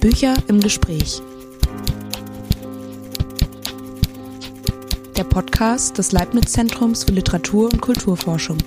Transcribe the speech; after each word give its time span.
Bücher 0.00 0.34
im 0.48 0.60
Gespräch. 0.60 1.20
Der 5.16 5.24
Podcast 5.24 5.98
des 5.98 6.12
Leibniz-Zentrums 6.12 7.04
für 7.04 7.12
Literatur 7.12 7.72
und 7.72 7.80
Kulturforschung. 7.80 8.58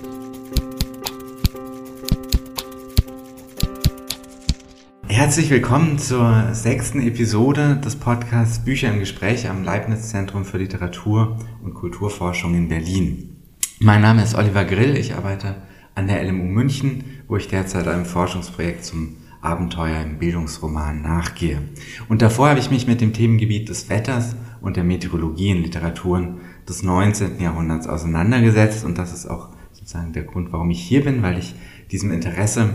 Herzlich 5.06 5.50
willkommen 5.50 5.98
zur 5.98 6.54
sechsten 6.54 7.00
Episode 7.06 7.76
des 7.76 7.96
Podcasts 7.96 8.64
Bücher 8.64 8.88
im 8.88 9.00
Gespräch 9.00 9.48
am 9.48 9.64
Leibniz-Zentrum 9.64 10.44
für 10.44 10.58
Literatur 10.58 11.38
und 11.62 11.74
Kulturforschung 11.74 12.54
in 12.54 12.68
Berlin. 12.68 13.36
Mein 13.78 14.02
Name 14.02 14.22
ist 14.22 14.34
Oliver 14.34 14.64
Grill, 14.64 14.96
ich 14.96 15.14
arbeite 15.14 15.56
an 15.94 16.06
der 16.06 16.22
LMU 16.24 16.44
München, 16.44 17.04
wo 17.28 17.36
ich 17.36 17.48
derzeit 17.48 17.88
einem 17.88 18.04
Forschungsprojekt 18.04 18.84
zum 18.84 19.16
Abenteuer 19.42 20.02
im 20.02 20.18
Bildungsroman 20.18 21.02
nachgehe. 21.02 21.62
Und 22.08 22.22
davor 22.22 22.50
habe 22.50 22.60
ich 22.60 22.70
mich 22.70 22.86
mit 22.86 23.00
dem 23.00 23.12
Themengebiet 23.12 23.68
des 23.68 23.88
Wetters 23.88 24.36
und 24.60 24.76
der 24.76 24.84
Meteorologie 24.84 25.50
in 25.50 25.62
Literaturen 25.62 26.40
des 26.68 26.82
19. 26.82 27.40
Jahrhunderts 27.40 27.86
auseinandergesetzt. 27.86 28.84
Und 28.84 28.98
das 28.98 29.12
ist 29.12 29.26
auch 29.26 29.48
sozusagen 29.72 30.12
der 30.12 30.24
Grund, 30.24 30.52
warum 30.52 30.70
ich 30.70 30.82
hier 30.82 31.04
bin, 31.04 31.22
weil 31.22 31.38
ich 31.38 31.54
diesem 31.90 32.12
Interesse 32.12 32.70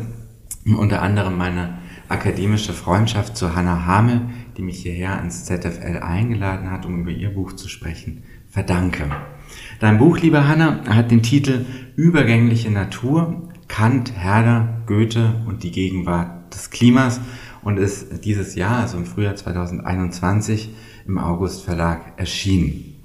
unter 0.66 1.02
anderem 1.02 1.38
meine 1.38 1.78
akademische 2.10 2.74
Freundschaft 2.74 3.38
zu 3.38 3.56
Hannah 3.56 3.86
Hamel, 3.86 4.22
die 4.58 4.64
mich 4.64 4.82
hierher 4.82 5.22
ins 5.22 5.46
ZFL 5.46 6.00
eingeladen 6.02 6.72
hat, 6.72 6.86
um 6.86 7.02
über 7.02 7.12
ihr 7.12 7.30
Buch 7.30 7.54
zu 7.54 7.68
sprechen, 7.68 8.24
verdanke. 8.50 9.06
Dein 9.80 9.98
Buch, 9.98 10.18
liebe 10.20 10.48
Hanna, 10.48 10.82
hat 10.88 11.12
den 11.12 11.22
Titel 11.22 11.66
Übergängliche 11.96 12.72
Natur, 12.72 13.50
Kant, 13.68 14.14
Herder, 14.16 14.82
Goethe 14.86 15.44
und 15.48 15.64
die 15.64 15.72
Gegenwart 15.72 16.35
des 16.54 16.70
Klimas 16.70 17.20
und 17.64 17.78
ist 17.78 18.24
dieses 18.24 18.56
Jahr, 18.56 18.82
also 18.82 18.98
im 18.98 19.06
Frühjahr 19.06 19.36
2021, 19.36 20.70
im 21.08 21.18
August 21.18 21.64
Verlag 21.64 22.14
erschienen. 22.18 22.96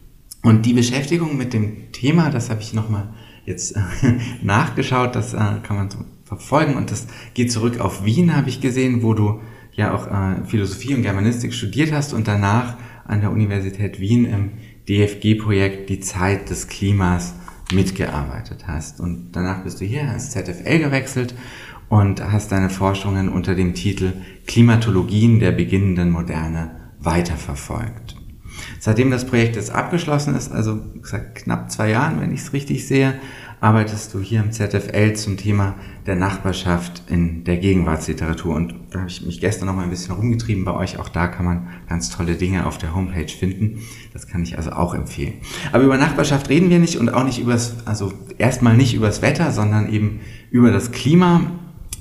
Und 0.42 0.66
die 0.66 0.74
Beschäftigung 0.74 1.36
mit 1.36 1.52
dem 1.52 1.92
Thema, 1.92 2.30
das 2.30 2.50
habe 2.50 2.60
ich 2.60 2.72
nochmal 2.72 3.08
jetzt 3.44 3.76
nachgeschaut, 4.42 5.14
das 5.14 5.34
äh, 5.34 5.38
kann 5.62 5.76
man 5.76 5.90
so 5.90 5.98
verfolgen 6.24 6.76
und 6.76 6.90
das 6.90 7.06
geht 7.34 7.50
zurück 7.50 7.80
auf 7.80 8.04
Wien, 8.04 8.36
habe 8.36 8.48
ich 8.48 8.60
gesehen, 8.60 9.02
wo 9.02 9.14
du 9.14 9.40
ja 9.72 9.94
auch 9.94 10.06
äh, 10.06 10.44
Philosophie 10.46 10.94
und 10.94 11.02
Germanistik 11.02 11.52
studiert 11.52 11.92
hast 11.92 12.12
und 12.12 12.28
danach 12.28 12.76
an 13.04 13.20
der 13.20 13.32
Universität 13.32 13.98
Wien 13.98 14.24
im 14.24 14.52
DFG-Projekt 14.88 15.88
Die 15.88 16.00
Zeit 16.00 16.50
des 16.50 16.68
Klimas 16.68 17.34
mitgearbeitet 17.72 18.66
hast. 18.66 19.00
Und 19.00 19.32
danach 19.32 19.62
bist 19.62 19.80
du 19.80 19.84
hier 19.84 20.02
ans 20.02 20.30
ZFL 20.30 20.78
gewechselt 20.78 21.34
und 21.90 22.22
hast 22.32 22.52
deine 22.52 22.70
Forschungen 22.70 23.28
unter 23.28 23.54
dem 23.54 23.74
Titel 23.74 24.14
Klimatologien 24.46 25.40
der 25.40 25.50
beginnenden 25.50 26.10
Moderne 26.10 26.70
weiterverfolgt. 27.00 28.16
Seitdem 28.78 29.10
das 29.10 29.26
Projekt 29.26 29.56
jetzt 29.56 29.70
abgeschlossen 29.70 30.34
ist, 30.34 30.52
also 30.52 30.78
gesagt 31.02 31.34
knapp 31.34 31.70
zwei 31.70 31.90
Jahren, 31.90 32.20
wenn 32.20 32.32
ich 32.32 32.40
es 32.40 32.52
richtig 32.52 32.86
sehe, 32.86 33.14
arbeitest 33.60 34.14
du 34.14 34.20
hier 34.20 34.40
im 34.40 34.52
ZFL 34.52 35.14
zum 35.14 35.36
Thema 35.36 35.74
der 36.06 36.16
Nachbarschaft 36.16 37.02
in 37.08 37.44
der 37.44 37.58
Gegenwartsliteratur. 37.58 38.54
Und 38.54 38.74
da 38.90 39.00
habe 39.00 39.10
ich 39.10 39.26
mich 39.26 39.40
gestern 39.40 39.66
noch 39.66 39.74
mal 39.74 39.82
ein 39.82 39.90
bisschen 39.90 40.14
rumgetrieben 40.14 40.64
bei 40.64 40.72
euch. 40.72 40.98
Auch 40.98 41.08
da 41.08 41.26
kann 41.26 41.44
man 41.44 41.68
ganz 41.88 42.08
tolle 42.08 42.36
Dinge 42.36 42.66
auf 42.66 42.78
der 42.78 42.94
Homepage 42.94 43.28
finden. 43.28 43.80
Das 44.12 44.28
kann 44.28 44.42
ich 44.42 44.56
also 44.56 44.70
auch 44.70 44.94
empfehlen. 44.94 45.34
Aber 45.72 45.84
über 45.84 45.98
Nachbarschaft 45.98 46.48
reden 46.48 46.70
wir 46.70 46.78
nicht 46.78 46.96
und 46.96 47.12
auch 47.12 47.24
nicht 47.24 47.40
übers, 47.40 47.86
also 47.86 48.12
erstmal 48.38 48.76
nicht 48.76 48.94
übers 48.94 49.22
Wetter, 49.22 49.52
sondern 49.52 49.92
eben 49.92 50.20
über 50.50 50.70
das 50.70 50.92
Klima 50.92 51.50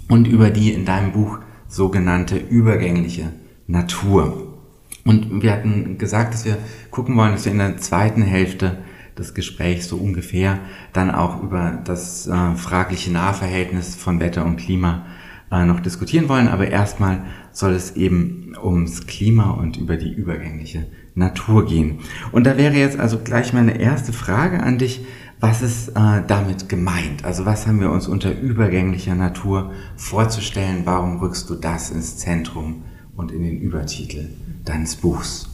und 0.10 0.28
über 0.28 0.50
die 0.50 0.74
in 0.74 0.84
deinem 0.84 1.14
Buch 1.14 1.40
sogenannte 1.70 2.36
übergängliche 2.38 3.32
Natur. 3.68 4.58
Und 5.06 5.42
wir 5.42 5.54
hatten 5.54 5.98
gesagt, 5.98 6.34
dass 6.34 6.44
wir 6.44 6.58
gucken 6.92 7.16
wollen, 7.16 7.32
dass 7.32 7.46
wir 7.46 7.54
in 7.54 7.60
der 7.60 7.78
zweiten 7.78 8.22
Hälfte 8.22 8.80
des 9.18 9.34
Gesprächs 9.34 9.88
so 9.88 9.98
ungefähr 9.98 10.60
dann 10.92 11.12
auch 11.12 11.42
über 11.42 11.80
das 11.84 12.28
äh, 12.28 12.56
fragliche 12.56 13.12
Nahverhältnis 13.12 13.96
von 13.96 14.20
Wetter 14.20 14.46
und 14.46 14.58
Klima 14.58 15.06
äh, 15.52 15.66
noch 15.66 15.80
diskutieren 15.80 16.30
wollen. 16.30 16.48
Aber 16.48 16.68
erstmal 16.68 17.24
soll 17.52 17.74
es 17.74 17.96
eben 17.96 18.56
ums 18.62 19.08
Klima 19.08 19.52
und 19.52 19.78
über 19.78 19.98
die 19.98 20.12
übergängliche 20.12 20.86
Natur 21.16 21.66
gehen. 21.66 22.00
Und 22.32 22.46
da 22.46 22.58
wäre 22.58 22.76
jetzt 22.76 23.00
also 23.00 23.20
gleich 23.20 23.54
meine 23.54 23.80
erste 23.80 24.14
Frage 24.14 24.62
an 24.62 24.78
dich. 24.78 25.06
Was 25.40 25.62
ist 25.62 25.90
äh, 25.90 26.22
damit 26.28 26.68
gemeint? 26.68 27.24
Also 27.24 27.46
was 27.46 27.66
haben 27.66 27.80
wir 27.80 27.92
uns 27.92 28.08
unter 28.08 28.38
übergänglicher 28.38 29.16
Natur 29.16 29.72
vorzustellen? 29.96 30.82
Warum 30.84 31.20
rückst 31.20 31.50
du 31.50 31.56
das 31.56 31.92
ins 31.92 32.18
Zentrum 32.18 32.84
und 33.16 33.32
in 33.32 33.44
den 33.44 33.60
Übertitel 33.60 34.30
deines 34.66 34.98
Buchs? 34.98 35.48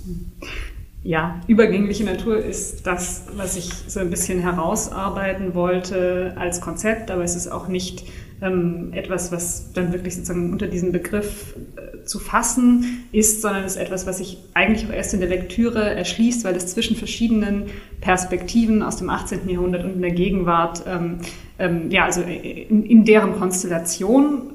ja, 1.05 1.39
übergängliche 1.45 2.03
Natur 2.03 2.39
ist 2.39 2.87
das, 2.87 3.27
was 3.35 3.55
ich 3.57 3.71
so 3.87 3.99
ein 3.99 4.09
bisschen 4.09 4.39
herausarbeiten 4.39 5.53
wollte 5.53 6.33
als 6.35 6.61
Konzept, 6.61 7.11
aber 7.11 7.23
es 7.23 7.35
ist 7.35 7.47
auch 7.47 7.67
nicht 7.67 8.07
ähm, 8.41 8.89
etwas, 8.93 9.31
was 9.31 9.71
dann 9.73 9.93
wirklich 9.93 10.15
sozusagen 10.15 10.51
unter 10.51 10.67
diesem 10.67 10.91
Begriff 10.91 11.55
äh, 11.75 12.03
zu 12.03 12.19
fassen 12.19 13.05
ist, 13.11 13.41
sondern 13.41 13.63
ist 13.63 13.77
etwas, 13.77 14.05
was 14.05 14.17
sich 14.17 14.37
eigentlich 14.53 14.87
auch 14.87 14.93
erst 14.93 15.13
in 15.13 15.21
der 15.21 15.29
Lektüre 15.29 15.95
erschließt, 15.95 16.43
weil 16.43 16.55
es 16.55 16.67
zwischen 16.67 16.95
verschiedenen 16.95 17.63
Perspektiven 18.01 18.83
aus 18.83 18.97
dem 18.97 19.09
18. 19.09 19.47
Jahrhundert 19.49 19.85
und 19.85 19.93
in 19.95 20.01
der 20.01 20.11
Gegenwart, 20.11 20.83
ähm, 20.87 21.19
ähm, 21.57 21.89
ja, 21.89 22.05
also 22.05 22.21
in, 22.21 22.83
in 22.83 23.05
deren 23.05 23.33
Konstellation 23.33 24.51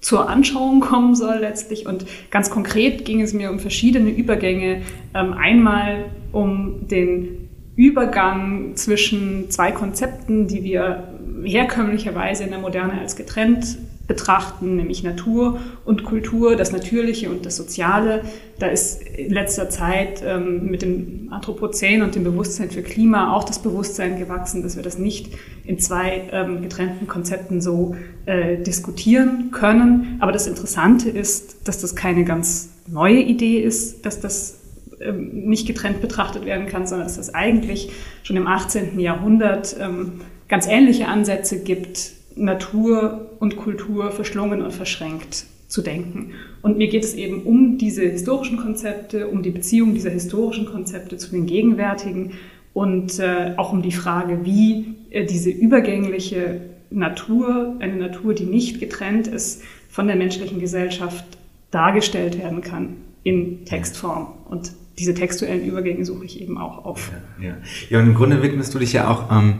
zur 0.00 0.28
Anschauung 0.28 0.80
kommen 0.80 1.14
soll 1.14 1.38
letztlich. 1.38 1.86
Und 1.86 2.04
ganz 2.30 2.50
konkret 2.50 3.04
ging 3.04 3.22
es 3.22 3.32
mir 3.32 3.50
um 3.50 3.60
verschiedene 3.60 4.10
Übergänge. 4.10 4.82
Ähm, 5.14 5.32
einmal 5.32 6.06
um 6.32 6.88
den 6.88 7.48
Übergang 7.76 8.72
zwischen 8.74 9.50
zwei 9.50 9.72
Konzepten, 9.72 10.46
die 10.48 10.62
wir 10.64 11.11
herkömmlicherweise 11.44 12.44
in 12.44 12.50
der 12.50 12.58
Moderne 12.58 13.00
als 13.00 13.16
getrennt 13.16 13.78
betrachten, 14.06 14.76
nämlich 14.76 15.02
Natur 15.02 15.60
und 15.84 16.04
Kultur, 16.04 16.56
das 16.56 16.72
Natürliche 16.72 17.30
und 17.30 17.46
das 17.46 17.56
Soziale. 17.56 18.22
Da 18.58 18.66
ist 18.66 19.02
in 19.02 19.32
letzter 19.32 19.70
Zeit 19.70 20.22
ähm, 20.24 20.66
mit 20.66 20.82
dem 20.82 21.28
Anthropozän 21.30 22.02
und 22.02 22.14
dem 22.14 22.24
Bewusstsein 22.24 22.70
für 22.70 22.82
Klima 22.82 23.34
auch 23.34 23.44
das 23.44 23.60
Bewusstsein 23.60 24.18
gewachsen, 24.18 24.62
dass 24.62 24.76
wir 24.76 24.82
das 24.82 24.98
nicht 24.98 25.32
in 25.64 25.78
zwei 25.78 26.28
ähm, 26.32 26.62
getrennten 26.62 27.06
Konzepten 27.06 27.60
so 27.60 27.96
äh, 28.26 28.58
diskutieren 28.58 29.50
können. 29.52 30.18
Aber 30.20 30.32
das 30.32 30.46
Interessante 30.46 31.08
ist, 31.08 31.66
dass 31.68 31.80
das 31.80 31.94
keine 31.94 32.24
ganz 32.24 32.70
neue 32.88 33.20
Idee 33.20 33.60
ist, 33.60 34.04
dass 34.04 34.20
das 34.20 34.58
ähm, 35.00 35.44
nicht 35.48 35.66
getrennt 35.66 36.00
betrachtet 36.00 36.44
werden 36.44 36.66
kann, 36.66 36.86
sondern 36.86 37.06
dass 37.06 37.18
es 37.18 37.34
eigentlich 37.34 37.90
schon 38.22 38.36
im 38.36 38.46
18. 38.46 38.98
Jahrhundert 38.98 39.76
ähm, 39.80 40.20
ganz 40.52 40.66
ähnliche 40.66 41.08
Ansätze 41.08 41.64
gibt, 41.64 42.12
Natur 42.36 43.30
und 43.38 43.56
Kultur 43.56 44.10
verschlungen 44.10 44.60
und 44.60 44.70
verschränkt 44.70 45.46
zu 45.66 45.80
denken. 45.80 46.32
Und 46.60 46.76
mir 46.76 46.88
geht 46.88 47.04
es 47.04 47.14
eben 47.14 47.44
um 47.44 47.78
diese 47.78 48.02
historischen 48.02 48.58
Konzepte, 48.58 49.28
um 49.28 49.42
die 49.42 49.48
Beziehung 49.48 49.94
dieser 49.94 50.10
historischen 50.10 50.66
Konzepte 50.66 51.16
zu 51.16 51.30
den 51.30 51.46
gegenwärtigen 51.46 52.32
und 52.74 53.18
äh, 53.18 53.54
auch 53.56 53.72
um 53.72 53.80
die 53.80 53.92
Frage, 53.92 54.44
wie 54.44 54.94
äh, 55.08 55.24
diese 55.24 55.48
übergängliche 55.48 56.60
Natur, 56.90 57.76
eine 57.78 57.96
Natur, 57.96 58.34
die 58.34 58.44
nicht 58.44 58.78
getrennt 58.78 59.28
ist 59.28 59.62
von 59.88 60.06
der 60.06 60.16
menschlichen 60.16 60.60
Gesellschaft, 60.60 61.24
dargestellt 61.70 62.38
werden 62.38 62.60
kann 62.60 62.96
in 63.22 63.64
Textform. 63.64 64.26
Und 64.50 64.72
diese 64.98 65.14
textuellen 65.14 65.64
Übergänge 65.64 66.04
suche 66.04 66.26
ich 66.26 66.42
eben 66.42 66.58
auch 66.58 66.84
auf. 66.84 67.10
Ja, 67.40 67.48
ja. 67.48 67.56
ja 67.88 68.00
und 68.00 68.08
im 68.08 68.14
Grunde 68.14 68.42
widmest 68.42 68.74
du 68.74 68.78
dich 68.78 68.92
ja 68.92 69.08
auch 69.08 69.34
ähm, 69.34 69.54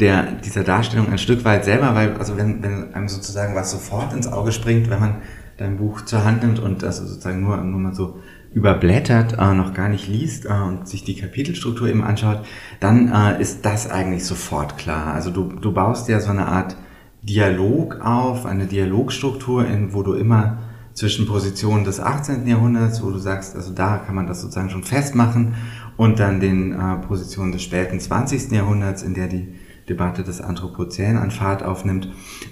der, 0.00 0.32
dieser 0.44 0.64
Darstellung 0.64 1.10
ein 1.10 1.18
Stück 1.18 1.44
weit 1.44 1.64
selber, 1.64 1.94
weil, 1.94 2.16
also 2.16 2.36
wenn, 2.36 2.62
wenn 2.62 2.94
einem 2.94 3.08
sozusagen 3.08 3.54
was 3.54 3.70
sofort 3.70 4.12
ins 4.12 4.26
Auge 4.26 4.52
springt, 4.52 4.90
wenn 4.90 5.00
man 5.00 5.16
dein 5.58 5.76
Buch 5.76 6.02
zur 6.02 6.24
Hand 6.24 6.42
nimmt 6.42 6.58
und 6.58 6.82
das 6.82 6.98
sozusagen 6.98 7.40
nur, 7.40 7.56
nur 7.58 7.78
mal 7.78 7.94
so 7.94 8.18
überblättert, 8.54 9.38
äh, 9.38 9.54
noch 9.54 9.74
gar 9.74 9.88
nicht 9.88 10.08
liest 10.08 10.46
äh, 10.46 10.52
und 10.52 10.88
sich 10.88 11.04
die 11.04 11.16
Kapitelstruktur 11.16 11.88
eben 11.88 12.02
anschaut, 12.02 12.44
dann 12.80 13.10
äh, 13.12 13.40
ist 13.40 13.64
das 13.64 13.90
eigentlich 13.90 14.24
sofort 14.24 14.76
klar. 14.76 15.14
Also 15.14 15.30
du, 15.30 15.52
du 15.52 15.72
baust 15.72 16.08
ja 16.08 16.20
so 16.20 16.30
eine 16.30 16.46
Art 16.46 16.76
Dialog 17.22 18.00
auf, 18.02 18.46
eine 18.46 18.66
Dialogstruktur, 18.66 19.64
in, 19.66 19.94
wo 19.94 20.02
du 20.02 20.14
immer 20.14 20.58
zwischen 20.92 21.26
Positionen 21.26 21.84
des 21.84 22.00
18. 22.00 22.46
Jahrhunderts, 22.46 23.02
wo 23.02 23.10
du 23.10 23.18
sagst, 23.18 23.56
also 23.56 23.72
da 23.72 23.98
kann 23.98 24.14
man 24.14 24.26
das 24.26 24.42
sozusagen 24.42 24.68
schon 24.68 24.82
festmachen, 24.82 25.54
und 25.96 26.18
dann 26.18 26.40
den 26.40 26.72
äh, 26.72 26.96
Positionen 27.06 27.52
des 27.52 27.62
späten 27.62 28.00
20. 28.00 28.50
Jahrhunderts, 28.50 29.02
in 29.02 29.14
der 29.14 29.28
die 29.28 29.54
Debatte 29.92 30.22
des 30.22 30.40
Anthropozän 30.40 31.18
an 31.18 31.30
Fahrt 31.30 31.62
aufnimmt, 31.62 32.08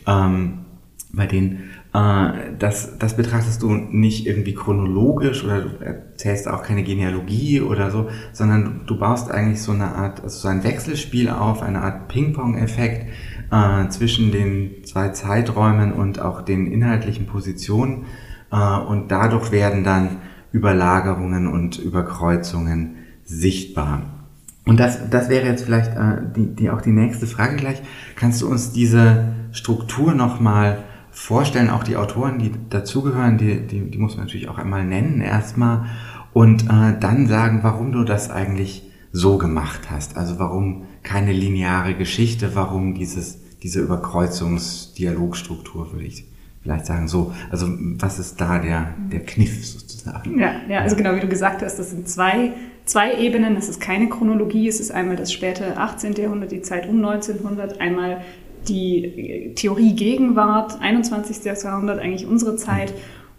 ähm, 0.06 0.66
bei 1.12 1.26
denen 1.26 1.70
äh, 1.92 2.52
das, 2.58 2.98
das 2.98 3.16
betrachtest 3.16 3.62
du 3.62 3.72
nicht 3.72 4.26
irgendwie 4.26 4.54
chronologisch 4.54 5.42
oder 5.42 5.62
du 5.62 5.84
erzählst 5.84 6.46
auch 6.46 6.62
keine 6.62 6.84
Genealogie 6.84 7.62
oder 7.62 7.90
so, 7.90 8.08
sondern 8.32 8.82
du 8.86 8.98
baust 8.98 9.30
eigentlich 9.30 9.62
so 9.62 9.72
eine 9.72 9.94
Art, 9.94 10.22
also 10.22 10.38
so 10.38 10.48
ein 10.48 10.62
Wechselspiel 10.62 11.30
auf, 11.30 11.62
eine 11.62 11.80
Art 11.80 12.08
Ping-Pong-Effekt 12.08 13.06
äh, 13.50 13.88
zwischen 13.88 14.30
den 14.30 14.84
zwei 14.84 15.08
Zeiträumen 15.08 15.92
und 15.92 16.20
auch 16.20 16.42
den 16.42 16.66
inhaltlichen 16.66 17.26
Positionen 17.26 18.04
äh, 18.52 18.78
und 18.78 19.10
dadurch 19.10 19.50
werden 19.50 19.82
dann 19.82 20.18
Überlagerungen 20.52 21.46
und 21.48 21.78
Überkreuzungen 21.78 22.96
sichtbar. 23.24 24.19
Und 24.66 24.78
das, 24.78 25.10
das 25.10 25.28
wäre 25.28 25.46
jetzt 25.46 25.64
vielleicht 25.64 25.96
äh, 25.96 26.18
die, 26.36 26.54
die, 26.54 26.70
auch 26.70 26.80
die 26.80 26.92
nächste 26.92 27.26
Frage 27.26 27.56
gleich. 27.56 27.82
Kannst 28.16 28.42
du 28.42 28.48
uns 28.48 28.72
diese 28.72 29.34
Struktur 29.52 30.14
nochmal 30.14 30.84
vorstellen, 31.10 31.70
auch 31.70 31.82
die 31.82 31.96
Autoren, 31.96 32.38
die 32.38 32.52
dazugehören, 32.68 33.38
die, 33.38 33.66
die, 33.66 33.90
die 33.90 33.98
muss 33.98 34.16
man 34.16 34.26
natürlich 34.26 34.48
auch 34.48 34.58
einmal 34.58 34.84
nennen 34.84 35.20
erstmal 35.20 35.86
und 36.32 36.64
äh, 36.64 36.98
dann 36.98 37.26
sagen, 37.26 37.60
warum 37.62 37.92
du 37.92 38.04
das 38.04 38.30
eigentlich 38.30 38.84
so 39.12 39.36
gemacht 39.38 39.90
hast. 39.90 40.16
Also 40.16 40.38
warum 40.38 40.84
keine 41.02 41.32
lineare 41.32 41.94
Geschichte, 41.94 42.54
warum 42.54 42.94
dieses, 42.94 43.40
diese 43.62 43.80
Überkreuzungsdialogstruktur, 43.80 45.92
würde 45.92 46.04
ich 46.04 46.26
vielleicht 46.62 46.86
sagen 46.86 47.08
so. 47.08 47.34
Also 47.50 47.66
was 47.98 48.20
ist 48.20 48.40
da 48.40 48.58
der, 48.58 48.94
der 49.10 49.24
Kniff 49.24 49.66
sozusagen? 49.66 50.38
Ja, 50.38 50.52
ja, 50.68 50.80
also 50.80 50.96
genau 50.96 51.16
wie 51.16 51.20
du 51.20 51.28
gesagt 51.28 51.62
hast, 51.62 51.78
das 51.78 51.90
sind 51.90 52.06
zwei, 52.08 52.52
zwei 52.90 53.14
Ebenen. 53.14 53.54
Das 53.54 53.68
ist 53.68 53.80
keine 53.80 54.08
Chronologie. 54.08 54.66
Es 54.66 54.80
ist 54.80 54.90
einmal 54.90 55.16
das 55.16 55.32
späte 55.32 55.76
18. 55.76 56.14
Jahrhundert, 56.14 56.50
die 56.50 56.60
Zeit 56.60 56.88
um 56.88 57.04
1900, 57.04 57.80
einmal 57.80 58.22
die 58.68 59.52
Theorie 59.54 59.94
Gegenwart, 59.94 60.80
21. 60.80 61.44
Jahrhundert, 61.44 62.00
eigentlich 62.00 62.26
unsere 62.26 62.56
Zeit. 62.56 62.92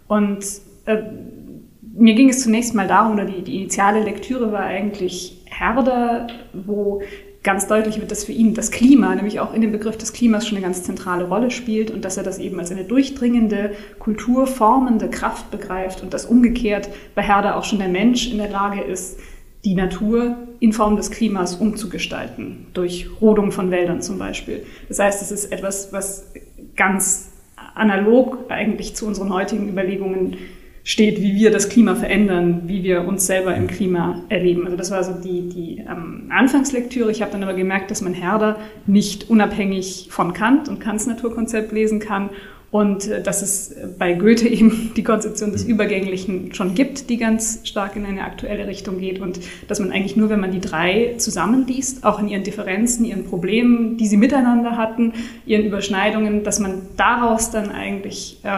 Und 0.08 0.44
äh, 0.86 1.02
mir 1.94 2.14
ging 2.14 2.30
es 2.30 2.42
zunächst 2.42 2.74
mal 2.74 2.88
darum, 2.88 3.12
oder 3.12 3.26
die, 3.26 3.42
die 3.42 3.56
initiale 3.56 4.02
Lektüre 4.02 4.52
war 4.52 4.62
eigentlich 4.62 5.42
Herder, 5.44 6.28
wo 6.52 7.02
ganz 7.42 7.66
deutlich 7.66 7.98
wird, 7.98 8.10
dass 8.10 8.24
für 8.24 8.32
ihn 8.32 8.54
das 8.54 8.70
Klima, 8.70 9.14
nämlich 9.14 9.40
auch 9.40 9.52
in 9.52 9.60
dem 9.60 9.72
Begriff 9.72 9.98
des 9.98 10.12
Klimas 10.12 10.46
schon 10.46 10.56
eine 10.56 10.64
ganz 10.64 10.84
zentrale 10.84 11.24
Rolle 11.24 11.50
spielt 11.50 11.90
und 11.90 12.04
dass 12.04 12.16
er 12.16 12.22
das 12.22 12.38
eben 12.38 12.58
als 12.58 12.70
eine 12.70 12.84
durchdringende, 12.84 13.72
kulturformende 13.98 15.10
Kraft 15.10 15.50
begreift 15.50 16.02
und 16.02 16.14
dass 16.14 16.24
umgekehrt 16.24 16.88
bei 17.14 17.22
Herder 17.22 17.56
auch 17.56 17.64
schon 17.64 17.80
der 17.80 17.88
Mensch 17.88 18.30
in 18.30 18.38
der 18.38 18.48
Lage 18.48 18.80
ist, 18.80 19.18
die 19.64 19.74
Natur 19.74 20.36
in 20.60 20.72
Form 20.72 20.96
des 20.96 21.10
Klimas 21.10 21.56
umzugestalten, 21.56 22.66
durch 22.74 23.08
Rodung 23.20 23.52
von 23.52 23.70
Wäldern 23.70 24.02
zum 24.02 24.18
Beispiel. 24.18 24.64
Das 24.88 24.98
heißt, 24.98 25.22
es 25.22 25.30
ist 25.30 25.52
etwas, 25.52 25.92
was 25.92 26.32
ganz 26.74 27.30
analog 27.74 28.38
eigentlich 28.48 28.94
zu 28.96 29.06
unseren 29.06 29.32
heutigen 29.32 29.68
Überlegungen 29.68 30.36
steht, 30.84 31.22
wie 31.22 31.36
wir 31.36 31.52
das 31.52 31.68
Klima 31.68 31.94
verändern, 31.94 32.62
wie 32.66 32.82
wir 32.82 33.06
uns 33.06 33.26
selber 33.26 33.54
im 33.54 33.68
Klima 33.68 34.22
erleben. 34.28 34.64
Also 34.64 34.76
das 34.76 34.90
war 34.90 35.04
so 35.04 35.12
die, 35.12 35.48
die 35.48 35.78
ähm, 35.78 36.28
Anfangslektüre. 36.30 37.10
Ich 37.12 37.22
habe 37.22 37.30
dann 37.30 37.44
aber 37.44 37.54
gemerkt, 37.54 37.92
dass 37.92 38.02
man 38.02 38.14
Herder 38.14 38.58
nicht 38.86 39.30
unabhängig 39.30 40.08
von 40.10 40.32
Kant 40.32 40.68
und 40.68 40.80
Kants 40.80 41.06
Naturkonzept 41.06 41.70
lesen 41.70 42.00
kann 42.00 42.30
und 42.72 43.06
äh, 43.06 43.22
dass 43.22 43.42
es 43.42 43.76
bei 43.98 44.14
Goethe 44.14 44.48
eben 44.48 44.90
die 44.96 45.04
Konzeption 45.04 45.52
des 45.52 45.62
Übergänglichen 45.62 46.52
schon 46.54 46.74
gibt, 46.74 47.08
die 47.08 47.18
ganz 47.18 47.60
stark 47.62 47.94
in 47.94 48.04
eine 48.04 48.24
aktuelle 48.24 48.66
Richtung 48.66 48.98
geht 48.98 49.20
und 49.20 49.38
dass 49.68 49.78
man 49.78 49.92
eigentlich 49.92 50.16
nur, 50.16 50.30
wenn 50.30 50.40
man 50.40 50.50
die 50.50 50.60
drei 50.60 51.14
zusammenliest, 51.18 52.04
auch 52.04 52.18
in 52.18 52.26
ihren 52.26 52.42
Differenzen, 52.42 53.04
ihren 53.04 53.26
Problemen, 53.26 53.98
die 53.98 54.08
sie 54.08 54.16
miteinander 54.16 54.76
hatten, 54.76 55.12
ihren 55.46 55.64
Überschneidungen, 55.64 56.42
dass 56.42 56.58
man 56.58 56.82
daraus 56.96 57.52
dann 57.52 57.70
eigentlich 57.70 58.40
äh, 58.42 58.48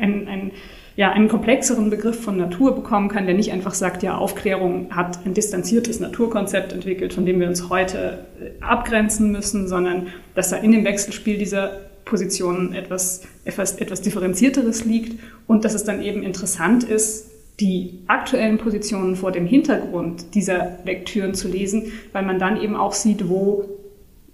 ein, 0.00 0.28
ein 0.28 0.50
ja, 0.94 1.10
einen 1.10 1.28
komplexeren 1.28 1.88
Begriff 1.88 2.22
von 2.22 2.36
Natur 2.36 2.74
bekommen 2.74 3.08
kann, 3.08 3.24
der 3.24 3.34
nicht 3.34 3.50
einfach 3.50 3.72
sagt, 3.72 4.02
ja, 4.02 4.18
Aufklärung 4.18 4.94
hat 4.94 5.24
ein 5.24 5.32
distanziertes 5.32 6.00
Naturkonzept 6.00 6.74
entwickelt, 6.74 7.14
von 7.14 7.24
dem 7.24 7.40
wir 7.40 7.48
uns 7.48 7.70
heute 7.70 8.26
äh, 8.40 8.62
abgrenzen 8.62 9.32
müssen, 9.32 9.68
sondern 9.68 10.08
dass 10.34 10.50
da 10.50 10.56
in 10.56 10.70
dem 10.70 10.84
Wechselspiel 10.84 11.38
dieser 11.38 11.91
Positionen 12.04 12.74
etwas, 12.74 13.22
etwas, 13.44 13.76
etwas 13.76 14.02
differenzierteres 14.02 14.84
liegt 14.84 15.20
und 15.46 15.64
dass 15.64 15.74
es 15.74 15.84
dann 15.84 16.02
eben 16.02 16.22
interessant 16.22 16.84
ist, 16.84 17.30
die 17.60 18.00
aktuellen 18.06 18.58
Positionen 18.58 19.14
vor 19.14 19.30
dem 19.30 19.46
Hintergrund 19.46 20.34
dieser 20.34 20.78
Lektüren 20.84 21.34
zu 21.34 21.48
lesen, 21.48 21.92
weil 22.12 22.24
man 22.24 22.38
dann 22.38 22.60
eben 22.60 22.74
auch 22.76 22.92
sieht, 22.92 23.28
wo, 23.28 23.64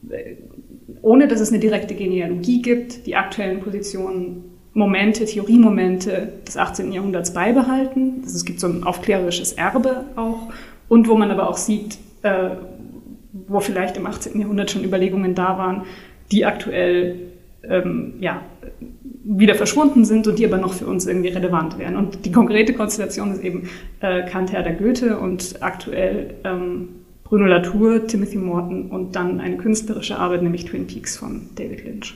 äh, 0.08 0.36
ohne 1.02 1.28
dass 1.28 1.40
es 1.40 1.50
eine 1.50 1.58
direkte 1.58 1.94
Genealogie 1.94 2.62
gibt, 2.62 3.06
die 3.06 3.16
aktuellen 3.16 3.60
Positionen 3.60 4.44
Momente, 4.72 5.24
Theoriemomente 5.24 6.32
des 6.46 6.56
18. 6.56 6.92
Jahrhunderts 6.92 7.32
beibehalten. 7.32 8.20
Also 8.22 8.36
es 8.36 8.44
gibt 8.44 8.60
so 8.60 8.68
ein 8.68 8.84
aufklärerisches 8.84 9.54
Erbe 9.54 10.04
auch. 10.14 10.52
Und 10.88 11.08
wo 11.08 11.16
man 11.16 11.30
aber 11.30 11.48
auch 11.48 11.56
sieht, 11.56 11.98
äh, 12.22 12.50
wo 13.48 13.60
vielleicht 13.60 13.96
im 13.96 14.06
18. 14.06 14.40
Jahrhundert 14.40 14.70
schon 14.70 14.84
Überlegungen 14.84 15.34
da 15.34 15.58
waren, 15.58 15.82
die 16.30 16.44
aktuell 16.44 17.27
ähm, 17.62 18.14
ja, 18.20 18.42
wieder 19.24 19.54
verschwunden 19.54 20.04
sind 20.04 20.26
und 20.26 20.38
die 20.38 20.46
aber 20.46 20.58
noch 20.58 20.72
für 20.72 20.86
uns 20.86 21.06
irgendwie 21.06 21.28
relevant 21.28 21.78
wären. 21.78 21.96
Und 21.96 22.24
die 22.24 22.32
konkrete 22.32 22.72
Konstellation 22.72 23.32
ist 23.32 23.42
eben 23.42 23.68
äh, 24.00 24.28
Kant, 24.28 24.52
Herder, 24.52 24.72
Goethe 24.72 25.18
und 25.18 25.56
aktuell 25.60 26.34
ähm, 26.44 26.88
Bruno 27.24 27.44
Latour, 27.44 28.06
Timothy 28.06 28.38
Morton 28.38 28.90
und 28.90 29.14
dann 29.14 29.40
eine 29.40 29.58
künstlerische 29.58 30.18
Arbeit, 30.18 30.42
nämlich 30.42 30.64
Twin 30.64 30.86
Peaks 30.86 31.16
von 31.16 31.50
David 31.56 31.84
Lynch. 31.84 32.14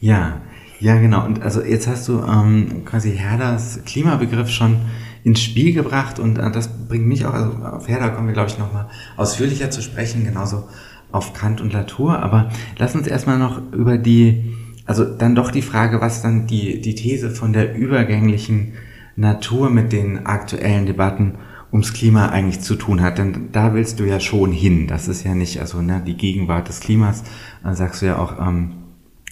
Ja, 0.00 0.40
ja, 0.80 0.98
genau. 0.98 1.24
Und 1.24 1.42
also 1.42 1.62
jetzt 1.62 1.86
hast 1.86 2.08
du 2.08 2.20
ähm, 2.20 2.84
quasi 2.84 3.12
Herders 3.12 3.80
Klimabegriff 3.84 4.48
schon 4.48 4.76
ins 5.22 5.40
Spiel 5.40 5.74
gebracht 5.74 6.18
und 6.18 6.38
äh, 6.38 6.50
das 6.50 6.86
bringt 6.88 7.06
mich 7.06 7.26
auch, 7.26 7.34
also 7.34 7.52
auf 7.64 7.86
Herder 7.86 8.08
kommen 8.08 8.28
wir, 8.28 8.34
glaube 8.34 8.48
ich, 8.48 8.58
nochmal 8.58 8.88
ausführlicher 9.16 9.70
zu 9.70 9.82
sprechen, 9.82 10.24
genauso 10.24 10.64
auf 11.12 11.34
Kant 11.34 11.60
und 11.60 11.72
Latour. 11.72 12.18
Aber 12.20 12.48
lass 12.78 12.94
uns 12.94 13.06
erstmal 13.06 13.38
noch 13.38 13.60
über 13.72 13.98
die, 13.98 14.56
also 14.90 15.04
dann 15.04 15.36
doch 15.36 15.52
die 15.52 15.62
Frage, 15.62 16.00
was 16.00 16.20
dann 16.20 16.48
die, 16.48 16.80
die 16.80 16.96
These 16.96 17.30
von 17.30 17.52
der 17.52 17.76
übergänglichen 17.76 18.72
Natur 19.14 19.70
mit 19.70 19.92
den 19.92 20.26
aktuellen 20.26 20.84
Debatten 20.84 21.36
ums 21.70 21.92
Klima 21.92 22.30
eigentlich 22.30 22.60
zu 22.60 22.74
tun 22.74 23.00
hat. 23.00 23.18
Denn 23.18 23.50
da 23.52 23.72
willst 23.72 24.00
du 24.00 24.04
ja 24.04 24.18
schon 24.18 24.50
hin. 24.50 24.88
Das 24.88 25.06
ist 25.06 25.22
ja 25.22 25.36
nicht, 25.36 25.60
also 25.60 25.80
ne, 25.80 26.02
die 26.04 26.16
Gegenwart 26.16 26.66
des 26.66 26.80
Klimas, 26.80 27.22
dann 27.62 27.76
sagst 27.76 28.02
du 28.02 28.06
ja 28.06 28.18
auch, 28.18 28.44
ähm, 28.44 28.72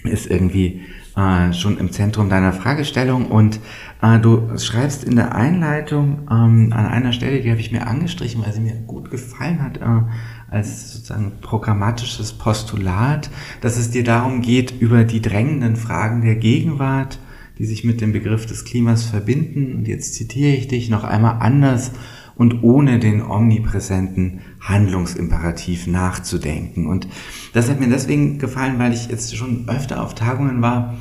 ist 0.05 0.27
irgendwie 0.27 0.83
äh, 1.17 1.51
schon 1.51 1.77
im 1.77 1.91
Zentrum 1.91 2.29
deiner 2.29 2.53
Fragestellung 2.53 3.25
und 3.25 3.59
äh, 4.01 4.17
du 4.17 4.57
schreibst 4.57 5.03
in 5.03 5.17
der 5.17 5.35
Einleitung 5.35 6.19
ähm, 6.31 6.71
an 6.71 6.85
einer 6.85 7.11
Stelle, 7.11 7.41
die 7.41 7.51
habe 7.51 7.59
ich 7.59 7.73
mir 7.73 7.85
angestrichen, 7.85 8.41
weil 8.45 8.53
sie 8.53 8.61
mir 8.61 8.75
gut 8.87 9.11
gefallen 9.11 9.61
hat, 9.61 9.75
äh, 9.75 10.09
als 10.51 10.93
sozusagen 10.93 11.33
programmatisches 11.41 12.33
Postulat, 12.33 13.29
dass 13.61 13.77
es 13.77 13.91
dir 13.91 14.03
darum 14.03 14.41
geht, 14.41 14.79
über 14.79 15.03
die 15.03 15.21
drängenden 15.21 15.75
Fragen 15.75 16.21
der 16.21 16.35
Gegenwart, 16.35 17.19
die 17.57 17.65
sich 17.65 17.83
mit 17.83 18.01
dem 18.01 18.13
Begriff 18.13 18.45
des 18.45 18.65
Klimas 18.65 19.03
verbinden, 19.03 19.75
und 19.75 19.87
jetzt 19.87 20.15
zitiere 20.15 20.55
ich 20.55 20.67
dich 20.67 20.89
noch 20.89 21.03
einmal 21.03 21.37
anders 21.39 21.91
und 22.35 22.63
ohne 22.63 22.99
den 22.99 23.21
omnipräsenten 23.21 24.39
Handlungsimperativ 24.61 25.87
nachzudenken. 25.87 26.87
Und 26.87 27.07
das 27.53 27.69
hat 27.69 27.81
mir 27.81 27.89
deswegen 27.89 28.39
gefallen, 28.39 28.79
weil 28.79 28.93
ich 28.93 29.09
jetzt 29.09 29.35
schon 29.35 29.67
öfter 29.67 30.01
auf 30.01 30.15
Tagungen 30.15 30.61
war, 30.61 30.95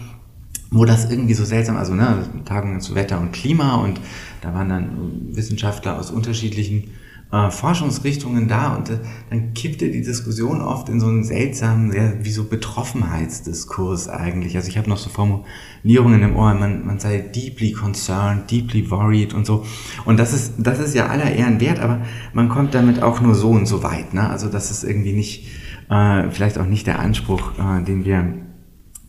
wo 0.71 0.85
das 0.85 1.11
irgendwie 1.11 1.35
so 1.35 1.45
seltsam, 1.45 1.77
also 1.77 1.95
ne, 1.95 2.25
Tagungen 2.45 2.81
zu 2.81 2.97
Wetter 2.97 3.21
und 3.21 3.33
Klima 3.33 3.77
und 3.77 4.01
da 4.41 4.53
waren 4.53 4.69
dann 4.69 4.89
Wissenschaftler 5.31 5.97
aus 5.99 6.11
unterschiedlichen 6.11 6.91
äh, 7.31 7.51
Forschungsrichtungen 7.51 8.49
da 8.49 8.75
und 8.75 8.89
äh, 8.89 8.99
dann 9.29 9.53
kippte 9.53 9.91
die 9.91 10.01
Diskussion 10.03 10.63
oft 10.63 10.89
in 10.89 10.99
so 10.99 11.07
einen 11.07 11.25
seltsamen, 11.25 11.91
sehr 11.91 12.25
wie 12.25 12.31
so 12.31 12.45
Betroffenheitsdiskurs 12.45 14.09
eigentlich. 14.09 14.57
Also 14.57 14.69
ich 14.69 14.79
habe 14.79 14.89
noch 14.89 14.97
so 14.97 15.11
Formulierungen 15.11 16.23
im 16.23 16.37
Ohr, 16.37 16.55
man, 16.55 16.87
man 16.87 16.99
sei 16.99 17.19
deeply 17.19 17.73
concerned, 17.73 18.51
deeply 18.51 18.91
worried 18.91 19.35
und 19.35 19.45
so. 19.45 19.67
Und 20.07 20.19
das 20.19 20.33
ist, 20.33 20.55
das 20.59 20.79
ist 20.79 20.95
ja 20.95 21.09
aller 21.09 21.31
Ehren 21.31 21.61
wert, 21.61 21.81
aber 21.81 22.01
man 22.33 22.49
kommt 22.49 22.75
damit 22.75 23.03
auch 23.03 23.21
nur 23.21 23.35
so 23.35 23.51
und 23.51 23.67
so 23.67 23.83
weit. 23.83 24.15
Ne? 24.15 24.29
Also 24.29 24.49
das 24.49 24.71
ist 24.71 24.85
irgendwie 24.85 25.13
nicht, 25.13 25.49
äh, 25.91 26.31
vielleicht 26.31 26.59
auch 26.59 26.67
nicht 26.67 26.87
der 26.87 26.99
Anspruch, 26.99 27.53
äh, 27.59 27.85
den 27.85 28.07
wir 28.07 28.35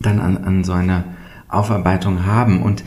dann 0.02 0.20
an, 0.20 0.38
an 0.38 0.64
so 0.66 0.74
einer 0.74 1.06
Aufarbeitung 1.48 2.26
haben. 2.26 2.62
Und 2.62 2.84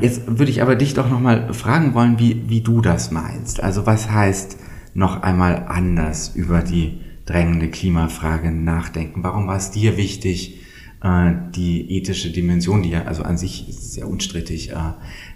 jetzt 0.00 0.22
würde 0.26 0.50
ich 0.50 0.62
aber 0.62 0.74
dich 0.74 0.94
doch 0.94 1.08
nochmal 1.08 1.52
fragen 1.54 1.94
wollen, 1.94 2.18
wie, 2.18 2.48
wie 2.48 2.60
du 2.60 2.80
das 2.80 3.10
meinst. 3.10 3.62
Also 3.62 3.86
was 3.86 4.10
heißt 4.10 4.58
noch 4.94 5.22
einmal 5.22 5.66
anders 5.68 6.32
über 6.34 6.60
die 6.60 7.00
drängende 7.26 7.68
Klimafrage 7.68 8.50
nachdenken? 8.50 9.22
Warum 9.22 9.46
war 9.46 9.56
es 9.56 9.70
dir 9.70 9.96
wichtig, 9.96 10.60
äh, 11.02 11.32
die 11.54 11.96
ethische 11.96 12.30
Dimension, 12.30 12.82
die 12.82 12.90
ja 12.90 13.02
also 13.04 13.24
an 13.24 13.36
sich 13.36 13.66
sehr 13.70 14.08
unstrittig 14.08 14.70
äh, 14.70 14.74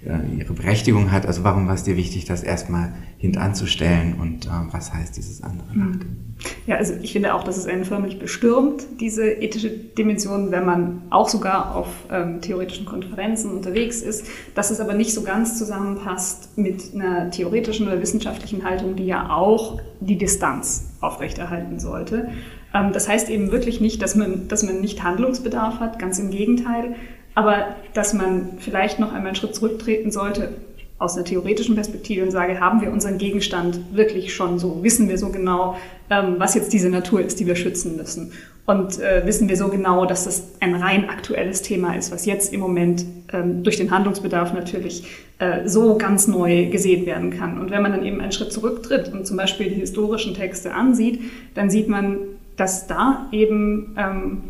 äh, 0.09 0.39
ihre 0.39 0.53
Berechtigung 0.53 1.11
hat. 1.11 1.27
Also 1.27 1.43
warum 1.43 1.67
war 1.67 1.75
es 1.75 1.83
dir 1.83 1.97
wichtig, 1.97 2.25
das 2.25 2.43
erstmal 2.43 2.95
hintanzustellen 3.19 4.15
und 4.21 4.49
was 4.73 4.93
heißt 4.93 5.17
dieses 5.17 5.43
andere 5.43 5.67
mhm. 5.73 5.91
Nachdenken? 5.91 6.27
Ja, 6.67 6.77
also 6.77 6.95
ich 7.01 7.13
finde 7.13 7.35
auch, 7.35 7.45
dass 7.45 7.57
es 7.57 7.67
einen 7.67 7.85
förmlich 7.85 8.19
bestürmt, 8.19 8.85
diese 9.01 9.25
ethische 9.25 9.71
Dimension, 9.71 10.51
wenn 10.51 10.67
man 10.67 11.03
auch 11.11 11.29
sogar 11.29 11.75
auf 11.75 11.89
ähm, 12.11 12.41
theoretischen 12.41 12.85
Konferenzen 12.85 13.53
unterwegs 13.53 14.03
ist, 14.03 14.27
dass 14.55 14.71
es 14.71 14.81
aber 14.81 14.95
nicht 14.95 15.15
so 15.15 15.23
ganz 15.23 15.59
zusammenpasst 15.59 16.59
mit 16.59 16.95
einer 16.95 17.31
theoretischen 17.31 17.87
oder 17.87 18.03
wissenschaftlichen 18.03 18.65
Haltung, 18.65 18.97
die 18.97 19.07
ja 19.07 19.31
auch 19.31 19.81
die 20.01 20.19
Distanz 20.19 20.91
aufrechterhalten 21.01 21.81
sollte. 21.81 22.29
Ähm, 22.75 22.93
das 22.93 23.09
heißt 23.09 23.31
eben 23.31 23.51
wirklich 23.51 23.81
nicht, 23.81 24.03
dass 24.03 24.15
man, 24.15 24.47
dass 24.49 24.63
man 24.63 24.81
nicht 24.81 25.03
Handlungsbedarf 25.03 25.81
hat, 25.81 25.99
ganz 25.99 26.19
im 26.19 26.31
Gegenteil. 26.31 26.97
aber 27.35 27.77
dass 27.95 28.15
man 28.15 28.59
vielleicht 28.59 28.99
noch 28.99 29.09
einmal 29.09 29.29
einen 29.29 29.37
Schritt 29.37 29.55
zurücktreten 29.55 30.11
sollte 30.11 30.55
aus 30.99 31.17
einer 31.17 31.25
theoretischen 31.25 31.75
Perspektive 31.75 32.25
und 32.25 32.31
sage, 32.31 32.59
haben 32.59 32.81
wir 32.81 32.91
unseren 32.91 33.19
Gegenstand 33.19 33.81
wirklich 33.93 34.35
schon 34.35 34.59
so, 34.59 34.83
wissen 34.83 35.09
wir 35.09 35.19
so 35.19 35.29
genau, 35.29 35.77
ähm, 36.09 36.37
was 36.39 36.55
jetzt 36.55 36.73
diese 36.73 36.89
Natur 36.89 37.21
ist, 37.21 37.39
die 37.39 37.47
wir 37.47 37.57
schützen 37.57 37.97
müssen. 37.97 38.33
Und 38.65 38.99
äh, 38.99 39.25
wissen 39.25 39.49
wir 39.49 39.57
so 39.57 39.69
genau, 39.69 40.07
dass 40.07 40.25
das 40.25 40.55
ein 40.61 40.75
rein 40.75 41.09
aktuelles 41.09 41.63
Thema 41.63 41.95
ist, 41.95 42.11
was 42.11 42.27
jetzt 42.27 42.53
im 42.53 42.61
Moment 42.61 43.05
ähm, 43.33 43.63
durch 43.63 43.77
den 43.77 43.93
Handlungsbedarf 43.93 44.55
natürlich 44.55 45.05
äh, 45.39 45.69
so 45.69 45.97
ganz 45.99 46.27
neu 46.27 46.67
gesehen 46.67 47.07
werden 47.07 47.31
kann. 47.31 47.61
Und 47.61 47.71
wenn 47.71 47.83
man 47.83 47.93
dann 47.93 48.05
eben 48.05 48.21
einen 48.21 48.33
Schritt 48.33 48.53
zurücktritt 48.53 49.13
und 49.13 49.27
zum 49.27 49.37
Beispiel 49.37 49.69
die 49.69 49.77
historischen 49.77 50.35
Texte 50.35 50.75
ansieht, 50.75 51.21
dann 51.55 51.71
sieht 51.71 51.89
man, 51.89 52.19
dass 52.57 52.89
da 52.89 53.29
eben 53.31 53.95
ähm, 53.99 54.43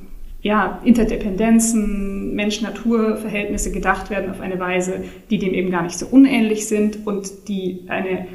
ja, 0.43 0.81
Interdependenzen, 0.85 2.35
Mensch-Natur-Verhältnisse 2.35 3.73
gedacht 3.73 4.11
werden 4.11 4.31
auf 4.31 4.41
eine 4.41 4.61
Weise, 4.61 5.05
die 5.31 5.39
dem 5.39 5.55
eben 5.55 5.71
gar 5.71 5.83
nicht 5.83 5.99
so 5.99 6.07
unähnlich 6.07 6.69
sind 6.69 7.07
und 7.07 7.49
die 7.49 7.85
eine, 7.89 8.27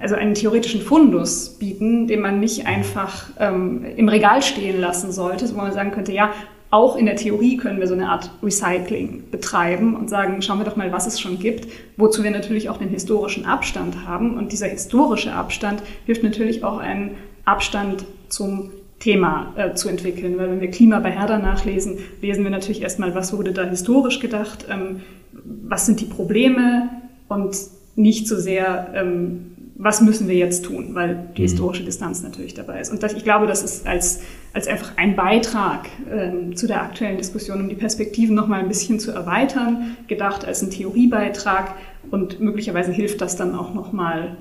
also 0.00 0.14
einen 0.14 0.34
theoretischen 0.34 0.82
Fundus 0.82 1.56
bieten, 1.58 2.06
den 2.06 2.20
man 2.20 2.40
nicht 2.40 2.66
einfach 2.66 3.30
ähm, 3.38 3.84
im 3.96 4.08
Regal 4.08 4.42
stehen 4.42 4.80
lassen 4.80 5.12
sollte, 5.12 5.50
wo 5.54 5.58
man 5.58 5.72
sagen 5.72 5.92
könnte, 5.92 6.12
ja, 6.12 6.32
auch 6.74 6.96
in 6.96 7.06
der 7.06 7.14
Theorie 7.14 7.56
können 7.56 7.78
wir 7.78 7.86
so 7.86 7.94
eine 7.94 8.08
Art 8.08 8.32
Recycling 8.42 9.30
betreiben 9.30 9.94
und 9.94 10.10
sagen, 10.10 10.42
schauen 10.42 10.58
wir 10.58 10.64
doch 10.64 10.74
mal, 10.74 10.90
was 10.90 11.06
es 11.06 11.20
schon 11.20 11.38
gibt, 11.38 11.68
wozu 11.96 12.24
wir 12.24 12.32
natürlich 12.32 12.68
auch 12.68 12.78
den 12.78 12.88
historischen 12.88 13.46
Abstand 13.46 14.08
haben. 14.08 14.36
Und 14.36 14.50
dieser 14.50 14.66
historische 14.66 15.32
Abstand 15.32 15.84
hilft 16.04 16.24
natürlich 16.24 16.64
auch 16.64 16.78
einen 16.78 17.12
Abstand 17.44 18.04
zum 18.28 18.72
Thema 19.04 19.52
äh, 19.56 19.74
zu 19.74 19.90
entwickeln. 19.90 20.38
Weil 20.38 20.50
wenn 20.50 20.60
wir 20.62 20.70
Klima 20.70 20.98
bei 20.98 21.10
Herder 21.10 21.38
nachlesen, 21.38 21.98
lesen 22.22 22.42
wir 22.42 22.50
natürlich 22.50 22.80
erstmal, 22.80 23.14
was 23.14 23.36
wurde 23.36 23.52
da 23.52 23.64
historisch 23.64 24.18
gedacht, 24.18 24.64
ähm, 24.70 25.02
was 25.32 25.84
sind 25.84 26.00
die 26.00 26.06
Probleme 26.06 26.88
und 27.28 27.54
nicht 27.96 28.26
so 28.26 28.36
sehr, 28.38 28.92
ähm, 28.94 29.50
was 29.76 30.00
müssen 30.00 30.26
wir 30.26 30.36
jetzt 30.36 30.64
tun, 30.64 30.94
weil 30.94 31.28
die 31.36 31.42
mhm. 31.42 31.46
historische 31.46 31.84
Distanz 31.84 32.22
natürlich 32.22 32.54
dabei 32.54 32.80
ist. 32.80 32.90
Und 32.90 33.02
das, 33.02 33.12
ich 33.12 33.24
glaube, 33.24 33.46
das 33.46 33.62
ist 33.62 33.86
als, 33.86 34.22
als 34.54 34.68
einfach 34.68 34.96
ein 34.96 35.16
Beitrag 35.16 35.86
ähm, 36.10 36.56
zu 36.56 36.66
der 36.66 36.82
aktuellen 36.82 37.18
Diskussion, 37.18 37.60
um 37.60 37.68
die 37.68 37.74
Perspektiven 37.74 38.34
noch 38.34 38.46
mal 38.46 38.60
ein 38.60 38.68
bisschen 38.68 38.98
zu 39.00 39.10
erweitern, 39.10 39.98
gedacht 40.08 40.46
als 40.46 40.62
ein 40.62 40.70
Theoriebeitrag 40.70 41.74
und 42.10 42.40
möglicherweise 42.40 42.90
hilft 42.90 43.20
das 43.20 43.36
dann 43.36 43.54
auch 43.54 43.74
noch 43.74 43.92
mal 43.92 44.38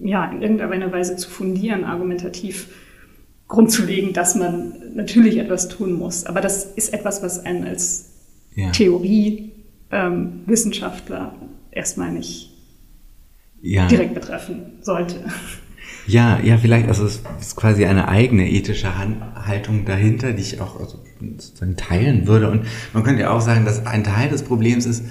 ja, 0.00 0.30
in 0.30 0.42
irgendeiner 0.42 0.92
Weise 0.92 1.16
zu 1.16 1.28
fundieren, 1.28 1.82
argumentativ 1.82 2.68
Grund 3.50 3.70
zu 3.70 3.84
legen, 3.84 4.14
dass 4.14 4.36
man 4.36 4.94
natürlich 4.94 5.36
etwas 5.36 5.68
tun 5.68 5.92
muss. 5.92 6.24
Aber 6.24 6.40
das 6.40 6.64
ist 6.64 6.94
etwas, 6.94 7.22
was 7.22 7.44
einen 7.44 7.66
als 7.66 8.06
ja. 8.54 8.70
Theorie-Wissenschaftler 8.70 11.34
ähm, 11.34 11.48
erstmal 11.72 12.12
nicht 12.12 12.56
ja. 13.60 13.88
direkt 13.88 14.14
betreffen 14.14 14.78
sollte. 14.80 15.16
Ja, 16.06 16.38
ja, 16.40 16.56
vielleicht, 16.58 16.86
also 16.88 17.04
es 17.04 17.20
ist 17.40 17.56
quasi 17.56 17.84
eine 17.84 18.06
eigene 18.08 18.48
ethische 18.48 18.96
Haltung 18.96 19.84
dahinter, 19.84 20.32
die 20.32 20.42
ich 20.42 20.60
auch 20.60 20.78
also 20.78 21.00
sozusagen 21.20 21.74
teilen 21.76 22.28
würde. 22.28 22.48
Und 22.50 22.66
man 22.92 23.02
könnte 23.02 23.22
ja 23.22 23.30
auch 23.30 23.40
sagen, 23.40 23.64
dass 23.64 23.84
ein 23.84 24.04
Teil 24.04 24.28
des 24.28 24.44
Problems 24.44 24.86
ist, 24.86 25.02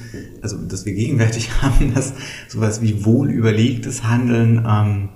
also 0.41 0.55
dass 0.58 0.86
wir 0.86 0.93
gegenwärtig 0.93 1.51
haben, 1.62 1.93
dass 1.93 2.13
sowas 2.48 2.81
wie 2.81 3.03
wohlüberlegtes 3.03 4.05
Handeln 4.05 4.65
ähm, 4.65 5.10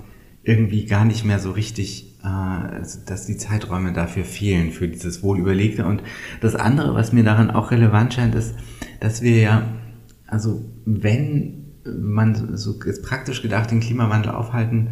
irgendwie 0.43 0.85
gar 0.85 1.05
nicht 1.05 1.23
mehr 1.23 1.39
so 1.39 1.51
richtig 1.51 2.12
dass 2.23 3.25
die 3.25 3.35
Zeiträume 3.35 3.91
dafür 3.91 4.23
fehlen, 4.23 4.71
für 4.71 4.87
dieses 4.87 5.23
Wohlüberlegte. 5.23 5.85
Und 5.85 6.03
das 6.39 6.55
andere, 6.55 6.95
was 6.95 7.11
mir 7.11 7.23
daran 7.23 7.51
auch 7.51 7.71
relevant 7.71 8.13
scheint, 8.13 8.33
ist, 8.33 8.55
dass 9.01 9.21
wir 9.21 9.37
ja, 9.37 9.63
also 10.25 10.63
wenn 10.85 11.73
man 11.85 12.55
so 12.55 12.79
jetzt 12.85 13.03
praktisch 13.03 13.41
gedacht 13.41 13.71
den 13.71 13.81
Klimawandel 13.81 14.31
aufhalten 14.31 14.87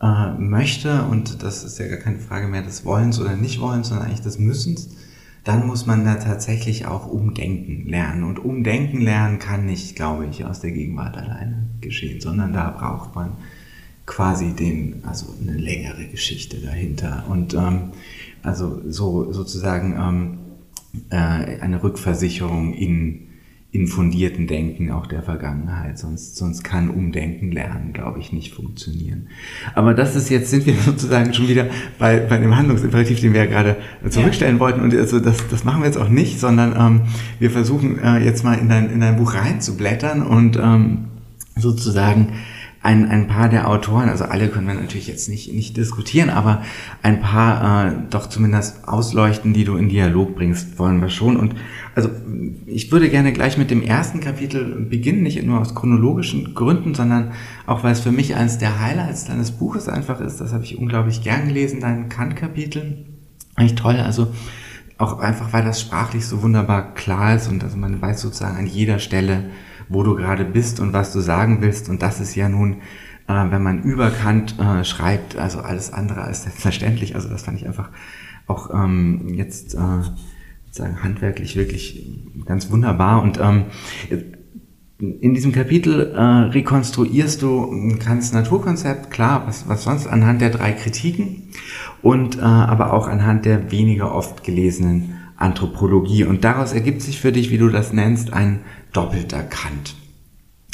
äh, 0.00 0.32
möchte, 0.34 1.02
und 1.02 1.42
das 1.42 1.64
ist 1.64 1.80
ja 1.80 1.88
gar 1.88 1.98
keine 1.98 2.20
Frage 2.20 2.46
mehr 2.46 2.62
des 2.62 2.84
Wollens 2.84 3.20
oder 3.20 3.34
Nicht-Wollens, 3.34 3.88
sondern 3.88 4.06
eigentlich 4.06 4.22
des 4.22 4.38
Müssens, 4.38 4.90
dann 5.42 5.66
muss 5.66 5.86
man 5.86 6.04
da 6.04 6.14
tatsächlich 6.14 6.86
auch 6.86 7.06
umdenken 7.06 7.88
lernen. 7.88 8.22
Und 8.22 8.38
umdenken 8.38 9.00
lernen 9.00 9.40
kann 9.40 9.66
nicht, 9.66 9.96
glaube 9.96 10.26
ich, 10.26 10.44
aus 10.44 10.60
der 10.60 10.70
Gegenwart 10.70 11.16
alleine 11.16 11.70
geschehen, 11.80 12.20
sondern 12.20 12.52
da 12.52 12.70
braucht 12.70 13.16
man 13.16 13.32
quasi 14.08 14.54
den, 14.54 15.02
also 15.06 15.26
eine 15.40 15.56
längere 15.56 16.06
Geschichte 16.06 16.56
dahinter. 16.56 17.24
Und 17.28 17.54
ähm, 17.54 17.92
also 18.42 18.80
so 18.88 19.32
sozusagen 19.32 19.94
ähm, 19.96 20.38
äh, 21.10 21.60
eine 21.60 21.82
Rückversicherung 21.82 22.72
in, 22.72 23.28
in 23.70 23.86
fundierten 23.86 24.46
Denken 24.46 24.90
auch 24.90 25.06
der 25.06 25.22
Vergangenheit. 25.22 25.98
Sonst, 25.98 26.36
sonst 26.36 26.64
kann 26.64 26.88
Umdenken 26.88 27.52
lernen, 27.52 27.92
glaube 27.92 28.18
ich, 28.18 28.32
nicht 28.32 28.54
funktionieren. 28.54 29.28
Aber 29.74 29.92
das 29.92 30.16
ist 30.16 30.30
jetzt, 30.30 30.50
sind 30.50 30.64
wir 30.64 30.74
sozusagen 30.84 31.34
schon 31.34 31.46
wieder 31.46 31.66
bei, 31.98 32.18
bei 32.18 32.38
dem 32.38 32.56
Handlungsimperativ, 32.56 33.20
den 33.20 33.34
wir 33.34 33.44
ja 33.44 33.50
gerade 33.50 33.76
zurückstellen 34.08 34.56
ja. 34.56 34.60
wollten. 34.60 34.80
Und 34.80 34.94
also 34.94 35.20
das, 35.20 35.36
das 35.48 35.64
machen 35.64 35.82
wir 35.82 35.86
jetzt 35.86 35.98
auch 35.98 36.08
nicht, 36.08 36.40
sondern 36.40 36.74
ähm, 36.76 37.02
wir 37.38 37.50
versuchen 37.50 37.98
äh, 37.98 38.24
jetzt 38.24 38.42
mal 38.42 38.54
in 38.54 38.70
dein, 38.70 38.90
in 38.90 39.00
dein 39.00 39.16
Buch 39.16 39.34
reinzublättern 39.34 40.22
und 40.22 40.56
ähm, 40.56 41.08
sozusagen 41.56 42.32
ein, 42.88 43.10
ein 43.10 43.26
paar 43.26 43.50
der 43.50 43.68
Autoren, 43.68 44.08
also 44.08 44.24
alle 44.24 44.48
können 44.48 44.66
wir 44.66 44.72
natürlich 44.72 45.08
jetzt 45.08 45.28
nicht, 45.28 45.52
nicht 45.52 45.76
diskutieren, 45.76 46.30
aber 46.30 46.62
ein 47.02 47.20
paar 47.20 47.86
äh, 47.86 47.92
doch 48.08 48.30
zumindest 48.30 48.88
ausleuchten, 48.88 49.52
die 49.52 49.64
du 49.64 49.76
in 49.76 49.90
Dialog 49.90 50.34
bringst, 50.34 50.78
wollen 50.78 51.02
wir 51.02 51.10
schon. 51.10 51.36
Und 51.36 51.54
also 51.94 52.08
ich 52.64 52.90
würde 52.90 53.10
gerne 53.10 53.34
gleich 53.34 53.58
mit 53.58 53.70
dem 53.70 53.82
ersten 53.82 54.20
Kapitel 54.20 54.86
beginnen, 54.88 55.22
nicht 55.22 55.42
nur 55.42 55.60
aus 55.60 55.74
chronologischen 55.74 56.54
Gründen, 56.54 56.94
sondern 56.94 57.32
auch, 57.66 57.84
weil 57.84 57.92
es 57.92 58.00
für 58.00 58.10
mich 58.10 58.36
eines 58.36 58.56
der 58.56 58.80
Highlights 58.80 59.26
deines 59.26 59.50
Buches 59.50 59.86
einfach 59.90 60.22
ist. 60.22 60.40
Das 60.40 60.54
habe 60.54 60.64
ich 60.64 60.78
unglaublich 60.78 61.22
gern 61.22 61.46
gelesen, 61.46 61.80
dein 61.80 62.08
Kant-Kapitel. 62.08 63.04
Eigentlich 63.54 63.74
toll, 63.74 63.96
also 63.96 64.28
auch 64.96 65.18
einfach, 65.18 65.52
weil 65.52 65.62
das 65.62 65.78
sprachlich 65.78 66.24
so 66.24 66.42
wunderbar 66.42 66.94
klar 66.94 67.36
ist 67.36 67.48
und 67.48 67.62
also 67.62 67.76
man 67.76 68.00
weiß 68.00 68.22
sozusagen 68.22 68.56
an 68.56 68.66
jeder 68.66 68.98
Stelle, 68.98 69.50
wo 69.88 70.02
du 70.02 70.14
gerade 70.14 70.44
bist 70.44 70.80
und 70.80 70.92
was 70.92 71.12
du 71.12 71.20
sagen 71.20 71.58
willst. 71.60 71.88
Und 71.88 72.02
das 72.02 72.20
ist 72.20 72.34
ja 72.34 72.48
nun, 72.48 72.74
äh, 73.26 73.50
wenn 73.50 73.62
man 73.62 73.82
über 73.82 74.10
Kant 74.10 74.58
äh, 74.58 74.84
schreibt, 74.84 75.36
also 75.36 75.60
alles 75.60 75.92
andere 75.92 76.22
als 76.22 76.42
selbstverständlich. 76.42 77.14
Also 77.14 77.28
das 77.28 77.42
fand 77.42 77.58
ich 77.60 77.66
einfach 77.66 77.90
auch 78.46 78.70
ähm, 78.72 79.34
jetzt 79.34 79.74
äh, 79.74 80.02
sozusagen 80.66 81.02
handwerklich 81.02 81.56
wirklich 81.56 82.06
ganz 82.44 82.70
wunderbar. 82.70 83.22
Und 83.22 83.38
ähm, 83.38 83.66
in 84.98 85.32
diesem 85.32 85.52
Kapitel 85.52 86.12
äh, 86.12 86.20
rekonstruierst 86.20 87.40
du 87.42 87.96
Kants 87.98 88.32
Naturkonzept, 88.32 89.10
klar, 89.10 89.44
was, 89.46 89.68
was 89.68 89.84
sonst 89.84 90.08
anhand 90.08 90.40
der 90.40 90.50
drei 90.50 90.72
Kritiken 90.72 91.50
und 92.02 92.38
äh, 92.38 92.40
aber 92.40 92.92
auch 92.92 93.06
anhand 93.06 93.44
der 93.44 93.70
weniger 93.70 94.12
oft 94.12 94.42
gelesenen 94.42 95.17
Anthropologie. 95.38 96.24
Und 96.24 96.44
daraus 96.44 96.72
ergibt 96.72 97.02
sich 97.02 97.20
für 97.20 97.32
dich, 97.32 97.50
wie 97.50 97.58
du 97.58 97.68
das 97.68 97.92
nennst, 97.92 98.32
ein 98.32 98.60
doppelter 98.92 99.42
Kant. 99.42 99.94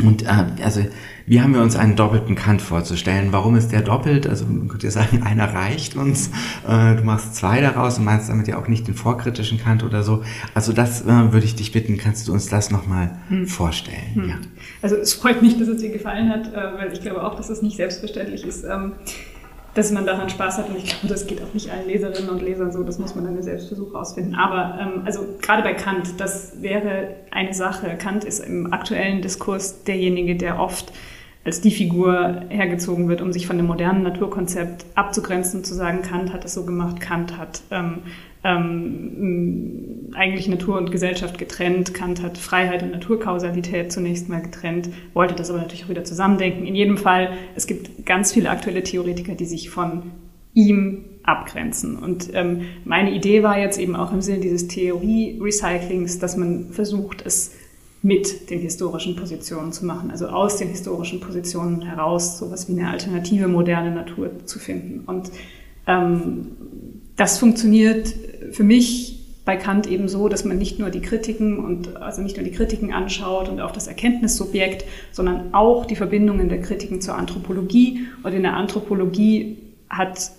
Und 0.02 0.24
äh, 0.24 0.46
also 0.64 0.80
wie 1.26 1.40
haben 1.40 1.54
wir 1.54 1.62
uns 1.62 1.76
einen 1.76 1.94
doppelten 1.94 2.34
Kant 2.34 2.60
vorzustellen? 2.60 3.28
Warum 3.30 3.54
ist 3.54 3.70
der 3.70 3.80
doppelt? 3.80 4.26
Also 4.26 4.44
man 4.44 4.66
könnte 4.66 4.86
ja 4.86 4.90
sagen, 4.90 5.22
einer 5.24 5.54
reicht 5.54 5.94
uns. 5.94 6.30
Äh, 6.66 6.96
du 6.96 7.04
machst 7.04 7.36
zwei 7.36 7.60
daraus 7.60 7.98
und 7.98 8.04
meinst 8.04 8.28
damit 8.28 8.48
ja 8.48 8.58
auch 8.58 8.66
nicht 8.66 8.88
den 8.88 8.94
vorkritischen 8.94 9.58
Kant 9.58 9.84
oder 9.84 10.02
so. 10.02 10.24
Also 10.52 10.72
das 10.72 11.02
äh, 11.02 11.32
würde 11.32 11.44
ich 11.44 11.54
dich 11.54 11.70
bitten, 11.70 11.96
kannst 11.96 12.26
du 12.26 12.32
uns 12.32 12.48
das 12.48 12.72
nochmal 12.72 13.18
hm. 13.28 13.46
vorstellen? 13.46 14.14
Hm. 14.14 14.28
Ja. 14.28 14.34
Also 14.82 14.96
es 14.96 15.14
freut 15.14 15.42
mich, 15.42 15.58
dass 15.58 15.68
es 15.68 15.80
dir 15.80 15.90
gefallen 15.90 16.28
hat, 16.28 16.52
äh, 16.52 16.76
weil 16.76 16.92
ich 16.92 17.00
glaube 17.00 17.22
auch, 17.22 17.36
dass 17.36 17.48
es 17.48 17.62
nicht 17.62 17.76
selbstverständlich 17.76 18.44
ist. 18.44 18.64
Ähm, 18.64 18.94
dass 19.74 19.90
man 19.90 20.06
daran 20.06 20.28
Spaß 20.28 20.58
hat. 20.58 20.68
Und 20.68 20.78
ich 20.78 20.84
glaube, 20.86 21.08
das 21.08 21.26
geht 21.26 21.42
auch 21.42 21.52
nicht 21.52 21.70
allen 21.70 21.86
Leserinnen 21.86 22.30
und 22.30 22.42
Lesern 22.42 22.72
so. 22.72 22.82
Das 22.82 22.98
muss 22.98 23.14
man 23.14 23.24
dann 23.24 23.36
im 23.36 23.42
Selbstversuch 23.42 23.94
rausfinden. 23.94 24.34
Aber 24.34 24.78
ähm, 24.80 25.02
also 25.04 25.24
gerade 25.42 25.62
bei 25.62 25.74
Kant, 25.74 26.18
das 26.18 26.62
wäre 26.62 27.08
eine 27.30 27.54
Sache. 27.54 27.96
Kant 27.98 28.24
ist 28.24 28.40
im 28.40 28.72
aktuellen 28.72 29.20
Diskurs 29.20 29.84
derjenige, 29.84 30.36
der 30.36 30.60
oft 30.60 30.92
als 31.44 31.60
die 31.60 31.70
Figur 31.70 32.42
hergezogen 32.48 33.08
wird, 33.08 33.20
um 33.20 33.32
sich 33.32 33.46
von 33.46 33.58
dem 33.58 33.66
modernen 33.66 34.02
Naturkonzept 34.02 34.86
abzugrenzen 34.94 35.60
und 35.60 35.64
zu 35.64 35.74
sagen, 35.74 36.00
Kant 36.02 36.32
hat 36.32 36.44
es 36.44 36.54
so 36.54 36.64
gemacht, 36.64 37.00
Kant 37.00 37.36
hat 37.36 37.60
ähm, 37.70 37.98
ähm, 38.44 40.10
eigentlich 40.14 40.48
Natur 40.48 40.76
und 40.76 40.92
Gesellschaft 40.92 41.38
getrennt. 41.38 41.94
Kant 41.94 42.22
hat 42.22 42.38
Freiheit 42.38 42.82
und 42.82 42.92
Naturkausalität 42.92 43.90
zunächst 43.90 44.28
mal 44.28 44.42
getrennt, 44.42 44.90
wollte 45.12 45.34
das 45.34 45.50
aber 45.50 45.58
natürlich 45.58 45.84
auch 45.84 45.88
wieder 45.88 46.04
zusammendenken. 46.04 46.66
In 46.66 46.74
jedem 46.74 46.96
Fall, 46.96 47.32
es 47.56 47.66
gibt 47.66 48.06
ganz 48.06 48.32
viele 48.32 48.50
aktuelle 48.50 48.82
Theoretiker, 48.82 49.34
die 49.34 49.46
sich 49.46 49.70
von 49.70 50.12
ihm 50.52 51.04
abgrenzen. 51.24 51.96
Und 51.96 52.30
ähm, 52.34 52.66
meine 52.84 53.12
Idee 53.12 53.42
war 53.42 53.58
jetzt 53.58 53.78
eben 53.78 53.96
auch 53.96 54.12
im 54.12 54.20
Sinne 54.20 54.40
dieses 54.40 54.68
Theorie-Recyclings, 54.68 56.18
dass 56.18 56.36
man 56.36 56.70
versucht, 56.70 57.24
es 57.26 57.52
mit 58.02 58.50
den 58.50 58.60
historischen 58.60 59.16
Positionen 59.16 59.72
zu 59.72 59.86
machen, 59.86 60.10
also 60.10 60.26
aus 60.26 60.58
den 60.58 60.68
historischen 60.68 61.20
Positionen 61.20 61.80
heraus 61.80 62.38
sowas 62.38 62.68
wie 62.68 62.78
eine 62.78 62.90
alternative 62.90 63.48
moderne 63.48 63.92
Natur 63.92 64.30
zu 64.44 64.58
finden. 64.58 65.04
Und 65.06 65.30
ähm, 65.86 66.48
das 67.16 67.38
funktioniert 67.38 68.14
für 68.54 68.64
mich 68.64 69.20
bei 69.44 69.56
Kant 69.56 69.86
eben 69.86 70.08
so, 70.08 70.28
dass 70.28 70.44
man 70.44 70.56
nicht 70.56 70.78
nur 70.78 70.90
die 70.90 71.02
Kritiken 71.02 71.58
und 71.58 71.96
also 71.96 72.22
nicht 72.22 72.36
nur 72.36 72.44
die 72.44 72.52
Kritiken 72.52 72.92
anschaut 72.92 73.48
und 73.48 73.60
auch 73.60 73.72
das 73.72 73.88
Erkenntnissubjekt, 73.88 74.84
sondern 75.12 75.52
auch 75.52 75.84
die 75.84 75.96
Verbindungen 75.96 76.48
der 76.48 76.62
Kritiken 76.62 77.00
zur 77.00 77.16
Anthropologie. 77.16 78.06
Und 78.22 78.32
in 78.32 78.42
der 78.42 78.54
Anthropologie 78.54 79.58
hat 79.90 80.30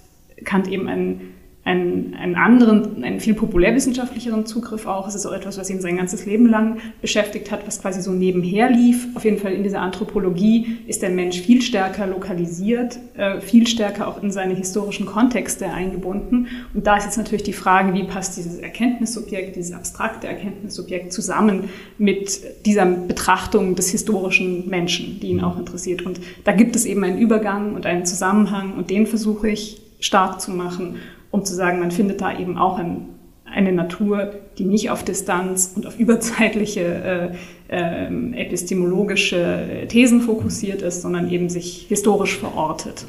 Kant 0.43 0.67
eben 0.67 0.87
einen 0.87 1.33
einen, 1.65 2.13
einen 2.13 2.35
anderen, 2.35 3.03
einen 3.03 3.19
viel 3.19 3.33
populärwissenschaftlicheren 3.33 4.45
Zugriff 4.45 4.85
auch. 4.85 5.07
Es 5.07 5.15
ist 5.15 5.25
auch 5.25 5.33
etwas, 5.33 5.57
was 5.57 5.67
ihn 5.71 5.81
sein 5.81 5.97
ganzes 5.97 6.27
Leben 6.27 6.45
lang 6.47 6.77
beschäftigt 7.01 7.51
hat, 7.51 7.65
was 7.65 7.81
quasi 7.81 8.03
so 8.03 8.11
nebenher 8.11 8.69
lief. 8.69 9.07
Auf 9.15 9.25
jeden 9.25 9.39
Fall 9.39 9.51
in 9.51 9.63
dieser 9.63 9.81
Anthropologie 9.81 10.77
ist 10.85 11.01
der 11.01 11.09
Mensch 11.09 11.41
viel 11.41 11.63
stärker 11.63 12.05
lokalisiert, 12.05 12.99
äh, 13.17 13.41
viel 13.41 13.65
stärker 13.65 14.07
auch 14.07 14.21
in 14.21 14.29
seine 14.29 14.53
historischen 14.53 15.07
Kontexte 15.07 15.65
eingebunden. 15.65 16.47
Und 16.75 16.85
da 16.85 16.97
ist 16.97 17.05
jetzt 17.05 17.17
natürlich 17.17 17.43
die 17.43 17.53
Frage, 17.53 17.95
wie 17.95 18.03
passt 18.03 18.37
dieses 18.37 18.59
Erkenntnissubjekt, 18.59 19.55
dieses 19.55 19.73
abstrakte 19.73 20.27
Erkenntnissubjekt 20.27 21.11
zusammen 21.11 21.69
mit 21.97 22.41
dieser 22.67 22.85
Betrachtung 22.85 23.73
des 23.73 23.89
historischen 23.89 24.69
Menschen, 24.69 25.19
die 25.19 25.29
ihn 25.29 25.41
auch 25.41 25.57
interessiert. 25.57 26.03
Und 26.03 26.19
da 26.43 26.51
gibt 26.51 26.75
es 26.75 26.85
eben 26.85 27.03
einen 27.03 27.17
Übergang 27.17 27.73
und 27.73 27.87
einen 27.87 28.05
Zusammenhang 28.05 28.75
und 28.77 28.91
den 28.91 29.07
versuche 29.07 29.49
ich 29.49 29.81
stark 29.99 30.41
zu 30.41 30.51
machen 30.51 30.97
um 31.35 31.43
zu 31.43 31.53
sagen, 31.53 31.79
man 31.79 31.91
findet 31.91 32.21
da 32.21 32.37
eben 32.37 32.57
auch 32.57 32.79
ein, 32.79 33.09
eine 33.43 33.73
Natur, 33.73 34.31
die 34.57 34.63
nicht 34.63 34.89
auf 34.89 35.03
Distanz 35.03 35.73
und 35.75 35.85
auf 35.85 35.99
überzeitliche 35.99 37.33
äh, 37.69 37.75
äh, 37.75 38.41
epistemologische 38.41 39.85
Thesen 39.89 40.21
fokussiert 40.21 40.81
ist, 40.81 41.01
sondern 41.01 41.29
eben 41.29 41.49
sich 41.49 41.85
historisch 41.89 42.37
verortet. 42.37 43.05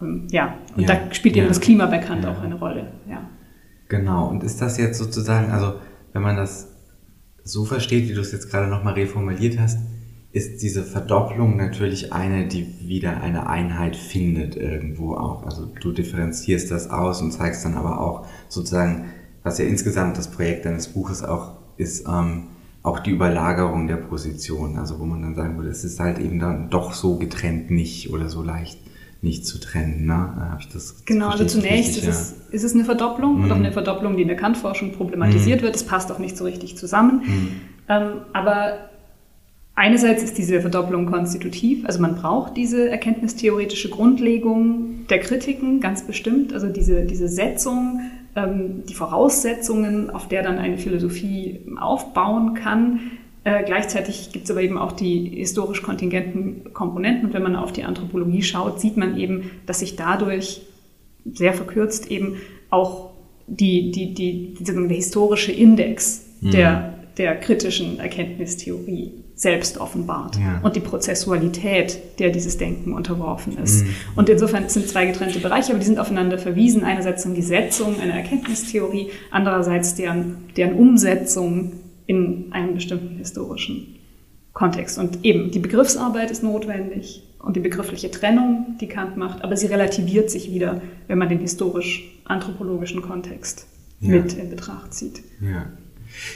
Ähm, 0.00 0.26
ja, 0.30 0.56
und 0.76 0.88
ja, 0.88 0.94
da 0.94 1.14
spielt 1.14 1.36
eben 1.36 1.48
das 1.48 1.60
Klima 1.60 1.86
bekannt 1.86 2.24
ja. 2.24 2.32
auch 2.32 2.42
eine 2.42 2.54
Rolle. 2.54 2.86
Ja. 3.08 3.28
Genau, 3.88 4.28
und 4.28 4.42
ist 4.42 4.62
das 4.62 4.78
jetzt 4.78 4.98
sozusagen, 4.98 5.50
also 5.50 5.74
wenn 6.14 6.22
man 6.22 6.36
das 6.36 6.68
so 7.44 7.66
versteht, 7.66 8.08
wie 8.08 8.14
du 8.14 8.22
es 8.22 8.32
jetzt 8.32 8.50
gerade 8.50 8.68
nochmal 8.68 8.94
reformuliert 8.94 9.58
hast, 9.58 9.78
ist 10.32 10.62
diese 10.62 10.82
Verdopplung 10.82 11.56
natürlich 11.56 12.12
eine, 12.12 12.48
die 12.48 12.88
wieder 12.88 13.20
eine 13.20 13.46
Einheit 13.48 13.96
findet 13.96 14.56
irgendwo 14.56 15.14
auch. 15.14 15.44
Also 15.44 15.66
du 15.66 15.92
differenzierst 15.92 16.70
das 16.70 16.88
aus 16.88 17.20
und 17.20 17.32
zeigst 17.32 17.64
dann 17.66 17.74
aber 17.74 18.00
auch 18.00 18.26
sozusagen, 18.48 19.10
was 19.42 19.58
ja 19.58 19.66
insgesamt 19.66 20.16
das 20.16 20.30
Projekt 20.30 20.64
deines 20.64 20.88
Buches 20.88 21.22
auch 21.22 21.52
ist, 21.76 22.06
ähm, 22.08 22.44
auch 22.82 23.00
die 23.00 23.10
Überlagerung 23.10 23.86
der 23.86 23.96
Position. 23.96 24.78
Also 24.78 24.98
wo 24.98 25.04
man 25.04 25.20
dann 25.20 25.34
sagen 25.34 25.56
würde, 25.58 25.68
es 25.68 25.84
ist 25.84 26.00
halt 26.00 26.18
eben 26.18 26.38
dann 26.38 26.70
doch 26.70 26.94
so 26.94 27.16
getrennt 27.16 27.70
nicht 27.70 28.10
oder 28.10 28.30
so 28.30 28.42
leicht 28.42 28.78
nicht 29.20 29.46
zu 29.46 29.60
trennen. 29.60 30.06
Ne? 30.06 30.14
Habe 30.14 30.60
ich 30.60 30.68
das 30.68 31.04
genau, 31.04 31.28
also 31.28 31.44
zunächst 31.44 31.96
richtig, 31.96 32.08
ist, 32.08 32.36
es, 32.48 32.54
ist 32.54 32.64
es 32.64 32.74
eine 32.74 32.84
Verdopplung 32.84 33.36
mhm. 33.36 33.44
und 33.44 33.52
auch 33.52 33.56
eine 33.56 33.72
Verdopplung, 33.72 34.16
die 34.16 34.22
in 34.22 34.28
der 34.28 34.36
Kantforschung 34.38 34.92
problematisiert 34.92 35.60
mhm. 35.60 35.66
wird. 35.66 35.76
Es 35.76 35.84
passt 35.84 36.10
auch 36.10 36.18
nicht 36.18 36.38
so 36.38 36.44
richtig 36.44 36.78
zusammen. 36.78 37.22
Mhm. 37.24 37.48
Ähm, 37.88 38.12
aber 38.32 38.90
Einerseits 39.74 40.22
ist 40.22 40.36
diese 40.36 40.60
Verdopplung 40.60 41.06
konstitutiv, 41.06 41.86
also 41.86 42.00
man 42.00 42.14
braucht 42.14 42.58
diese 42.58 42.90
erkenntnistheoretische 42.90 43.88
Grundlegung 43.88 45.06
der 45.08 45.18
Kritiken 45.18 45.80
ganz 45.80 46.06
bestimmt, 46.06 46.52
also 46.52 46.68
diese, 46.68 47.06
diese 47.06 47.26
Setzung, 47.26 48.00
ähm, 48.36 48.82
die 48.86 48.92
Voraussetzungen, 48.92 50.10
auf 50.10 50.28
der 50.28 50.42
dann 50.42 50.58
eine 50.58 50.76
Philosophie 50.76 51.60
aufbauen 51.80 52.52
kann. 52.52 53.00
Äh, 53.44 53.64
gleichzeitig 53.64 54.30
gibt 54.32 54.44
es 54.44 54.50
aber 54.50 54.60
eben 54.60 54.76
auch 54.76 54.92
die 54.92 55.30
historisch 55.36 55.82
kontingenten 55.82 56.74
Komponenten 56.74 57.26
und 57.26 57.34
wenn 57.34 57.42
man 57.42 57.56
auf 57.56 57.72
die 57.72 57.84
Anthropologie 57.84 58.42
schaut, 58.42 58.78
sieht 58.78 58.98
man 58.98 59.16
eben, 59.16 59.50
dass 59.64 59.78
sich 59.78 59.96
dadurch 59.96 60.60
sehr 61.24 61.54
verkürzt 61.54 62.10
eben 62.10 62.36
auch 62.68 63.12
die, 63.46 63.90
die, 63.90 64.12
die, 64.12 64.54
die, 64.54 64.64
der 64.64 64.88
historische 64.88 65.50
Index 65.50 66.26
mhm. 66.42 66.50
der, 66.50 66.94
der 67.16 67.36
kritischen 67.36 67.98
Erkenntnistheorie 67.98 69.21
selbst 69.34 69.78
offenbart 69.78 70.36
ja. 70.36 70.60
und 70.62 70.76
die 70.76 70.80
Prozessualität, 70.80 71.98
der 72.18 72.30
dieses 72.30 72.58
Denken 72.58 72.92
unterworfen 72.92 73.58
ist. 73.58 73.84
Mhm. 73.84 73.94
Und 74.16 74.28
insofern 74.28 74.68
sind 74.68 74.88
zwei 74.88 75.06
getrennte 75.06 75.40
Bereiche, 75.40 75.72
aber 75.72 75.80
die 75.80 75.86
sind 75.86 75.98
aufeinander 75.98 76.38
verwiesen. 76.38 76.84
Einerseits 76.84 77.24
um 77.26 77.34
die 77.34 77.42
Setzung 77.42 77.98
einer 78.00 78.14
Erkenntnistheorie, 78.14 79.10
andererseits 79.30 79.94
deren, 79.94 80.36
deren 80.56 80.74
Umsetzung 80.74 81.72
in 82.06 82.52
einem 82.52 82.74
bestimmten 82.74 83.16
historischen 83.16 83.96
Kontext. 84.52 84.98
Und 84.98 85.24
eben 85.24 85.50
die 85.50 85.58
Begriffsarbeit 85.58 86.30
ist 86.30 86.42
notwendig 86.42 87.22
und 87.38 87.56
die 87.56 87.60
begriffliche 87.60 88.10
Trennung, 88.10 88.76
die 88.80 88.86
Kant 88.86 89.16
macht, 89.16 89.42
aber 89.42 89.56
sie 89.56 89.66
relativiert 89.66 90.30
sich 90.30 90.52
wieder, 90.52 90.80
wenn 91.08 91.18
man 91.18 91.28
den 91.28 91.40
historisch-anthropologischen 91.40 93.02
Kontext 93.02 93.66
ja. 94.00 94.10
mit 94.10 94.34
in 94.34 94.50
Betracht 94.50 94.94
zieht. 94.94 95.22
Ja. 95.40 95.66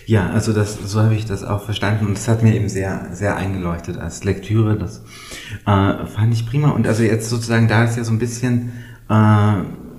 Ja, 0.07 0.31
also 0.31 0.53
das, 0.53 0.79
so 0.85 1.01
habe 1.01 1.15
ich 1.15 1.27
das 1.27 1.45
auch 1.45 1.65
verstanden 1.65 2.07
und 2.07 2.17
das 2.17 2.29
hat 2.29 2.43
mir 2.43 2.55
eben 2.55 2.69
sehr, 2.69 3.09
sehr 3.13 3.37
eingeleuchtet 3.37 3.99
als 3.99 4.25
Lektüre. 4.25 4.77
Das 4.77 5.03
äh, 5.67 6.07
fand 6.07 6.33
ich 6.33 6.47
prima. 6.47 6.71
Und 6.71 6.87
also 6.87 7.03
jetzt 7.03 7.29
sozusagen, 7.29 7.69
da 7.69 7.85
ist 7.85 7.97
ja 7.97 8.05
so 8.05 8.13
ein 8.13 8.19
bisschen 8.19 8.73
äh, 9.09 9.55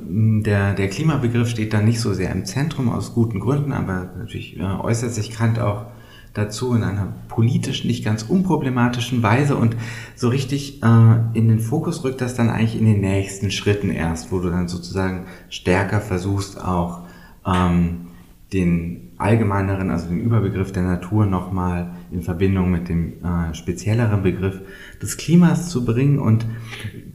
der, 0.10 0.74
der 0.74 0.90
Klimabegriff 0.90 1.50
steht 1.50 1.74
da 1.74 1.82
nicht 1.82 2.00
so 2.00 2.14
sehr 2.14 2.32
im 2.32 2.46
Zentrum 2.46 2.90
aus 2.90 3.14
guten 3.14 3.40
Gründen, 3.40 3.74
aber 3.74 4.12
natürlich 4.18 4.58
äh, 4.58 4.64
äußert 4.64 5.14
sich 5.14 5.32
Kant 5.32 5.60
auch 5.60 5.88
dazu 6.34 6.74
in 6.76 6.84
einer 6.84 7.14
politisch 7.28 7.84
nicht 7.84 8.06
ganz 8.06 8.24
unproblematischen 8.24 9.24
Weise 9.24 9.56
und 9.56 9.76
so 10.16 10.30
richtig 10.30 10.84
äh, 10.84 11.16
in 11.34 11.48
den 11.48 11.60
Fokus 11.60 12.04
rückt 12.04 12.22
das 12.22 12.36
dann 12.36 12.50
eigentlich 12.50 12.80
in 12.80 12.86
den 12.86 13.02
nächsten 13.02 13.50
Schritten 13.50 13.90
erst, 13.90 14.32
wo 14.32 14.40
du 14.40 14.50
dann 14.50 14.68
sozusagen 14.68 15.26
stärker 15.50 16.00
versuchst 16.00 16.64
auch 16.64 17.02
ähm, 17.46 18.08
den 18.54 19.07
allgemeineren, 19.18 19.90
also 19.90 20.10
den 20.10 20.22
Überbegriff 20.22 20.72
der 20.72 20.84
Natur 20.84 21.26
nochmal 21.26 21.92
in 22.12 22.22
Verbindung 22.22 22.70
mit 22.72 22.88
dem 22.88 23.14
äh, 23.24 23.54
spezielleren 23.54 24.22
Begriff 24.22 24.62
des 25.02 25.18
Klimas 25.18 25.70
zu 25.70 25.86
bringen 25.86 26.20
und 26.20 26.46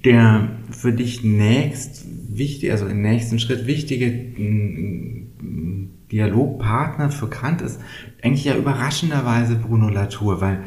der 0.05 0.49
für 0.71 0.93
dich 0.93 1.23
nächst 1.23 2.05
wichtig, 2.29 2.73
also 2.73 2.87
im 2.87 3.03
nächsten 3.03 3.39
Schritt 3.39 3.67
wichtige 3.67 4.07
mm, 4.11 5.91
Dialogpartner 6.11 7.11
für 7.11 7.29
Kant 7.29 7.63
ist 7.63 7.81
eigentlich 8.23 8.45
ja 8.45 8.57
überraschenderweise 8.57 9.55
Bruno 9.57 9.89
Latour, 9.89 10.41
weil 10.41 10.65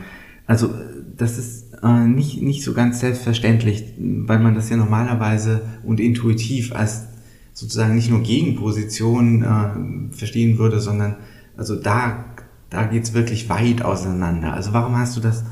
also 0.47 0.73
das 1.17 1.37
ist 1.37 1.73
äh, 1.83 2.07
nicht, 2.07 2.41
nicht 2.41 2.63
so 2.63 2.73
ganz 2.73 2.99
selbstverständlich, 2.99 3.83
weil 3.97 4.39
man 4.39 4.55
das 4.55 4.69
ja 4.69 4.77
normalerweise 4.77 5.61
und 5.83 5.99
intuitiv 5.99 6.73
als 6.73 7.07
sozusagen 7.55 7.95
nicht 7.95 8.09
nur 8.09 8.21
Gegenposition 8.21 9.43
äh, 9.43 10.13
verstehen 10.13 10.57
würde, 10.57 10.81
sondern 10.81 11.15
also 11.55 11.75
da, 11.77 12.25
da 12.69 12.83
geht's 12.83 13.13
wirklich 13.13 13.49
weit 13.49 13.81
auseinander. 13.81 14.53
Also 14.53 14.73
warum 14.73 14.97
hast 14.97 15.15
du 15.15 15.21
das 15.21 15.45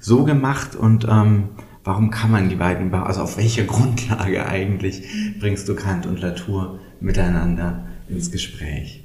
so 0.00 0.24
gemacht 0.24 0.74
und 0.74 1.06
ähm, 1.08 1.50
warum 1.84 2.10
kann 2.10 2.30
man 2.30 2.48
die 2.48 2.56
beiden, 2.56 2.92
also 2.94 3.20
auf 3.20 3.36
welcher 3.36 3.64
Grundlage 3.66 4.46
eigentlich 4.46 5.02
bringst 5.38 5.68
du 5.68 5.74
Kant 5.74 6.06
und 6.06 6.20
Latour 6.20 6.80
miteinander 6.98 7.84
ins 8.08 8.32
Gespräch? 8.32 9.04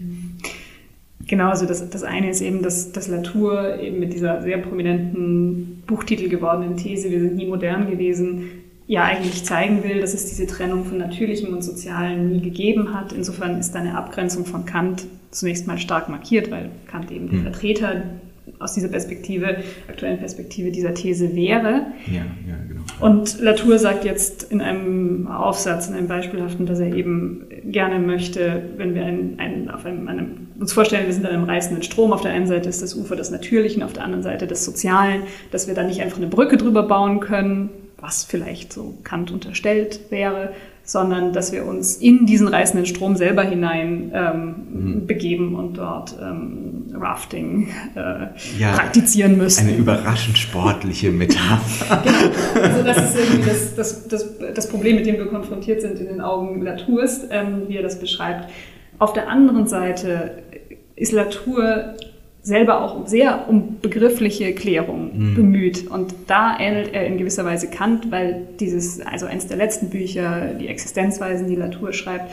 Genau, 1.28 1.50
also 1.50 1.66
das, 1.66 1.90
das 1.90 2.04
eine 2.04 2.30
ist 2.30 2.40
eben, 2.40 2.62
dass, 2.62 2.94
dass 2.94 3.10
Latour 3.10 3.80
eben 3.80 4.00
mit 4.00 4.14
dieser 4.14 4.42
sehr 4.44 4.60
prominenten 4.60 5.84
Buchtitel 5.88 6.30
gewordenen 6.30 6.78
These, 6.78 7.12
wir 7.12 7.20
sind 7.20 7.36
nie 7.36 7.48
modern 7.48 7.90
gewesen, 7.90 8.65
ja 8.88 9.04
eigentlich 9.04 9.44
zeigen 9.44 9.84
will, 9.84 10.02
dass 10.02 10.14
es 10.14 10.26
diese 10.28 10.46
Trennung 10.46 10.86
von 10.86 10.98
Natürlichem 10.98 11.54
und 11.54 11.64
Sozialem 11.64 12.30
nie 12.30 12.42
gegeben 12.42 12.94
hat. 12.94 13.14
Insofern 13.14 13.60
ist 13.60 13.74
da 13.74 13.80
eine 13.80 13.98
Abgrenzung 13.98 14.46
von 14.46 14.66
Kant 14.66 15.06
zunächst 15.32 15.68
mal 15.68 15.78
stark 15.78 16.08
markiert, 16.10 16.52
weil 16.52 16.70
Kant 16.88 17.12
eben 17.12 17.28
der 17.30 17.38
hm. 17.38 17.44
Vertreter 17.44 18.04
aus 18.60 18.74
dieser 18.74 18.88
Perspektive, 18.88 19.58
aktuellen 19.90 20.20
Perspektive 20.20 20.72
dieser 20.72 20.94
These 20.94 21.36
wäre. 21.36 21.88
Ja, 22.08 22.18
ja, 22.48 22.56
genau. 22.68 22.82
Und 23.00 23.42
Latour 23.42 23.80
sagt 23.80 24.06
jetzt 24.06 24.44
in 24.52 24.62
einem 24.62 25.28
Aufsatz, 25.28 25.88
in 25.88 25.96
einem 25.96 26.08
beispielhaften, 26.08 26.66
dass 26.66 26.80
er 26.80 26.94
eben 26.94 27.48
gerne 27.66 28.00
möchte, 28.00 28.62
wenn 28.78 28.94
wir 28.94 29.04
ein, 29.04 29.36
ein, 29.40 29.70
auf 29.70 29.86
einem, 29.86 30.08
einem, 30.08 30.48
uns 30.60 30.72
vorstellen, 30.74 31.08
wir 31.08 31.14
sind 31.14 31.26
an 31.26 31.34
einem 31.34 31.44
reißenden 31.44 31.84
Strom, 31.84 32.14
auf 32.14 32.22
der 32.22 32.32
einen 32.32 32.48
Seite 32.48 32.70
ist 32.70 32.82
das 32.82 32.96
Ufer 32.96 33.16
des 33.16 33.32
Natürlichen, 33.32 33.84
auf 33.84 33.94
der 33.94 34.04
anderen 34.04 34.24
Seite 34.24 34.48
des 34.48 34.64
Sozialen, 34.64 35.24
dass 35.52 35.68
wir 35.68 35.74
da 35.74 35.84
nicht 35.84 36.02
einfach 36.02 36.18
eine 36.18 36.28
Brücke 36.28 36.58
drüber 36.58 36.84
bauen 36.84 37.20
können, 37.20 37.70
was 38.00 38.24
vielleicht 38.24 38.74
so 38.74 38.98
Kant 39.04 39.32
unterstellt 39.32 40.00
wäre, 40.10 40.54
sondern 40.84 41.34
dass 41.34 41.52
wir 41.52 41.66
uns 41.66 41.98
in 41.98 42.28
diesen 42.28 42.48
reißenden 42.48 42.86
Strom 42.86 43.16
selber 43.16 43.44
hinein 43.44 44.12
ähm, 44.14 44.56
mhm. 44.72 45.08
begeben 45.08 45.56
und 45.56 45.78
dort 45.78 46.16
ähm, 46.22 46.94
Rafting 46.94 47.70
äh, 47.96 48.28
ja, 48.60 48.74
praktizieren 48.74 49.38
müssen. 49.38 49.68
Eine 49.68 49.78
überraschend 49.78 50.38
sportliche 50.38 51.12
Metapher. 51.12 52.04
genau. 52.54 52.68
Also 52.68 52.84
das 52.84 52.98
ist 52.98 53.18
irgendwie 53.18 53.50
das, 53.50 53.76
das, 53.76 54.08
das, 54.08 54.26
das, 54.54 54.70
Problem, 54.70 54.98
mit 54.98 55.08
dem 55.08 55.16
wir 55.16 55.26
konfrontiert 55.26 55.82
sind 55.82 56.00
in 56.00 56.06
den 56.06 56.22
Augen 56.22 56.62
Latours, 56.62 57.22
ähm, 57.32 57.64
wie 57.68 57.78
er 57.78 57.84
das 57.84 58.00
beschreibt. 58.00 58.52
Auf 59.00 59.14
der 59.14 59.28
anderen 59.28 59.68
Seite 59.68 60.44
ist 60.96 61.12
Latour 61.12 61.96
selber 62.46 62.84
auch 62.84 63.08
sehr 63.08 63.50
um 63.50 63.80
begriffliche 63.82 64.54
Klärung 64.54 65.10
mhm. 65.18 65.36
bemüht. 65.36 65.88
Und 65.88 66.14
da 66.28 66.56
ähnelt 66.60 66.94
er 66.94 67.08
in 67.08 67.18
gewisser 67.18 67.44
Weise 67.44 67.72
Kant, 67.72 68.12
weil 68.12 68.48
dieses, 68.60 69.02
also 69.02 69.26
eines 69.26 69.48
der 69.48 69.58
letzten 69.58 69.90
Bücher, 69.90 70.54
die 70.60 70.68
Existenzweisen, 70.68 71.48
die 71.48 71.56
Latour 71.56 71.92
schreibt, 71.92 72.32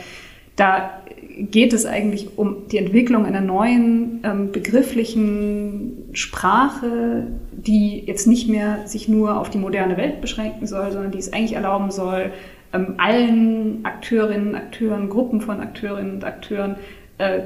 da 0.55 1.01
geht 1.35 1.73
es 1.73 1.87
eigentlich 1.87 2.37
um 2.37 2.67
die 2.71 2.77
Entwicklung 2.77 3.25
einer 3.25 3.41
neuen 3.41 4.19
ähm, 4.23 4.51
begrifflichen 4.51 6.09
Sprache, 6.13 7.25
die 7.51 8.03
jetzt 8.05 8.27
nicht 8.27 8.47
mehr 8.47 8.85
sich 8.85 9.09
nur 9.09 9.39
auf 9.39 9.49
die 9.49 9.57
moderne 9.57 9.97
Welt 9.97 10.21
beschränken 10.21 10.67
soll, 10.67 10.91
sondern 10.91 11.09
die 11.09 11.17
es 11.17 11.33
eigentlich 11.33 11.53
erlauben 11.53 11.89
soll, 11.89 12.31
ähm, 12.71 12.93
allen 12.97 13.79
Akteurinnen, 13.83 14.53
Akteuren, 14.53 15.09
Gruppen 15.09 15.41
von 15.41 15.59
Akteurinnen 15.59 16.13
und 16.13 16.23
Akteuren, 16.23 16.75
äh, 17.17 17.39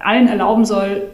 allen 0.00 0.28
erlauben 0.28 0.66
soll, 0.66 1.08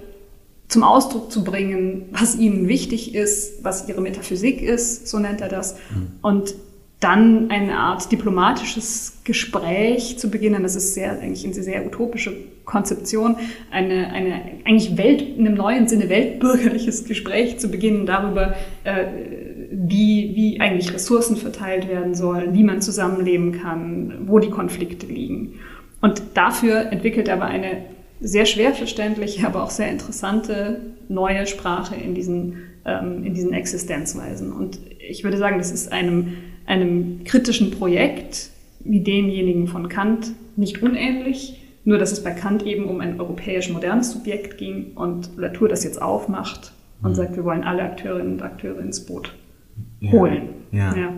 zum 0.69 0.83
Ausdruck 0.83 1.31
zu 1.31 1.45
bringen, 1.45 2.07
was 2.13 2.37
ihnen 2.37 2.69
wichtig 2.69 3.15
ist, 3.15 3.65
was 3.65 3.89
ihre 3.89 4.01
Metaphysik 4.01 4.63
ist, 4.63 5.09
so 5.09 5.19
nennt 5.19 5.41
er 5.41 5.49
das. 5.49 5.75
Mhm. 5.75 6.07
Und 6.23 6.55
dann 7.05 7.51
eine 7.51 7.77
Art 7.77 8.11
diplomatisches 8.11 9.19
Gespräch 9.25 10.19
zu 10.19 10.31
beginnen. 10.31 10.63
Das 10.63 10.75
ist 10.75 10.95
sehr, 10.95 11.13
eigentlich 11.13 11.45
eine 11.45 11.53
sehr 11.53 11.85
utopische 11.85 12.33
Konzeption, 12.65 13.37
eine, 13.71 14.11
eine 14.11 14.41
eigentlich 14.65 14.97
Welt, 14.97 15.21
in 15.21 15.47
einem 15.47 15.55
neuen 15.55 15.87
Sinne 15.87 16.09
weltbürgerliches 16.09 17.05
Gespräch 17.05 17.59
zu 17.59 17.69
beginnen 17.69 18.07
darüber, 18.07 18.55
äh, 18.85 19.05
wie, 19.71 20.33
wie 20.35 20.61
eigentlich 20.61 20.95
Ressourcen 20.95 21.37
verteilt 21.37 21.89
werden 21.89 22.15
sollen, 22.15 22.55
wie 22.55 22.63
man 22.63 22.81
zusammenleben 22.81 23.61
kann, 23.61 24.23
wo 24.27 24.39
die 24.39 24.51
Konflikte 24.51 25.05
liegen. 25.05 25.61
Und 26.01 26.23
dafür 26.33 26.91
entwickelt 26.91 27.29
er 27.29 27.35
aber 27.35 27.47
eine 27.47 27.83
sehr 28.25 28.47
schwer 28.47 28.73
verständliche, 28.73 29.47
aber 29.47 29.63
auch 29.63 29.71
sehr 29.71 29.91
interessante 29.91 30.81
neue 31.09 31.47
Sprache 31.47 31.95
in 31.95 32.15
diesen, 32.15 32.57
ähm, 32.85 33.25
in 33.25 33.35
diesen 33.35 33.53
Existenzweisen. 33.53 34.53
Und 34.53 34.79
ich 34.99 35.25
würde 35.25 35.37
sagen, 35.37 35.59
das 35.59 35.71
ist 35.71 35.93
einem 35.93 36.35
einem 36.67 37.25
kritischen 37.25 37.71
Projekt 37.71 38.51
wie 38.81 39.01
demjenigen 39.01 39.67
von 39.67 39.89
Kant 39.89 40.33
nicht 40.57 40.83
unähnlich, 40.83 41.61
nur 41.85 41.99
dass 41.99 42.13
es 42.13 42.23
bei 42.23 42.31
Kant 42.31 42.65
eben 42.65 42.87
um 42.87 43.01
ein 43.01 43.21
europäisch 43.21 43.71
modernes 43.71 44.13
Subjekt 44.13 44.59
ging 44.59 44.93
und 44.95 45.31
Latour 45.37 45.69
das 45.69 45.85
jetzt 45.85 46.01
aufmacht 46.01 46.73
und 47.03 47.11
mhm. 47.11 47.15
sagt, 47.15 47.37
wir 47.37 47.45
wollen 47.45 47.65
alle 47.65 47.83
Akteurinnen 47.83 48.35
und 48.35 48.43
Akteure 48.43 48.81
ins 48.81 49.05
Boot 49.05 49.35
holen. 50.11 50.49
Ja, 50.73 50.97
ja. 50.97 51.13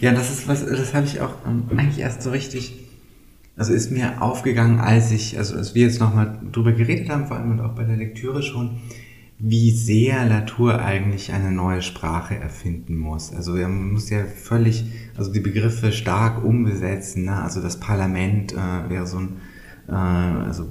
ja. 0.00 0.12
das 0.12 0.30
ist 0.30 0.48
was, 0.48 0.64
das 0.64 0.94
habe 0.94 1.06
ich 1.06 1.20
auch 1.20 1.34
ähm, 1.46 1.64
eigentlich 1.76 2.00
erst 2.00 2.22
so 2.22 2.30
richtig, 2.30 2.74
also 3.56 3.72
ist 3.72 3.90
mir 3.90 4.20
aufgegangen, 4.20 4.80
als 4.80 5.12
ich, 5.12 5.38
also 5.38 5.56
als 5.56 5.74
wir 5.74 5.82
jetzt 5.86 6.00
nochmal 6.00 6.40
drüber 6.50 6.72
geredet 6.72 7.08
haben, 7.08 7.26
vor 7.26 7.36
allem 7.36 7.52
und 7.52 7.60
auch 7.60 7.74
bei 7.74 7.84
der 7.84 7.96
Lektüre 7.96 8.42
schon, 8.42 8.78
wie 9.38 9.70
sehr 9.72 10.24
Latour 10.26 10.80
eigentlich 10.80 11.32
eine 11.32 11.50
neue 11.50 11.82
Sprache 11.82 12.36
erfinden 12.36 12.96
muss. 12.96 13.32
Also 13.32 13.56
er 13.56 13.68
muss 13.68 14.10
ja 14.10 14.24
völlig, 14.24 14.84
also 15.16 15.32
die 15.32 15.40
Begriffe 15.40 15.92
stark 15.92 16.44
umbesetzen. 16.44 17.24
Ne? 17.24 17.42
Also 17.42 17.60
das 17.60 17.78
Parlament 17.78 18.52
äh, 18.52 18.88
wäre 18.88 19.06
so 19.06 19.18
ein, 19.18 19.36
äh, 19.88 19.92
also 19.92 20.68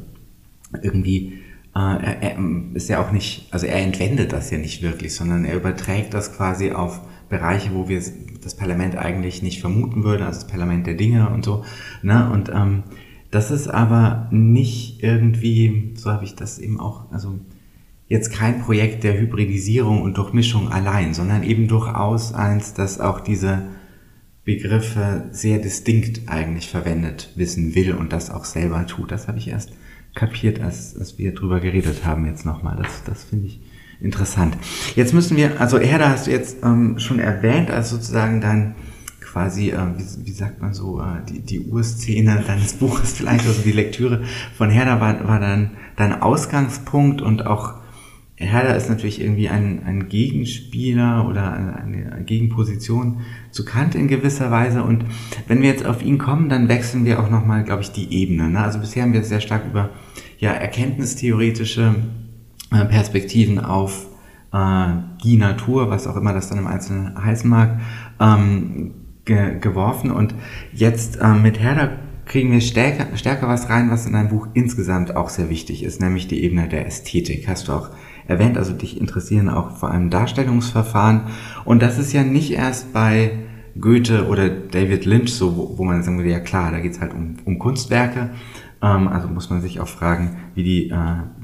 irgendwie, 0.81 1.39
äh, 1.75 1.79
er, 1.79 2.21
er 2.21 2.37
ist 2.73 2.89
ja 2.89 3.01
auch 3.01 3.11
nicht, 3.11 3.47
also 3.51 3.65
er 3.65 3.79
entwendet 3.79 4.33
das 4.33 4.49
ja 4.49 4.57
nicht 4.57 4.81
wirklich, 4.81 5.13
sondern 5.13 5.45
er 5.45 5.55
überträgt 5.55 6.13
das 6.13 6.35
quasi 6.35 6.71
auf 6.71 7.01
Bereiche, 7.29 7.73
wo 7.73 7.89
wir 7.89 8.01
das 8.43 8.55
Parlament 8.55 8.95
eigentlich 8.97 9.41
nicht 9.41 9.61
vermuten 9.61 10.03
würden, 10.03 10.23
also 10.23 10.41
das 10.41 10.47
Parlament 10.47 10.87
der 10.87 10.95
Dinge 10.95 11.29
und 11.29 11.45
so. 11.45 11.63
Ne? 12.01 12.29
Und 12.31 12.49
ähm, 12.49 12.83
das 13.31 13.51
ist 13.51 13.67
aber 13.67 14.27
nicht 14.31 15.01
irgendwie, 15.01 15.93
so 15.95 16.11
habe 16.11 16.25
ich 16.25 16.35
das 16.35 16.59
eben 16.59 16.79
auch, 16.79 17.11
also 17.11 17.39
jetzt 18.07 18.31
kein 18.31 18.61
Projekt 18.61 19.03
der 19.03 19.19
Hybridisierung 19.19 20.01
und 20.01 20.17
Durchmischung 20.17 20.69
allein, 20.71 21.13
sondern 21.13 21.43
eben 21.43 21.67
durchaus 21.67 22.33
eins, 22.33 22.73
das 22.73 22.99
auch 22.99 23.19
diese 23.19 23.63
Begriffe 24.45 25.29
sehr 25.31 25.57
distinkt 25.57 26.27
eigentlich 26.27 26.69
verwendet 26.69 27.31
wissen 27.35 27.75
will 27.75 27.93
und 27.93 28.13
das 28.13 28.29
auch 28.29 28.45
selber 28.45 28.85
tut. 28.85 29.11
Das 29.11 29.27
habe 29.27 29.37
ich 29.37 29.47
erst 29.47 29.71
kapiert, 30.13 30.59
als, 30.59 30.95
als 30.95 31.17
wir 31.17 31.33
drüber 31.33 31.59
geredet 31.59 32.05
haben 32.05 32.25
jetzt 32.25 32.45
nochmal. 32.45 32.77
Das, 32.77 33.03
das 33.05 33.23
finde 33.23 33.47
ich 33.47 33.61
interessant. 34.03 34.57
Jetzt 34.95 35.13
müssen 35.13 35.37
wir, 35.37 35.59
also 35.59 35.79
Herder 35.79 36.09
hast 36.09 36.27
du 36.27 36.31
jetzt 36.31 36.57
ähm, 36.63 36.99
schon 36.99 37.19
erwähnt, 37.19 37.71
als 37.71 37.89
sozusagen 37.89 38.41
dein 38.41 38.75
quasi, 39.21 39.71
äh, 39.71 39.77
wie, 39.97 40.27
wie 40.27 40.31
sagt 40.31 40.61
man 40.61 40.73
so, 40.73 40.99
äh, 40.99 41.25
die, 41.27 41.39
die 41.39 41.59
Urszene 41.61 42.43
deines 42.45 42.73
Buches 42.79 43.13
vielleicht, 43.13 43.47
also 43.47 43.61
die 43.63 43.71
Lektüre 43.71 44.23
von 44.55 44.69
Herder 44.69 44.99
war, 44.99 45.27
war 45.27 45.39
dann 45.39 45.71
dein 45.95 46.21
Ausgangspunkt 46.21 47.21
und 47.21 47.47
auch 47.47 47.75
Herder 48.35 48.75
ist 48.75 48.89
natürlich 48.89 49.21
irgendwie 49.21 49.47
ein, 49.47 49.83
ein 49.85 50.09
Gegenspieler 50.09 51.27
oder 51.27 51.53
eine, 51.53 52.23
Gegenposition 52.25 53.21
zu 53.51 53.63
Kant 53.63 53.95
in 53.95 54.07
gewisser 54.07 54.49
Weise. 54.49 54.83
Und 54.83 55.05
wenn 55.47 55.61
wir 55.61 55.69
jetzt 55.69 55.85
auf 55.85 56.03
ihn 56.03 56.17
kommen, 56.17 56.49
dann 56.49 56.67
wechseln 56.67 57.05
wir 57.05 57.19
auch 57.19 57.29
nochmal, 57.29 57.63
glaube 57.63 57.83
ich, 57.83 57.91
die 57.91 58.11
Ebene. 58.11 58.49
Ne? 58.49 58.59
Also 58.59 58.79
bisher 58.79 59.03
haben 59.03 59.13
wir 59.13 59.23
sehr 59.23 59.39
stark 59.39 59.65
über 59.69 59.91
ja, 60.39 60.51
erkenntnistheoretische 60.51 61.95
äh, 62.73 62.85
Perspektiven 62.85 63.59
auf 63.59 64.07
äh, 64.53 64.87
die 65.23 65.37
Natur, 65.37 65.89
was 65.89 66.07
auch 66.07 66.15
immer 66.15 66.33
das 66.33 66.49
dann 66.49 66.59
im 66.59 66.67
Einzelnen 66.67 67.23
heißen 67.23 67.49
mag, 67.49 67.79
ähm, 68.19 68.93
ge 69.25 69.59
geworfen. 69.59 70.11
Und 70.11 70.35
jetzt 70.73 71.19
äh, 71.21 71.33
mit 71.33 71.59
Herder 71.59 71.97
kriegen 72.25 72.51
wir 72.51 72.61
stärker, 72.61 73.17
stärker 73.17 73.47
was 73.47 73.69
rein, 73.69 73.91
was 73.91 74.05
in 74.05 74.13
deinem 74.13 74.29
Buch 74.29 74.47
insgesamt 74.53 75.15
auch 75.15 75.29
sehr 75.29 75.49
wichtig 75.49 75.83
ist, 75.83 76.01
nämlich 76.01 76.27
die 76.27 76.43
Ebene 76.43 76.67
der 76.67 76.85
Ästhetik. 76.85 77.47
Hast 77.47 77.67
du 77.67 77.73
auch 77.73 77.89
erwähnt, 78.27 78.57
also 78.57 78.73
dich 78.73 78.99
interessieren 78.99 79.49
auch 79.49 79.77
vor 79.77 79.91
allem 79.91 80.09
Darstellungsverfahren. 80.09 81.23
Und 81.65 81.81
das 81.81 81.97
ist 81.97 82.13
ja 82.13 82.23
nicht 82.23 82.53
erst 82.53 82.93
bei 82.93 83.31
Goethe 83.79 84.27
oder 84.27 84.49
David 84.49 85.05
Lynch 85.05 85.33
so, 85.33 85.57
wo, 85.57 85.77
wo 85.77 85.83
man 85.83 86.03
sagen 86.03 86.17
würde, 86.17 86.29
ja 86.29 86.39
klar, 86.39 86.71
da 86.71 86.79
geht's 86.79 87.01
halt 87.01 87.13
um, 87.13 87.37
um 87.45 87.59
Kunstwerke. 87.59 88.29
Ähm, 88.83 89.07
also 89.07 89.29
muss 89.29 89.49
man 89.49 89.61
sich 89.61 89.79
auch 89.79 89.87
fragen, 89.87 90.37
wie 90.53 90.63
die 90.63 90.89
äh, 90.89 90.97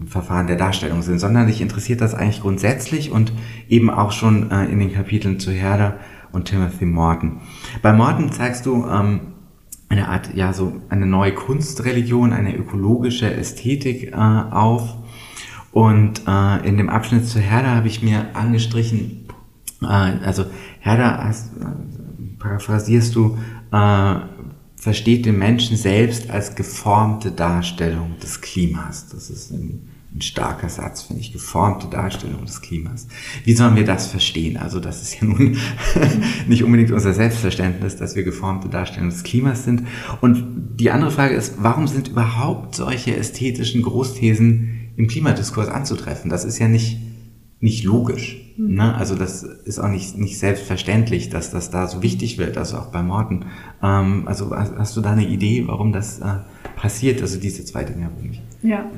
Verfahren 0.05 0.47
der 0.47 0.57
Darstellung 0.57 1.01
sind, 1.01 1.19
sondern 1.19 1.47
dich 1.47 1.61
interessiert 1.61 2.01
das 2.01 2.13
eigentlich 2.13 2.41
grundsätzlich 2.41 3.11
und 3.11 3.31
eben 3.69 3.89
auch 3.89 4.11
schon 4.11 4.51
äh, 4.51 4.65
in 4.65 4.79
den 4.79 4.93
Kapiteln 4.93 5.39
zu 5.39 5.51
Herder 5.51 5.97
und 6.33 6.45
Timothy 6.45 6.85
Morton. 6.85 7.39
Bei 7.81 7.93
Morton 7.93 8.31
zeigst 8.31 8.65
du 8.65 8.85
ähm, 8.85 9.21
eine 9.87 10.09
Art, 10.09 10.35
ja, 10.35 10.53
so 10.53 10.81
eine 10.89 11.05
neue 11.05 11.33
Kunstreligion, 11.33 12.33
eine 12.33 12.55
ökologische 12.55 13.33
Ästhetik 13.33 14.11
äh, 14.11 14.15
auf 14.15 14.97
und 15.71 16.23
äh, 16.27 16.67
in 16.67 16.77
dem 16.77 16.89
Abschnitt 16.89 17.25
zu 17.25 17.39
Herder 17.39 17.73
habe 17.75 17.87
ich 17.87 18.03
mir 18.03 18.35
angestrichen, 18.35 19.27
äh, 19.81 19.85
also 19.85 20.45
Herder, 20.81 21.23
hast, 21.23 21.55
äh, 21.57 21.65
paraphrasierst 22.37 23.15
du, 23.15 23.37
versteht 24.79 25.25
den 25.25 25.37
Menschen 25.37 25.75
selbst 25.75 26.29
als 26.29 26.55
geformte 26.55 27.31
Darstellung 27.31 28.15
des 28.23 28.39
Klimas. 28.39 29.07
Das 29.09 29.29
ist 29.29 29.51
ein, 29.51 29.89
ein 30.15 30.21
starker 30.21 30.69
Satz, 30.69 31.03
finde 31.03 31.21
ich, 31.21 31.33
geformte 31.33 31.87
Darstellung 31.87 32.45
des 32.45 32.61
Klimas. 32.61 33.07
Wie 33.43 33.53
sollen 33.53 33.75
wir 33.75 33.83
das 33.83 34.07
verstehen? 34.07 34.55
Also 34.55 34.79
das 34.79 35.01
ist 35.01 35.19
ja 35.19 35.27
nun 35.27 35.57
nicht 36.47 36.63
unbedingt 36.63 36.91
unser 36.91 37.13
Selbstverständnis, 37.13 37.97
dass 37.97 38.15
wir 38.15 38.23
geformte 38.23 38.69
Darstellung 38.69 39.09
des 39.09 39.23
Klimas 39.23 39.65
sind. 39.65 39.83
Und 40.21 40.77
die 40.79 40.91
andere 40.91 41.11
Frage 41.11 41.35
ist, 41.35 41.55
warum 41.57 41.87
sind 41.87 42.07
überhaupt 42.07 42.75
solche 42.75 43.15
ästhetischen 43.17 43.81
Großthesen 43.81 44.93
im 44.95 45.07
Klimadiskurs 45.07 45.69
anzutreffen. 45.69 46.29
Das 46.29 46.43
ist 46.43 46.59
ja 46.59 46.67
nicht, 46.67 46.97
nicht 47.61 47.83
logisch. 47.83 48.53
Mhm. 48.57 48.75
Ne? 48.75 48.95
Also 48.95 49.15
das 49.15 49.43
ist 49.43 49.79
auch 49.79 49.89
nicht, 49.89 50.17
nicht 50.17 50.39
selbstverständlich, 50.39 51.29
dass 51.29 51.51
das 51.51 51.71
da 51.71 51.87
so 51.87 52.01
wichtig 52.01 52.37
wird, 52.37 52.57
also 52.57 52.77
auch 52.77 52.87
bei 52.87 53.03
Morden. 53.03 53.45
Ähm, 53.83 54.27
also 54.27 54.55
hast, 54.55 54.75
hast, 54.77 54.97
du 54.97 55.01
da 55.01 55.11
eine 55.11 55.27
Idee, 55.27 55.63
warum 55.67 55.91
das 55.91 56.19
äh, 56.19 56.25
passiert, 56.75 57.21
also 57.21 57.39
diese 57.39 57.65
zwei 57.65 57.83
Dinge? 57.83 58.09
Ja, 58.61 58.89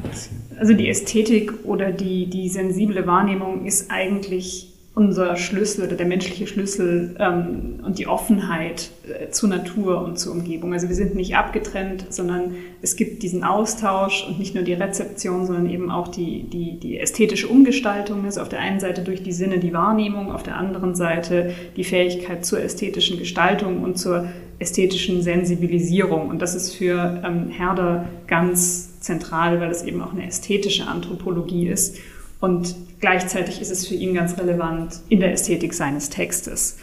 also 0.59 0.73
die 0.73 0.89
Ästhetik 0.89 1.65
oder 1.65 1.91
die, 1.91 2.27
die 2.27 2.49
sensible 2.49 3.05
Wahrnehmung 3.05 3.65
ist 3.65 3.91
eigentlich 3.91 4.70
unser 4.93 5.37
Schlüssel 5.37 5.85
oder 5.85 5.95
der 5.95 6.05
menschliche 6.05 6.47
Schlüssel 6.47 7.15
ähm, 7.17 7.79
und 7.85 7.97
die 7.97 8.07
Offenheit 8.07 8.89
äh, 9.07 9.29
zur 9.29 9.47
Natur 9.47 10.03
und 10.03 10.19
zur 10.19 10.33
Umgebung. 10.33 10.73
Also 10.73 10.89
wir 10.89 10.95
sind 10.95 11.15
nicht 11.15 11.35
abgetrennt, 11.35 12.07
sondern 12.09 12.55
es 12.81 12.97
gibt 12.97 13.23
diesen 13.23 13.45
Austausch 13.45 14.27
und 14.27 14.37
nicht 14.37 14.53
nur 14.53 14.65
die 14.65 14.73
Rezeption, 14.73 15.45
sondern 15.45 15.69
eben 15.69 15.89
auch 15.89 16.09
die, 16.09 16.43
die, 16.43 16.77
die 16.77 16.99
ästhetische 16.99 17.47
Umgestaltung. 17.47 18.25
Also 18.25 18.41
auf 18.41 18.49
der 18.49 18.59
einen 18.59 18.81
Seite 18.81 19.01
durch 19.01 19.23
die 19.23 19.31
Sinne 19.31 19.59
die 19.59 19.71
Wahrnehmung, 19.71 20.29
auf 20.29 20.43
der 20.43 20.57
anderen 20.57 20.93
Seite 20.93 21.53
die 21.77 21.85
Fähigkeit 21.85 22.45
zur 22.45 22.61
ästhetischen 22.61 23.17
Gestaltung 23.17 23.83
und 23.83 23.97
zur 23.97 24.27
ästhetischen 24.59 25.21
Sensibilisierung. 25.21 26.27
Und 26.27 26.41
das 26.41 26.53
ist 26.53 26.75
für 26.75 27.21
ähm, 27.25 27.47
Herder 27.49 28.09
ganz 28.27 28.99
zentral, 28.99 29.61
weil 29.61 29.71
es 29.71 29.83
eben 29.83 30.01
auch 30.01 30.11
eine 30.11 30.27
ästhetische 30.27 30.85
Anthropologie 30.87 31.67
ist. 31.67 31.97
Und 32.41 32.75
gleichzeitig 32.99 33.61
ist 33.61 33.71
es 33.71 33.87
für 33.87 33.95
ihn 33.95 34.13
ganz 34.13 34.37
relevant 34.37 34.99
in 35.07 35.21
der 35.21 35.31
Ästhetik 35.31 35.73
seines 35.73 36.09
Textes. 36.09 36.77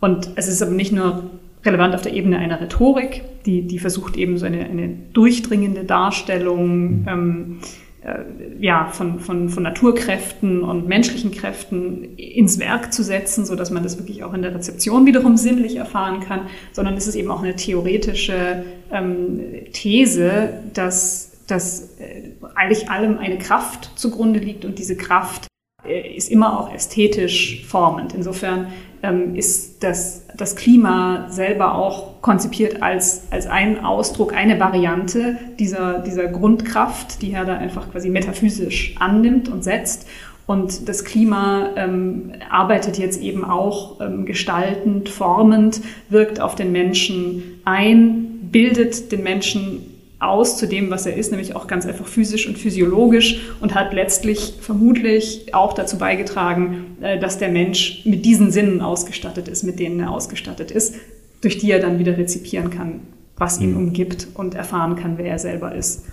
Und 0.00 0.30
es 0.36 0.46
ist 0.46 0.62
aber 0.62 0.72
nicht 0.72 0.92
nur 0.92 1.30
relevant 1.64 1.94
auf 1.94 2.02
der 2.02 2.12
Ebene 2.12 2.38
einer 2.38 2.60
Rhetorik, 2.60 3.22
die, 3.46 3.62
die 3.62 3.78
versucht 3.78 4.16
eben 4.16 4.38
so 4.38 4.46
eine, 4.46 4.64
eine 4.64 4.88
durchdringende 5.12 5.84
Darstellung 5.84 7.04
ähm, 7.08 7.58
äh, 8.02 8.22
ja, 8.60 8.86
von, 8.92 9.18
von, 9.18 9.48
von 9.48 9.62
Naturkräften 9.62 10.62
und 10.62 10.86
menschlichen 10.86 11.32
Kräften 11.32 12.16
ins 12.16 12.58
Werk 12.58 12.92
zu 12.92 13.02
setzen, 13.02 13.44
so 13.44 13.56
dass 13.56 13.70
man 13.70 13.82
das 13.82 13.98
wirklich 13.98 14.22
auch 14.22 14.34
in 14.34 14.42
der 14.42 14.54
Rezeption 14.54 15.04
wiederum 15.06 15.36
sinnlich 15.36 15.76
erfahren 15.76 16.20
kann, 16.20 16.42
sondern 16.72 16.94
es 16.94 17.08
ist 17.08 17.16
eben 17.16 17.30
auch 17.30 17.42
eine 17.42 17.56
theoretische 17.56 18.64
ähm, 18.92 19.40
These, 19.72 20.50
dass, 20.74 21.27
dass 21.48 21.98
äh, 21.98 22.32
eigentlich 22.54 22.90
allem 22.90 23.18
eine 23.18 23.38
Kraft 23.38 23.90
zugrunde 23.96 24.38
liegt 24.38 24.64
und 24.64 24.78
diese 24.78 24.96
Kraft 24.96 25.48
äh, 25.84 26.16
ist 26.16 26.30
immer 26.30 26.60
auch 26.60 26.72
ästhetisch 26.72 27.64
formend. 27.66 28.14
Insofern 28.14 28.68
ähm, 29.02 29.34
ist 29.34 29.82
das, 29.82 30.26
das 30.36 30.56
Klima 30.56 31.26
selber 31.30 31.74
auch 31.74 32.20
konzipiert 32.20 32.82
als, 32.82 33.22
als 33.30 33.46
ein 33.46 33.84
Ausdruck, 33.84 34.34
eine 34.34 34.58
Variante 34.60 35.38
dieser, 35.58 36.00
dieser 36.00 36.26
Grundkraft, 36.26 37.22
die 37.22 37.28
Herder 37.28 37.58
einfach 37.58 37.90
quasi 37.90 38.10
metaphysisch 38.10 38.94
annimmt 38.98 39.48
und 39.48 39.64
setzt. 39.64 40.06
Und 40.46 40.88
das 40.88 41.04
Klima 41.04 41.70
ähm, 41.76 42.32
arbeitet 42.48 42.98
jetzt 42.98 43.20
eben 43.20 43.44
auch 43.44 44.00
ähm, 44.00 44.24
gestaltend, 44.24 45.10
formend, 45.10 45.82
wirkt 46.08 46.40
auf 46.40 46.54
den 46.54 46.72
Menschen 46.72 47.60
ein, 47.64 48.48
bildet 48.50 49.12
den 49.12 49.22
Menschen 49.22 49.87
aus 50.20 50.56
zu 50.56 50.66
dem, 50.66 50.90
was 50.90 51.06
er 51.06 51.16
ist, 51.16 51.30
nämlich 51.30 51.54
auch 51.54 51.66
ganz 51.66 51.86
einfach 51.86 52.06
physisch 52.06 52.48
und 52.48 52.58
physiologisch 52.58 53.40
und 53.60 53.74
hat 53.74 53.92
letztlich 53.92 54.54
vermutlich 54.60 55.54
auch 55.54 55.74
dazu 55.74 55.98
beigetragen, 55.98 56.96
äh, 57.00 57.18
dass 57.18 57.38
der 57.38 57.50
Mensch 57.50 58.02
mit 58.04 58.24
diesen 58.24 58.50
Sinnen 58.50 58.80
ausgestattet 58.80 59.48
ist, 59.48 59.62
mit 59.62 59.78
denen 59.78 60.00
er 60.00 60.10
ausgestattet 60.10 60.70
ist, 60.70 60.96
durch 61.40 61.58
die 61.58 61.70
er 61.70 61.78
dann 61.78 61.98
wieder 61.98 62.18
rezipieren 62.18 62.70
kann, 62.70 63.00
was 63.36 63.60
ihn 63.60 63.72
mhm. 63.72 63.76
umgibt 63.88 64.26
und 64.34 64.54
erfahren 64.54 64.96
kann, 64.96 65.18
wer 65.18 65.26
er 65.26 65.38
selber 65.38 65.74
ist. 65.74 66.04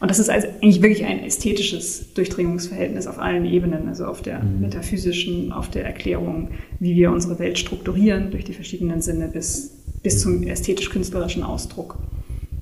Und 0.00 0.10
das 0.10 0.18
ist 0.18 0.30
also 0.30 0.46
eigentlich 0.62 0.80
wirklich 0.80 1.04
ein 1.04 1.24
ästhetisches 1.24 2.14
Durchdringungsverhältnis 2.14 3.06
auf 3.06 3.18
allen 3.18 3.44
Ebenen, 3.44 3.88
also 3.88 4.06
auf 4.06 4.22
der 4.22 4.42
mhm. 4.42 4.60
metaphysischen, 4.60 5.52
auf 5.52 5.68
der 5.68 5.84
Erklärung, 5.84 6.48
wie 6.80 6.94
wir 6.94 7.10
unsere 7.10 7.38
Welt 7.38 7.58
strukturieren, 7.58 8.30
durch 8.30 8.44
die 8.44 8.52
verschiedenen 8.54 9.02
Sinne 9.02 9.28
bis, 9.28 9.76
bis 10.02 10.20
zum 10.20 10.42
ästhetisch-künstlerischen 10.42 11.42
Ausdruck. 11.42 11.98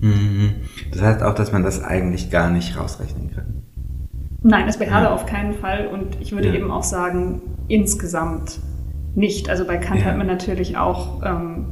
Mhm. 0.00 0.54
Das 0.92 1.02
heißt 1.02 1.22
auch, 1.22 1.34
dass 1.34 1.52
man 1.52 1.62
das 1.62 1.82
eigentlich 1.82 2.30
gar 2.30 2.50
nicht 2.50 2.78
rausrechnen 2.78 3.30
kann. 3.34 3.62
Nein, 4.42 4.66
das 4.66 4.80
Herder 4.80 5.08
ja. 5.08 5.14
auf 5.14 5.26
keinen 5.26 5.54
Fall. 5.54 5.88
Und 5.88 6.16
ich 6.20 6.32
würde 6.32 6.48
ja. 6.48 6.54
eben 6.54 6.70
auch 6.70 6.82
sagen, 6.82 7.42
insgesamt 7.68 8.58
nicht. 9.14 9.50
Also 9.50 9.66
bei 9.66 9.76
Kant 9.76 10.00
ja. 10.00 10.06
hat 10.06 10.16
man 10.16 10.26
natürlich 10.26 10.76
auch 10.76 11.22
ähm, 11.22 11.66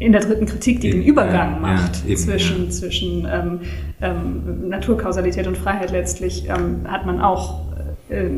in 0.00 0.12
der 0.12 0.20
dritten 0.20 0.46
Kritik, 0.46 0.80
die 0.80 0.88
eben, 0.88 1.00
den 1.00 1.06
Übergang 1.06 1.60
macht 1.60 2.04
eben, 2.06 2.16
zwischen, 2.16 2.70
zwischen 2.70 3.26
ähm, 3.30 3.60
ähm, 4.00 4.68
Naturkausalität 4.68 5.46
und 5.46 5.56
Freiheit 5.56 5.92
letztlich, 5.92 6.48
ähm, 6.48 6.80
hat 6.84 7.06
man 7.06 7.20
auch 7.20 7.72
äh, 8.08 8.28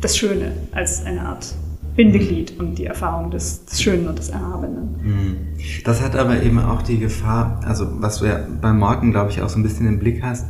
das 0.00 0.16
Schöne 0.16 0.52
als 0.72 1.04
eine 1.04 1.22
Art 1.22 1.54
Bindeglied 1.96 2.58
und 2.60 2.76
die 2.76 2.86
Erfahrung 2.86 3.30
des, 3.30 3.64
des 3.64 3.82
Schönen 3.82 4.06
und 4.06 4.18
des 4.18 4.28
Erhabenen. 4.28 4.96
Mhm. 5.02 5.36
Das 5.84 6.02
hat 6.02 6.14
aber 6.14 6.42
eben 6.42 6.58
auch 6.58 6.82
die 6.82 6.98
Gefahr, 6.98 7.60
also 7.64 7.86
was 8.00 8.18
du 8.18 8.26
ja 8.26 8.40
beim 8.60 8.78
Morten, 8.78 9.10
glaube 9.10 9.30
ich, 9.30 9.40
auch 9.40 9.48
so 9.48 9.58
ein 9.58 9.62
bisschen 9.62 9.86
im 9.86 9.98
Blick 9.98 10.22
hast, 10.22 10.46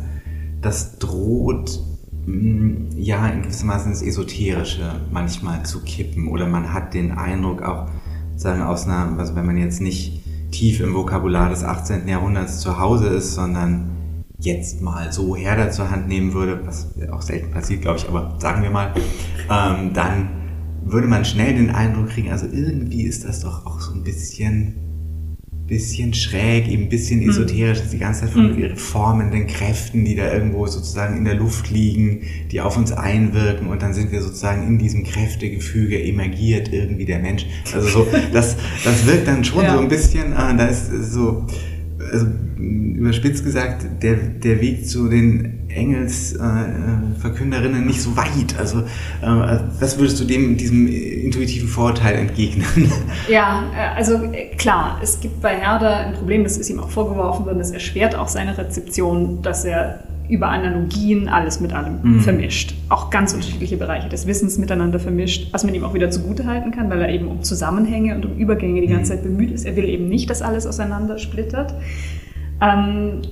das 0.61 0.99
droht 0.99 1.81
mm, 2.27 2.89
ja 2.97 3.27
in 3.29 3.43
gewissem 3.43 3.69
Maße 3.69 3.89
ins 3.89 4.03
Esoterische 4.03 5.01
manchmal 5.13 5.65
zu 5.65 5.83
kippen 5.83 6.29
oder 6.29 6.47
man 6.47 6.73
hat 6.73 6.95
den 6.95 7.13
Eindruck 7.13 7.63
auch, 7.63 7.89
sagen 8.35 8.63
aus 8.63 8.87
einer, 8.87 9.17
also 9.19 9.37
wenn 9.37 9.47
man 9.47 9.57
jetzt 9.57 9.81
nicht 9.81 10.23
tief 10.51 10.81
im 10.81 10.95
Vokabular 10.95 11.49
des 11.51 11.63
18. 11.63 12.09
Jahrhunderts 12.09 12.61
zu 12.61 12.79
Hause 12.79 13.09
ist, 13.09 13.35
sondern 13.35 14.25
jetzt 14.39 14.83
mal 14.83 15.13
so 15.13 15.37
Herder 15.37 15.71
zur 15.71 15.91
Hand 15.91 16.09
nehmen 16.09 16.35
würde, 16.35 16.61
was 16.67 16.89
auch 17.11 17.23
selten 17.23 17.51
passiert, 17.51 17.83
glaube 17.83 17.99
ich, 17.99 18.09
aber 18.09 18.35
sagen 18.39 18.63
wir 18.63 18.71
mal, 18.71 18.93
ähm, 19.51 19.93
dann 19.95 20.29
würde 20.87 21.09
man 21.09 21.25
schnell 21.25 21.55
den 21.55 21.70
Eindruck 21.70 22.11
kriegen, 22.11 22.31
also 22.31 22.46
irgendwie 22.46 23.03
ist 23.03 23.25
das 23.25 23.40
doch 23.40 23.66
auch 23.66 23.81
so 23.81 23.92
ein 23.92 24.05
bisschen, 24.05 24.75
bisschen 25.66 26.14
schräg, 26.14 26.68
eben 26.68 26.85
ein 26.85 26.88
bisschen 26.88 27.20
hm. 27.20 27.31
esoterisch, 27.31 27.81
dass 27.81 27.90
die 27.90 27.99
ganze 27.99 28.20
Zeit 28.20 28.31
von 28.31 28.57
mhm. 28.57 28.77
formenden 28.77 29.49
Kräften, 29.49 30.05
die 30.05 30.14
da 30.14 30.33
irgendwo 30.33 30.66
sozusagen 30.66 31.16
in 31.16 31.25
der 31.25 31.35
Luft 31.35 31.70
liegen, 31.70 32.22
die 32.53 32.61
auf 32.61 32.77
uns 32.77 32.92
einwirken 32.92 33.66
und 33.66 33.83
dann 33.83 33.92
sind 33.92 34.12
wir 34.12 34.22
sozusagen 34.22 34.66
in 34.66 34.79
diesem 34.79 35.03
Kräftegefüge 35.03 36.01
emergiert 36.01 36.72
irgendwie 36.72 37.05
der 37.05 37.18
Mensch. 37.18 37.46
Also 37.75 37.88
so, 37.88 38.07
das, 38.33 38.57
das 38.85 39.07
wirkt 39.07 39.27
dann 39.27 39.42
schon 39.44 39.64
ja. 39.64 39.75
so 39.75 39.81
ein 39.81 39.88
bisschen, 39.88 40.33
äh, 40.33 40.57
da 40.57 40.66
ist 40.66 40.88
so, 41.11 41.46
also 42.12 42.27
überspitzt 42.59 43.45
gesagt, 43.45 43.87
der, 44.03 44.16
der 44.16 44.61
Weg 44.61 44.88
zu 44.88 45.09
den 45.09 45.69
Engelsverkünderinnen 45.69 47.83
äh, 47.83 47.87
nicht 47.87 48.01
so 48.01 48.16
weit. 48.16 48.59
Also 48.59 48.81
äh, 48.81 49.59
was 49.81 49.99
würdest 49.99 50.19
du 50.21 50.25
dem, 50.25 50.57
diesem 50.57 50.88
intuitiven 50.88 51.69
Vorurteil 51.69 52.14
entgegnen? 52.16 52.66
Ja, 53.29 53.64
äh, 53.75 53.97
also 53.97 54.14
äh, 54.33 54.55
klar, 54.57 55.01
es 55.03 55.21
gibt 55.21 55.42
bei 55.42 55.57
Herder 55.57 55.99
ein 55.99 56.14
Problem, 56.14 56.45
das 56.45 56.57
ist 56.57 56.71
ihm 56.71 56.81
auch 56.81 56.88
vorgeworfen 56.90 57.45
worden, 57.45 57.59
das 57.59 57.73
erschwert 57.73 58.14
auch 58.14 58.29
seine 58.29 58.57
Rezeption, 58.57 59.42
dass 59.42 59.64
er 59.64 60.05
über 60.29 60.49
Analogien 60.49 61.29
alles 61.29 61.61
mit 61.61 61.73
allem 61.73 61.99
mhm. 62.03 62.21
vermischt. 62.21 62.75
Auch 62.89 63.11
ganz 63.11 63.33
unterschiedliche 63.33 63.77
Bereiche 63.77 64.09
des 64.09 64.27
Wissens 64.27 64.59
miteinander 64.59 64.99
vermischt, 64.99 65.53
was 65.53 65.65
man 65.65 65.75
ihm 65.75 65.85
auch 65.85 65.95
wieder 65.95 66.11
zugutehalten 66.11 66.73
kann, 66.73 66.91
weil 66.91 67.01
er 67.01 67.09
eben 67.09 67.29
um 67.29 67.43
Zusammenhänge 67.43 68.15
und 68.15 68.27
um 68.27 68.37
Übergänge 68.37 68.81
die 68.81 68.89
ganze 68.89 69.12
mhm. 69.12 69.17
Zeit 69.17 69.23
bemüht 69.25 69.51
ist. 69.51 69.65
Er 69.65 69.77
will 69.77 69.85
eben 69.85 70.09
nicht, 70.09 70.29
dass 70.31 70.43
alles 70.43 70.67
auseinander 70.67 71.19
splittert. 71.19 71.75
Ähm, 72.61 73.23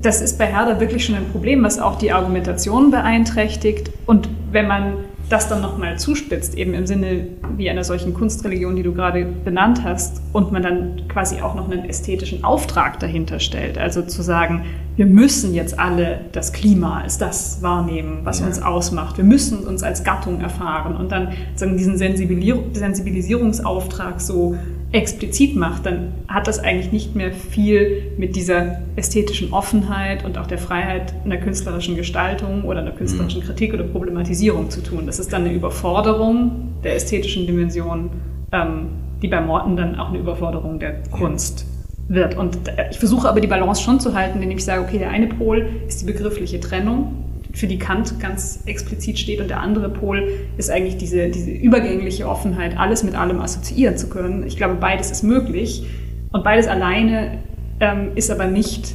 das 0.00 0.20
ist 0.20 0.38
bei 0.38 0.46
Herder 0.46 0.80
wirklich 0.80 1.04
schon 1.04 1.14
ein 1.14 1.26
Problem, 1.32 1.62
was 1.62 1.78
auch 1.78 1.96
die 1.98 2.12
Argumentation 2.12 2.90
beeinträchtigt. 2.90 3.90
Und 4.06 4.28
wenn 4.50 4.66
man 4.66 4.94
das 5.32 5.48
dann 5.48 5.62
nochmal 5.62 5.98
zuspitzt, 5.98 6.54
eben 6.56 6.74
im 6.74 6.86
Sinne 6.86 7.28
wie 7.56 7.70
einer 7.70 7.84
solchen 7.84 8.12
Kunstreligion, 8.12 8.76
die 8.76 8.82
du 8.82 8.92
gerade 8.92 9.24
benannt 9.24 9.82
hast, 9.82 10.20
und 10.32 10.52
man 10.52 10.62
dann 10.62 11.08
quasi 11.08 11.40
auch 11.40 11.54
noch 11.54 11.70
einen 11.70 11.86
ästhetischen 11.86 12.44
Auftrag 12.44 13.00
dahinter 13.00 13.40
stellt, 13.40 13.78
also 13.78 14.02
zu 14.02 14.20
sagen, 14.22 14.66
wir 14.96 15.06
müssen 15.06 15.54
jetzt 15.54 15.78
alle 15.78 16.20
das 16.32 16.52
Klima 16.52 17.00
als 17.00 17.16
das 17.16 17.62
wahrnehmen, 17.62 18.18
was 18.24 18.40
ja. 18.40 18.46
uns 18.46 18.60
ausmacht, 18.60 19.16
wir 19.16 19.24
müssen 19.24 19.66
uns 19.66 19.82
als 19.82 20.04
Gattung 20.04 20.42
erfahren 20.42 20.96
und 20.96 21.10
dann 21.10 21.28
sagen 21.54 21.78
diesen 21.78 21.96
Sensibilisierungsauftrag 21.96 24.20
so 24.20 24.58
explizit 24.92 25.56
macht, 25.56 25.86
dann 25.86 26.12
hat 26.28 26.46
das 26.46 26.58
eigentlich 26.58 26.92
nicht 26.92 27.14
mehr 27.14 27.32
viel 27.32 28.12
mit 28.18 28.36
dieser 28.36 28.82
ästhetischen 28.94 29.52
Offenheit 29.52 30.24
und 30.24 30.36
auch 30.36 30.46
der 30.46 30.58
Freiheit 30.58 31.14
in 31.24 31.30
der 31.30 31.40
künstlerischen 31.40 31.96
Gestaltung 31.96 32.64
oder 32.64 32.80
in 32.80 32.86
der 32.86 32.94
künstlerischen 32.94 33.40
mhm. 33.40 33.46
Kritik 33.46 33.72
oder 33.74 33.84
Problematisierung 33.84 34.70
zu 34.70 34.82
tun. 34.82 35.06
Das 35.06 35.18
ist 35.18 35.32
dann 35.32 35.44
eine 35.44 35.54
Überforderung 35.54 36.74
der 36.84 36.94
ästhetischen 36.94 37.46
Dimension, 37.46 38.10
ähm, 38.52 38.90
die 39.22 39.28
bei 39.28 39.40
Morten 39.40 39.76
dann 39.76 39.96
auch 39.96 40.10
eine 40.10 40.18
Überforderung 40.18 40.78
der 40.78 41.02
Kunst 41.10 41.66
wird. 42.08 42.36
Und 42.36 42.58
ich 42.90 42.98
versuche 42.98 43.28
aber 43.28 43.40
die 43.40 43.46
Balance 43.46 43.82
schon 43.82 43.98
zu 43.98 44.14
halten, 44.14 44.42
indem 44.42 44.58
ich 44.58 44.64
sage, 44.64 44.82
okay, 44.82 44.98
der 44.98 45.10
eine 45.10 45.28
Pol 45.28 45.66
ist 45.86 46.02
die 46.02 46.06
begriffliche 46.06 46.60
Trennung 46.60 47.21
für 47.52 47.66
die 47.66 47.78
Kant 47.78 48.18
ganz 48.20 48.60
explizit 48.66 49.18
steht. 49.18 49.40
Und 49.40 49.48
der 49.48 49.60
andere 49.60 49.88
Pol 49.88 50.28
ist 50.56 50.70
eigentlich 50.70 50.96
diese, 50.96 51.28
diese 51.28 51.50
übergängliche 51.50 52.28
Offenheit, 52.28 52.76
alles 52.78 53.02
mit 53.02 53.14
allem 53.14 53.40
assoziieren 53.40 53.96
zu 53.96 54.08
können. 54.08 54.46
Ich 54.46 54.56
glaube, 54.56 54.74
beides 54.74 55.10
ist 55.10 55.22
möglich. 55.22 55.86
Und 56.32 56.44
beides 56.44 56.66
alleine 56.66 57.38
ähm, 57.80 58.12
ist 58.14 58.30
aber 58.30 58.46
nicht 58.46 58.94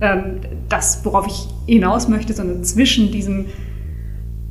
ähm, 0.00 0.40
das, 0.68 1.04
worauf 1.04 1.26
ich 1.26 1.48
hinaus 1.66 2.08
möchte, 2.08 2.32
sondern 2.32 2.64
zwischen 2.64 3.10
diesem 3.10 3.46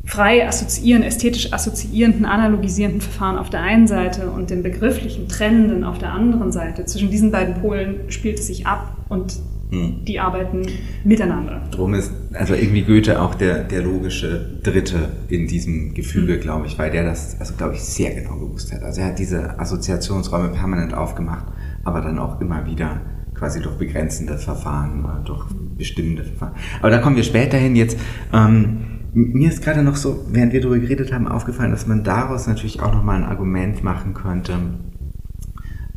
frei 0.06 0.48
assoziieren, 0.48 1.04
ästhetisch 1.04 1.52
assoziierenden, 1.52 2.26
analogisierenden 2.26 3.02
Verfahren 3.02 3.38
auf 3.38 3.50
der 3.50 3.62
einen 3.62 3.88
Seite 3.88 4.30
und 4.30 4.50
dem 4.50 4.64
begrifflichen 4.64 5.28
Trennenden 5.28 5.84
auf 5.84 5.98
der 5.98 6.12
anderen 6.12 6.52
Seite. 6.52 6.86
Zwischen 6.86 7.10
diesen 7.10 7.32
beiden 7.32 7.56
Polen 7.56 8.10
spielt 8.10 8.40
es 8.40 8.48
sich 8.48 8.68
ab 8.68 8.98
und 9.10 9.38
hm. 9.72 10.06
Die 10.06 10.20
arbeiten 10.20 10.62
miteinander. 11.04 11.64
Drum 11.72 11.94
ist 11.96 12.12
also 12.34 12.54
irgendwie 12.54 12.84
Goethe 12.84 13.20
auch 13.20 13.36
der, 13.36 13.64
der 13.64 13.82
logische 13.82 14.60
Dritte 14.62 15.10
in 15.28 15.48
diesem 15.48 15.94
Gefüge, 15.94 16.36
hm. 16.36 16.42
glaube 16.42 16.68
ich, 16.68 16.78
weil 16.78 16.92
der 16.92 17.04
das, 17.04 17.40
also 17.40 17.56
glaube 17.56 17.74
ich, 17.74 17.82
sehr 17.82 18.14
genau 18.14 18.36
gewusst 18.36 18.72
hat. 18.74 18.84
Also 18.84 19.02
er 19.02 19.08
hat 19.08 19.20
diese 19.20 19.60
Assoziationsräume 19.60 20.50
permanent 20.50 20.94
aufgemacht, 20.94 21.46
aber 21.84 22.02
dann 22.02 22.20
auch 22.20 22.40
immer 22.42 22.66
wieder 22.66 23.02
quasi 23.34 23.60
durch 23.60 23.76
begrenzende 23.76 24.38
Verfahren 24.38 25.04
oder 25.04 25.22
durch 25.26 25.46
bestimmende 25.78 26.24
Verfahren. 26.24 26.54
Aber 26.80 26.90
da 26.90 27.00
kommen 27.00 27.16
wir 27.16 27.24
später 27.24 27.58
hin. 27.58 27.76
Jetzt, 27.76 27.98
ähm, 28.34 28.78
mir 29.14 29.50
ist 29.50 29.64
gerade 29.64 29.84
noch 29.84 29.96
so, 29.96 30.26
während 30.30 30.54
wir 30.54 30.62
darüber 30.62 30.80
geredet 30.80 31.12
haben, 31.12 31.28
aufgefallen, 31.28 31.72
dass 31.72 31.88
man 31.88 32.04
daraus 32.04 32.48
natürlich 32.48 32.82
auch 32.82 32.94
nochmal 32.94 33.18
ein 33.18 33.24
Argument 33.24 33.84
machen 33.84 34.14
könnte, 34.14 34.54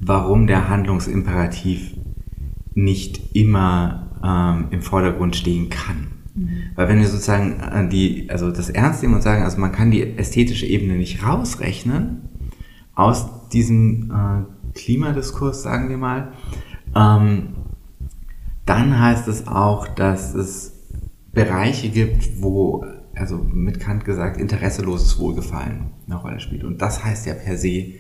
warum 0.00 0.46
der 0.46 0.68
Handlungsimperativ 0.68 1.97
nicht 2.78 3.34
immer 3.34 4.08
ähm, 4.24 4.66
im 4.70 4.82
Vordergrund 4.82 5.36
stehen 5.36 5.68
kann. 5.68 6.08
Mhm. 6.34 6.48
Weil 6.74 6.88
wenn 6.88 6.98
wir 6.98 7.08
sozusagen 7.08 7.60
äh, 7.60 7.88
die, 7.88 8.30
also 8.30 8.50
das 8.50 8.70
ernst 8.70 9.02
nehmen 9.02 9.14
und 9.14 9.22
sagen, 9.22 9.42
also 9.42 9.58
man 9.58 9.72
kann 9.72 9.90
die 9.90 10.16
ästhetische 10.16 10.66
Ebene 10.66 10.94
nicht 10.94 11.24
rausrechnen 11.24 12.28
aus 12.94 13.48
diesem 13.48 14.10
äh, 14.10 14.78
Klimadiskurs, 14.78 15.62
sagen 15.62 15.88
wir 15.88 15.96
mal, 15.96 16.32
ähm, 16.94 17.54
dann 18.64 19.00
heißt 19.00 19.28
es 19.28 19.48
auch, 19.48 19.88
dass 19.88 20.34
es 20.34 20.74
Bereiche 21.32 21.88
gibt, 21.88 22.42
wo 22.42 22.84
also 23.14 23.38
mit 23.38 23.80
Kant 23.80 24.04
gesagt, 24.04 24.40
interesseloses 24.40 25.18
Wohlgefallen 25.18 25.86
eine 26.06 26.16
Rolle 26.16 26.38
spielt. 26.38 26.62
Und 26.62 26.80
das 26.80 27.04
heißt 27.04 27.26
ja 27.26 27.34
per 27.34 27.56
se 27.56 27.94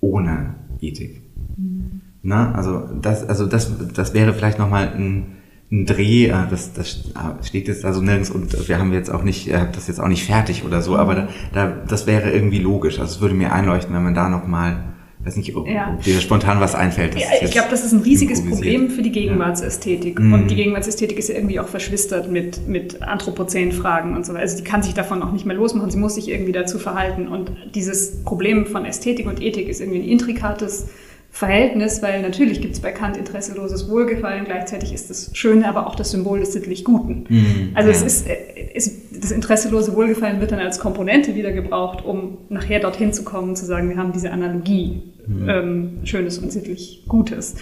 ohne 0.00 0.56
Ethik. 0.80 1.22
Mhm. 1.56 2.00
Na, 2.26 2.52
also 2.52 2.88
das, 3.02 3.28
also 3.28 3.44
das, 3.44 3.70
das 3.94 4.14
wäre 4.14 4.32
vielleicht 4.32 4.58
nochmal 4.58 4.88
ein, 4.96 5.36
ein 5.70 5.84
Dreh, 5.84 6.26
äh, 6.26 6.32
das, 6.50 6.72
das 6.72 7.12
steht 7.42 7.68
jetzt 7.68 7.84
also 7.84 8.00
nirgends 8.00 8.30
und 8.30 8.66
wir 8.66 8.78
haben 8.78 8.94
jetzt 8.94 9.10
auch 9.10 9.22
nicht, 9.22 9.52
das 9.52 9.88
jetzt 9.88 10.00
auch 10.00 10.08
nicht 10.08 10.24
fertig 10.24 10.64
oder 10.64 10.80
so, 10.80 10.96
aber 10.96 11.14
da, 11.14 11.28
da, 11.52 11.66
das 11.86 12.06
wäre 12.06 12.30
irgendwie 12.30 12.58
logisch. 12.58 12.98
Also 12.98 13.16
es 13.16 13.20
würde 13.20 13.34
mir 13.34 13.52
einleuchten, 13.52 13.94
wenn 13.94 14.02
man 14.02 14.14
da 14.14 14.30
nochmal 14.30 14.94
weiß 15.24 15.36
nicht, 15.36 15.56
ob, 15.56 15.66
ja. 15.66 15.94
ob 15.94 16.02
dir 16.02 16.20
spontan 16.20 16.60
was 16.60 16.74
einfällt. 16.74 17.14
Ja, 17.14 17.26
ich 17.40 17.50
glaube, 17.50 17.68
das 17.70 17.84
ist 17.84 17.92
ein 17.92 18.00
riesiges 18.00 18.44
Problem 18.44 18.90
für 18.90 19.02
die 19.02 19.12
Gegenwartsästhetik. 19.12 20.18
Ja. 20.18 20.34
Und 20.34 20.50
die 20.50 20.54
Gegenwartsästhetik 20.54 21.18
ist 21.18 21.28
ja 21.28 21.36
irgendwie 21.36 21.60
auch 21.60 21.68
verschwistert 21.68 22.30
mit, 22.30 22.68
mit 22.68 23.02
Anthropozän-Fragen 23.02 24.14
und 24.16 24.26
so 24.26 24.32
weiter. 24.32 24.42
Also 24.42 24.58
die 24.58 24.64
kann 24.64 24.82
sich 24.82 24.94
davon 24.94 25.22
auch 25.22 25.32
nicht 25.32 25.46
mehr 25.46 25.56
losmachen. 25.56 25.90
Sie 25.90 25.98
muss 25.98 26.16
sich 26.16 26.30
irgendwie 26.30 26.52
dazu 26.52 26.78
verhalten. 26.78 27.28
Und 27.28 27.52
dieses 27.74 28.22
Problem 28.22 28.66
von 28.66 28.84
Ästhetik 28.84 29.26
und 29.26 29.42
Ethik 29.42 29.68
ist 29.68 29.80
irgendwie 29.80 30.00
ein 30.00 30.08
intrikates 30.08 30.88
Verhältnis, 31.34 32.00
weil 32.00 32.22
natürlich 32.22 32.60
gibt 32.60 32.74
es 32.74 32.80
bei 32.80 32.92
Kant 32.92 33.16
interesseloses 33.16 33.90
Wohlgefallen, 33.90 34.44
gleichzeitig 34.44 34.92
ist 34.92 35.10
das 35.10 35.32
Schöne 35.34 35.68
aber 35.68 35.88
auch 35.88 35.96
das 35.96 36.12
Symbol 36.12 36.38
des 36.38 36.52
sittlich 36.52 36.84
Guten. 36.84 37.26
Mhm, 37.28 37.70
also 37.74 37.90
ja. 37.90 37.96
es 37.96 38.02
ist, 38.02 38.28
ist, 38.72 39.20
das 39.20 39.32
interesselose 39.32 39.96
Wohlgefallen 39.96 40.40
wird 40.40 40.52
dann 40.52 40.60
als 40.60 40.78
Komponente 40.78 41.34
wieder 41.34 41.50
gebraucht, 41.50 42.04
um 42.04 42.38
nachher 42.50 42.78
dorthin 42.78 43.12
zu 43.12 43.24
kommen, 43.24 43.56
zu 43.56 43.66
sagen, 43.66 43.88
wir 43.88 43.96
haben 43.96 44.12
diese 44.12 44.30
Analogie, 44.30 45.02
mhm. 45.26 45.48
ähm, 45.48 45.90
Schönes 46.04 46.38
und 46.38 46.52
sittlich 46.52 47.02
Gutes. 47.08 47.56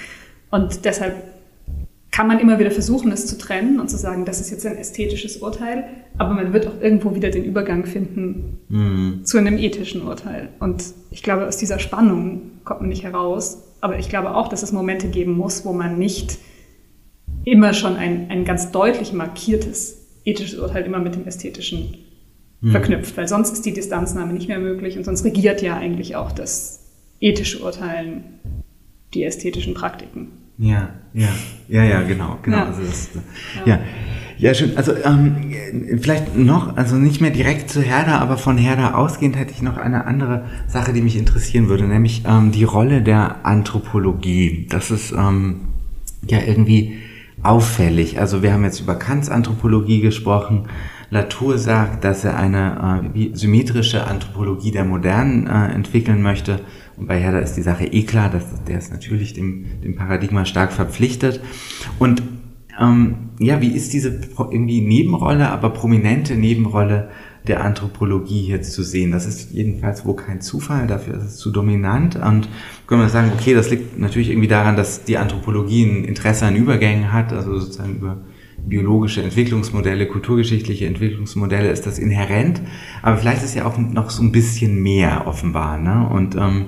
Und 0.51 0.85
deshalb 0.85 1.15
kann 2.13 2.29
man 2.29 2.39
immer 2.39 2.59
wieder 2.59 2.71
versuchen, 2.71 3.11
es 3.11 3.27
zu 3.27 3.39
trennen 3.39 3.81
und 3.81 3.89
zu 3.89 3.97
sagen, 3.97 4.27
das 4.27 4.39
ist 4.39 4.51
jetzt 4.51 4.67
ein 4.67 4.77
ästhetisches 4.77 5.39
Urteil, 5.39 5.85
aber 6.19 6.35
man 6.35 6.53
wird 6.53 6.67
auch 6.67 6.81
irgendwo 6.81 7.15
wieder 7.15 7.31
den 7.31 7.43
Übergang 7.43 7.87
finden 7.87 8.59
mhm. 8.69 9.25
zu 9.25 9.39
einem 9.39 9.57
ethischen 9.57 10.03
Urteil. 10.03 10.51
Und 10.61 10.85
ich 11.11 11.23
glaube, 11.23 11.49
aus 11.49 11.57
dieser 11.57 11.79
Spannung 11.79 12.53
kommt 12.65 12.83
man 12.83 12.91
nicht 12.91 13.03
heraus. 13.03 13.63
Aber 13.81 13.99
ich 13.99 14.11
glaube 14.11 14.37
auch, 14.37 14.49
dass 14.49 14.63
es 14.63 14.73
Momente 14.73 15.09
geben 15.09 15.33
muss, 15.33 15.65
wo 15.65 15.73
man 15.73 15.99
nicht 15.99 16.39
immer 17.45 17.73
schon 17.73 17.97
ein, 17.97 18.31
ein 18.31 18.45
ganz 18.45 18.71
deutlich 18.71 19.15
markiertes 19.15 20.07
ethisches 20.25 20.59
Urteil 20.59 20.85
immer 20.85 21.01
mit 21.01 21.15
dem 21.15 21.27
ästhetischen 21.27 21.97
mhm. 22.61 22.71
verknüpft, 22.73 23.17
weil 23.17 23.27
sonst 23.27 23.55
ist 23.55 23.65
die 23.65 23.73
Distanznahme 23.73 24.35
nicht 24.35 24.49
mehr 24.49 24.61
möglich 24.61 24.99
und 24.99 25.05
sonst 25.05 25.25
regiert 25.25 25.63
ja 25.63 25.79
eigentlich 25.79 26.15
auch 26.15 26.31
das 26.31 26.91
ethische 27.21 27.61
Urteilen 27.61 28.25
die 29.15 29.25
ästhetischen 29.25 29.75
Praktiken. 29.75 30.42
Ja, 30.59 30.91
ja, 31.15 31.29
ja, 31.69 31.85
ja, 31.85 32.03
genau, 32.03 32.39
genau. 32.43 32.59
Ja. 32.59 32.67
Also 32.67 32.83
das, 32.83 33.11
ja. 33.65 33.75
ja. 33.75 33.81
Ja, 34.39 34.55
schön. 34.55 34.77
Also 34.77 34.93
ähm, 35.05 35.53
vielleicht 36.01 36.37
noch, 36.37 36.77
also 36.77 36.97
nicht 36.97 37.21
mehr 37.21 37.31
direkt 37.31 37.71
zu 37.71 37.81
Herder, 37.81 38.21
aber 38.21 38.37
von 38.37 38.59
Herder 38.59 38.99
ausgehend 38.99 39.37
hätte 39.37 39.53
ich 39.53 39.63
noch 39.63 39.77
eine 39.77 40.05
andere 40.05 40.47
Sache, 40.67 40.93
die 40.93 41.01
mich 41.01 41.17
interessieren 41.17 41.69
würde, 41.69 41.85
nämlich 41.85 42.25
ähm, 42.27 42.51
die 42.51 42.65
Rolle 42.65 43.03
der 43.03 43.47
Anthropologie. 43.47 44.67
Das 44.69 44.91
ist 44.91 45.13
ähm, 45.13 45.69
ja 46.29 46.41
irgendwie 46.45 46.99
auffällig. 47.45 48.19
Also 48.19 48.43
wir 48.43 48.53
haben 48.53 48.65
jetzt 48.65 48.81
über 48.81 48.97
Kants 48.97 49.29
Anthropologie 49.29 50.01
gesprochen. 50.01 50.65
Latour 51.11 51.59
sagt, 51.59 52.03
dass 52.03 52.25
er 52.25 52.37
eine 52.37 53.03
äh, 53.15 53.31
symmetrische 53.35 54.09
Anthropologie 54.09 54.73
der 54.73 54.85
Modernen 54.85 55.47
äh, 55.47 55.67
entwickeln 55.73 56.21
möchte. 56.21 56.59
Und 56.97 57.07
bei 57.07 57.19
Herder 57.19 57.43
ist 57.43 57.55
die 57.55 57.63
Sache 57.63 57.87
eh 57.87 58.03
klar, 58.05 58.31
dass 58.31 58.45
der 58.65 58.79
ist 58.79 58.93
natürlich 58.93 59.33
dem, 59.33 59.65
dem 59.83 59.97
Paradigma 59.97 60.45
stark 60.45 60.73
verpflichtet. 60.73 61.41
Und 61.99 62.23
ähm, 62.81 63.31
ja, 63.39 63.61
wie 63.61 63.73
ist 63.73 63.93
diese 63.93 64.21
irgendwie 64.39 64.81
Nebenrolle, 64.81 65.51
aber 65.51 65.71
prominente 65.71 66.35
Nebenrolle 66.35 67.11
der 67.47 67.65
Anthropologie 67.65 68.43
hier 68.43 68.63
zu 68.63 68.83
sehen? 68.83 69.11
Das 69.11 69.27
ist 69.27 69.53
jedenfalls 69.53 70.05
wohl 70.05 70.17
kein 70.17 70.41
Zufall, 70.41 70.87
dafür 70.87 71.15
ist 71.15 71.25
es 71.25 71.37
zu 71.37 71.51
dominant. 71.51 72.17
Und 72.17 72.49
können 72.87 73.03
wir 73.03 73.09
sagen, 73.09 73.33
okay, 73.35 73.55
das 73.55 73.71
liegt 73.71 73.99
natürlich 73.99 74.31
irgendwie 74.31 74.49
daran, 74.49 74.77
dass 74.77 75.05
die 75.05 75.19
Anthropologie 75.19 75.85
ein 75.85 76.05
Interesse 76.05 76.47
an 76.47 76.57
Übergängen 76.57 77.13
hat, 77.13 77.33
also 77.33 77.59
sozusagen 77.59 77.97
über 77.97 78.19
biologische 78.67 79.23
Entwicklungsmodelle, 79.23 80.07
kulturgeschichtliche 80.07 80.87
Entwicklungsmodelle 80.87 81.71
ist 81.71 81.87
das 81.87 81.99
inhärent, 81.99 82.61
aber 83.03 83.17
vielleicht 83.17 83.43
ist 83.43 83.55
ja 83.55 83.67
auch 83.67 83.77
noch 83.79 84.11
so 84.11 84.23
ein 84.23 84.33
bisschen 84.33 84.83
mehr 84.83 85.27
offenbar. 85.27 85.79
Ne? 85.79 86.09
Und 86.09 86.37
ähm, 86.37 86.67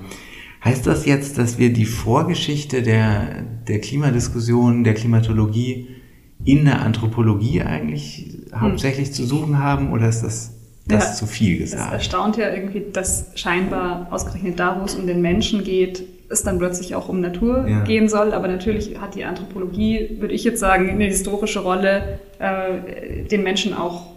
heißt 0.64 0.86
das 0.86 1.06
jetzt, 1.06 1.38
dass 1.38 1.58
wir 1.58 1.72
die 1.72 1.86
Vorgeschichte 1.86 2.82
der, 2.82 3.42
der 3.68 3.80
Klimadiskussion, 3.80 4.84
der 4.84 4.94
Klimatologie 4.94 5.88
in 6.44 6.64
der 6.64 6.82
Anthropologie 6.82 7.62
eigentlich 7.62 8.26
hm. 8.50 8.60
hauptsächlich 8.60 9.12
zu 9.12 9.24
suchen 9.24 9.58
haben 9.58 9.92
oder 9.92 10.08
ist 10.08 10.22
das, 10.22 10.58
das 10.86 11.04
ja, 11.04 11.12
zu 11.14 11.26
viel 11.26 11.58
gesagt? 11.58 11.88
Es 11.88 11.92
erstaunt 11.92 12.36
ja 12.36 12.52
irgendwie, 12.52 12.84
dass 12.92 13.30
scheinbar 13.34 14.08
ausgerechnet 14.10 14.58
da, 14.58 14.80
wo 14.80 14.84
es 14.84 14.94
um 14.94 15.06
den 15.06 15.22
Menschen 15.22 15.64
geht, 15.64 16.04
es 16.34 16.42
dann 16.42 16.58
plötzlich 16.58 16.94
auch 16.94 17.08
um 17.08 17.20
Natur 17.20 17.66
ja. 17.66 17.84
gehen 17.84 18.08
soll. 18.08 18.32
Aber 18.32 18.48
natürlich 18.48 19.00
hat 19.00 19.14
die 19.14 19.24
Anthropologie, 19.24 20.18
würde 20.20 20.34
ich 20.34 20.44
jetzt 20.44 20.60
sagen, 20.60 20.90
eine 20.90 21.04
historische 21.04 21.60
Rolle, 21.60 22.18
äh, 22.38 23.24
den 23.24 23.42
Menschen 23.42 23.72
auch 23.74 24.14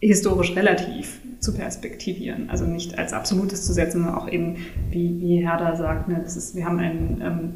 historisch 0.00 0.54
relativ 0.56 1.20
zu 1.40 1.54
perspektivieren. 1.54 2.50
Also 2.50 2.66
nicht 2.66 2.98
als 2.98 3.12
Absolutes 3.12 3.64
zu 3.66 3.72
setzen, 3.72 4.02
sondern 4.02 4.14
auch 4.14 4.28
eben, 4.28 4.56
wie, 4.90 5.20
wie 5.20 5.36
Herder 5.38 5.76
sagt, 5.76 6.08
ne, 6.08 6.20
das 6.22 6.36
ist, 6.36 6.54
wir 6.54 6.64
haben 6.66 6.78
einen, 6.78 7.22
ähm, 7.22 7.52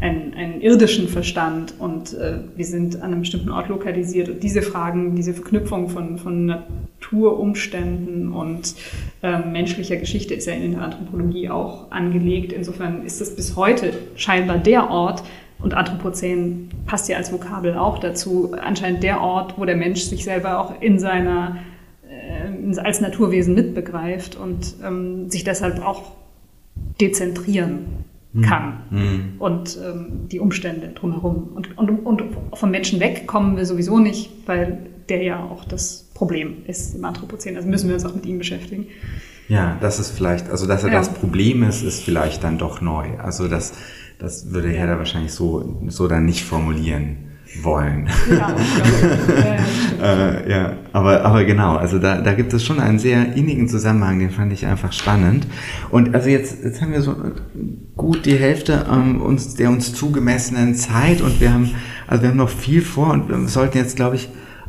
einen, 0.00 0.34
einen 0.34 0.60
irdischen 0.60 1.08
Verstand 1.08 1.74
und 1.78 2.14
äh, 2.14 2.38
wir 2.56 2.64
sind 2.64 2.96
an 2.96 3.12
einem 3.12 3.20
bestimmten 3.20 3.50
Ort 3.50 3.68
lokalisiert. 3.68 4.28
Und 4.28 4.42
diese 4.42 4.62
Fragen, 4.62 5.14
diese 5.14 5.34
Verknüpfung 5.34 5.88
von, 5.88 6.18
von 6.18 6.46
Naturumständen 6.46 8.32
und 8.32 8.74
äh, 9.22 9.38
menschlicher 9.38 9.96
Geschichte 9.96 10.34
ist 10.34 10.46
ja 10.46 10.54
in 10.54 10.72
der 10.72 10.82
Anthropologie 10.82 11.50
auch 11.50 11.90
angelegt. 11.90 12.52
Insofern 12.52 13.04
ist 13.04 13.20
es 13.20 13.36
bis 13.36 13.56
heute 13.56 13.92
scheinbar 14.16 14.58
der 14.58 14.90
Ort, 14.90 15.22
und 15.62 15.74
Anthropozän 15.74 16.70
passt 16.86 17.08
ja 17.08 17.18
als 17.18 17.32
Vokabel 17.32 17.74
auch 17.74 17.98
dazu, 17.98 18.52
anscheinend 18.58 19.02
der 19.02 19.20
Ort, 19.20 19.58
wo 19.58 19.64
der 19.64 19.76
Mensch 19.76 20.00
sich 20.02 20.24
selber 20.24 20.58
auch 20.58 20.80
in 20.80 20.98
seiner 20.98 21.58
äh, 22.08 22.78
als 22.78 23.00
Naturwesen 23.00 23.54
mitbegreift 23.54 24.36
und 24.36 24.74
ähm, 24.82 25.28
sich 25.28 25.44
deshalb 25.44 25.84
auch 25.84 26.12
dezentrieren. 27.00 27.84
Kann 28.42 28.84
mhm. 28.90 29.32
und 29.38 29.76
ähm, 29.84 30.28
die 30.30 30.38
Umstände 30.38 30.88
drumherum. 30.88 31.48
Und, 31.54 31.76
und, 31.76 31.90
und 32.06 32.22
vom 32.54 32.70
Menschen 32.70 33.00
weg 33.00 33.26
kommen 33.26 33.56
wir 33.56 33.66
sowieso 33.66 33.98
nicht, 33.98 34.30
weil 34.46 34.86
der 35.08 35.22
ja 35.22 35.42
auch 35.42 35.64
das 35.64 36.08
Problem 36.14 36.58
ist 36.66 36.94
im 36.94 37.04
Anthropozän. 37.04 37.56
Also 37.56 37.68
müssen 37.68 37.88
wir 37.88 37.94
uns 37.94 38.04
auch 38.04 38.14
mit 38.14 38.26
ihm 38.26 38.38
beschäftigen. 38.38 38.86
Ja, 39.48 39.76
das 39.80 39.98
ist 39.98 40.10
vielleicht, 40.10 40.48
also 40.48 40.66
dass 40.66 40.84
er 40.84 40.92
ja. 40.92 40.98
das 40.98 41.12
Problem 41.12 41.64
ist, 41.64 41.82
ist 41.82 42.04
vielleicht 42.04 42.44
dann 42.44 42.56
doch 42.56 42.80
neu. 42.80 43.18
Also 43.18 43.48
das, 43.48 43.72
das 44.20 44.52
würde 44.52 44.68
Herr 44.68 44.86
da 44.86 44.98
wahrscheinlich 44.98 45.32
so, 45.32 45.80
so 45.88 46.06
dann 46.06 46.24
nicht 46.24 46.44
formulieren 46.44 47.29
wollen. 47.62 48.08
Ja, 48.30 48.56
äh, 50.02 50.50
ja, 50.50 50.72
aber, 50.92 51.24
aber 51.24 51.44
genau, 51.44 51.76
also 51.76 51.98
da, 51.98 52.20
da 52.20 52.32
gibt 52.32 52.52
es 52.52 52.64
schon 52.64 52.80
einen 52.80 52.98
sehr 52.98 53.34
innigen 53.34 53.68
Zusammenhang, 53.68 54.18
den 54.18 54.30
fand 54.30 54.52
ich 54.52 54.66
einfach 54.66 54.92
spannend. 54.92 55.46
Und 55.90 56.14
also 56.14 56.28
jetzt, 56.28 56.62
jetzt 56.64 56.80
haben 56.80 56.92
wir 56.92 57.02
so 57.02 57.16
gut 57.96 58.24
die 58.26 58.36
Hälfte 58.36 58.86
ähm, 58.90 59.20
uns, 59.20 59.54
der 59.54 59.68
uns 59.70 59.92
zugemessenen 59.94 60.74
Zeit 60.74 61.20
und 61.20 61.40
wir 61.40 61.52
haben, 61.52 61.70
also 62.06 62.22
wir 62.22 62.30
haben 62.30 62.38
noch 62.38 62.50
viel 62.50 62.82
vor 62.82 63.10
und 63.10 63.28
wir 63.28 63.48
sollten 63.48 63.78
jetzt, 63.78 63.96
glaube 63.96 64.16
ich, 64.16 64.28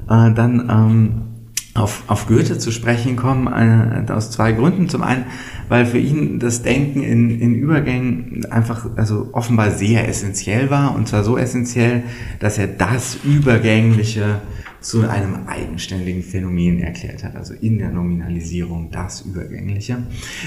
äh, 0.09 0.31
dann 0.33 0.69
ähm, 0.69 1.30
auf, 1.73 2.03
auf 2.07 2.27
Goethe 2.27 2.57
zu 2.57 2.71
sprechen 2.71 3.15
kommen, 3.15 3.47
äh, 3.47 4.11
aus 4.11 4.31
zwei 4.31 4.51
Gründen. 4.51 4.89
Zum 4.89 5.03
einen, 5.03 5.25
weil 5.69 5.85
für 5.85 5.99
ihn 5.99 6.39
das 6.39 6.63
Denken 6.63 7.01
in, 7.01 7.39
in 7.39 7.55
Übergängen 7.55 8.45
einfach, 8.49 8.87
also 8.97 9.29
offenbar 9.31 9.71
sehr 9.71 10.07
essentiell 10.07 10.69
war, 10.69 10.95
und 10.95 11.07
zwar 11.07 11.23
so 11.23 11.37
essentiell, 11.37 12.03
dass 12.39 12.57
er 12.57 12.67
das 12.67 13.17
Übergängliche 13.23 14.41
zu 14.81 15.07
einem 15.07 15.47
eigenständigen 15.47 16.23
Phänomen 16.23 16.79
erklärt 16.79 17.23
hat, 17.23 17.35
also 17.35 17.53
in 17.53 17.77
der 17.77 17.91
Nominalisierung 17.91 18.89
das 18.91 19.21
Übergängliche. 19.21 19.97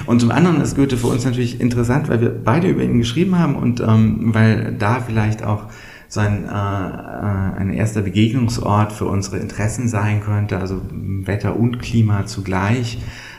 Und 0.06 0.20
zum 0.20 0.32
anderen 0.32 0.60
ist 0.60 0.74
Goethe 0.74 0.96
für 0.96 1.06
uns 1.06 1.24
natürlich 1.24 1.60
interessant, 1.60 2.08
weil 2.08 2.20
wir 2.20 2.30
beide 2.30 2.68
über 2.68 2.82
ihn 2.82 2.98
geschrieben 2.98 3.38
haben 3.38 3.54
und 3.54 3.80
ähm, 3.80 4.34
weil 4.34 4.74
da 4.76 5.00
vielleicht 5.00 5.44
auch 5.44 5.68
so 6.14 6.20
ein, 6.20 6.44
äh, 6.44 6.48
äh, 6.48 7.60
ein 7.60 7.72
erster 7.72 8.02
Begegnungsort 8.02 8.92
für 8.92 9.06
unsere 9.06 9.38
Interessen 9.38 9.88
sein 9.88 10.20
könnte, 10.20 10.58
also 10.58 10.80
Wetter 10.90 11.58
und 11.58 11.80
Klima 11.80 12.24
zugleich. 12.26 12.98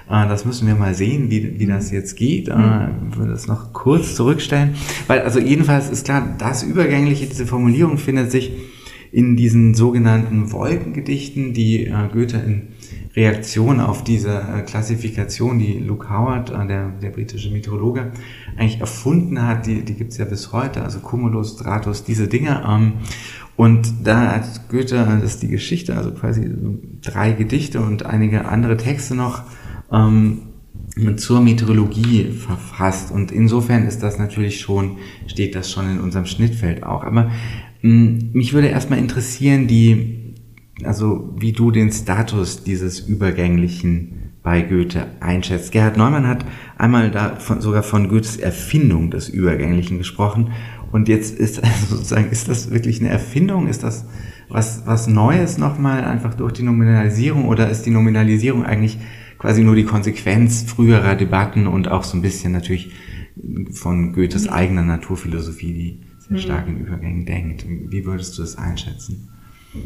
Äh, 0.09 0.27
das 0.27 0.43
müssen 0.45 0.67
wir 0.67 0.75
mal 0.75 0.93
sehen, 0.93 1.31
wie, 1.31 1.57
wie 1.57 1.65
das 1.65 1.89
jetzt 1.91 2.17
geht. 2.17 2.49
Äh, 2.49 2.89
ich 3.09 3.17
würde 3.17 3.31
das 3.31 3.47
noch 3.47 3.71
kurz 3.71 4.15
zurückstellen. 4.15 4.75
Weil, 5.07 5.21
also 5.21 5.39
jedenfalls 5.39 5.89
ist 5.89 6.05
klar, 6.05 6.35
das 6.37 6.63
Übergängliche, 6.63 7.25
diese 7.27 7.45
Formulierung 7.45 7.97
findet 7.97 8.29
sich 8.29 8.51
in 9.11 9.37
diesen 9.37 9.73
sogenannten 9.73 10.51
Wolkengedichten, 10.51 11.53
die 11.53 11.85
äh, 11.85 11.93
Goethe 12.11 12.37
in 12.37 12.63
Reaktion 13.15 13.79
auf 13.79 14.03
diese 14.03 14.31
äh, 14.31 14.61
Klassifikation, 14.61 15.59
die 15.59 15.79
Luke 15.79 16.09
Howard, 16.09 16.49
äh, 16.49 16.67
der, 16.67 16.89
der 17.01 17.09
britische 17.11 17.49
Meteorologe, 17.49 18.11
eigentlich 18.57 18.79
erfunden 18.79 19.41
hat, 19.41 19.65
die, 19.65 19.83
die 19.83 19.93
gibt 19.93 20.11
es 20.11 20.17
ja 20.17 20.25
bis 20.25 20.51
heute, 20.51 20.81
also 20.83 20.99
Cumulus, 20.99 21.53
Stratus, 21.53 22.03
diese 22.03 22.27
Dinge. 22.27 22.63
Ähm, 22.67 22.93
Und 23.57 23.93
da 24.03 24.33
hat 24.33 24.69
Goethe, 24.69 25.05
das 25.21 25.35
ist 25.35 25.43
die 25.43 25.47
Geschichte, 25.47 25.95
also 25.95 26.11
quasi 26.11 26.51
drei 27.01 27.31
Gedichte 27.31 27.79
und 27.79 28.05
einige 28.05 28.45
andere 28.45 28.75
Texte 28.75 29.15
noch 29.15 29.43
ähm, 29.91 30.41
zur 31.15 31.41
Meteorologie 31.41 32.31
verfasst. 32.31 33.11
Und 33.11 33.31
insofern 33.31 33.87
ist 33.87 34.03
das 34.03 34.17
natürlich 34.17 34.59
schon, 34.59 34.97
steht 35.27 35.55
das 35.55 35.71
schon 35.71 35.89
in 35.89 35.99
unserem 36.01 36.25
Schnittfeld 36.25 36.83
auch. 36.83 37.03
Aber 37.03 37.23
mh, 37.23 37.31
hm, 37.81 38.29
mich 38.33 38.53
würde 38.53 38.67
erstmal 38.67 38.99
interessieren, 38.99 39.67
die, 39.67 40.24
also 40.83 41.33
wie 41.37 41.53
du 41.53 41.71
den 41.71 41.91
Status 41.91 42.63
dieses 42.63 42.99
Übergänglichen 42.99 44.33
bei 44.43 44.61
Goethe 44.61 45.07
einschätzt. 45.21 45.71
Gerhard 45.71 45.97
Neumann 45.97 46.27
hat 46.27 46.45
einmal 46.77 47.09
da 47.09 47.37
von, 47.37 47.61
sogar 47.61 47.81
von 47.81 48.09
Goethes 48.09 48.37
Erfindung 48.37 49.09
des 49.09 49.27
Übergänglichen 49.27 49.97
gesprochen. 49.97 50.51
Und 50.91 51.07
jetzt 51.07 51.37
ist 51.37 51.63
also 51.63 51.95
sozusagen, 51.95 52.29
ist 52.29 52.47
das 52.47 52.71
wirklich 52.71 52.99
eine 52.99 53.09
Erfindung? 53.09 53.67
Ist 53.67 53.83
das 53.83 54.05
was, 54.49 54.83
was 54.85 55.07
Neues 55.07 55.57
nochmal 55.57 56.03
einfach 56.03 56.35
durch 56.35 56.53
die 56.53 56.63
Nominalisierung 56.63 57.45
oder 57.45 57.69
ist 57.69 57.83
die 57.83 57.91
Nominalisierung 57.91 58.63
eigentlich 58.63 58.99
quasi 59.39 59.63
nur 59.63 59.75
die 59.75 59.83
Konsequenz 59.83 60.63
früherer 60.63 61.15
Debatten 61.15 61.67
und 61.67 61.87
auch 61.87 62.03
so 62.03 62.17
ein 62.17 62.21
bisschen 62.21 62.53
natürlich 62.53 62.91
von 63.71 64.13
Goethes 64.13 64.47
eigener 64.47 64.83
Naturphilosophie, 64.83 65.73
die 65.73 66.01
sehr 66.29 66.37
stark 66.37 66.67
in 66.67 66.77
Übergängen 66.77 67.25
denkt. 67.25 67.65
Wie 67.67 68.05
würdest 68.05 68.37
du 68.37 68.43
das 68.43 68.57
einschätzen? 68.57 69.29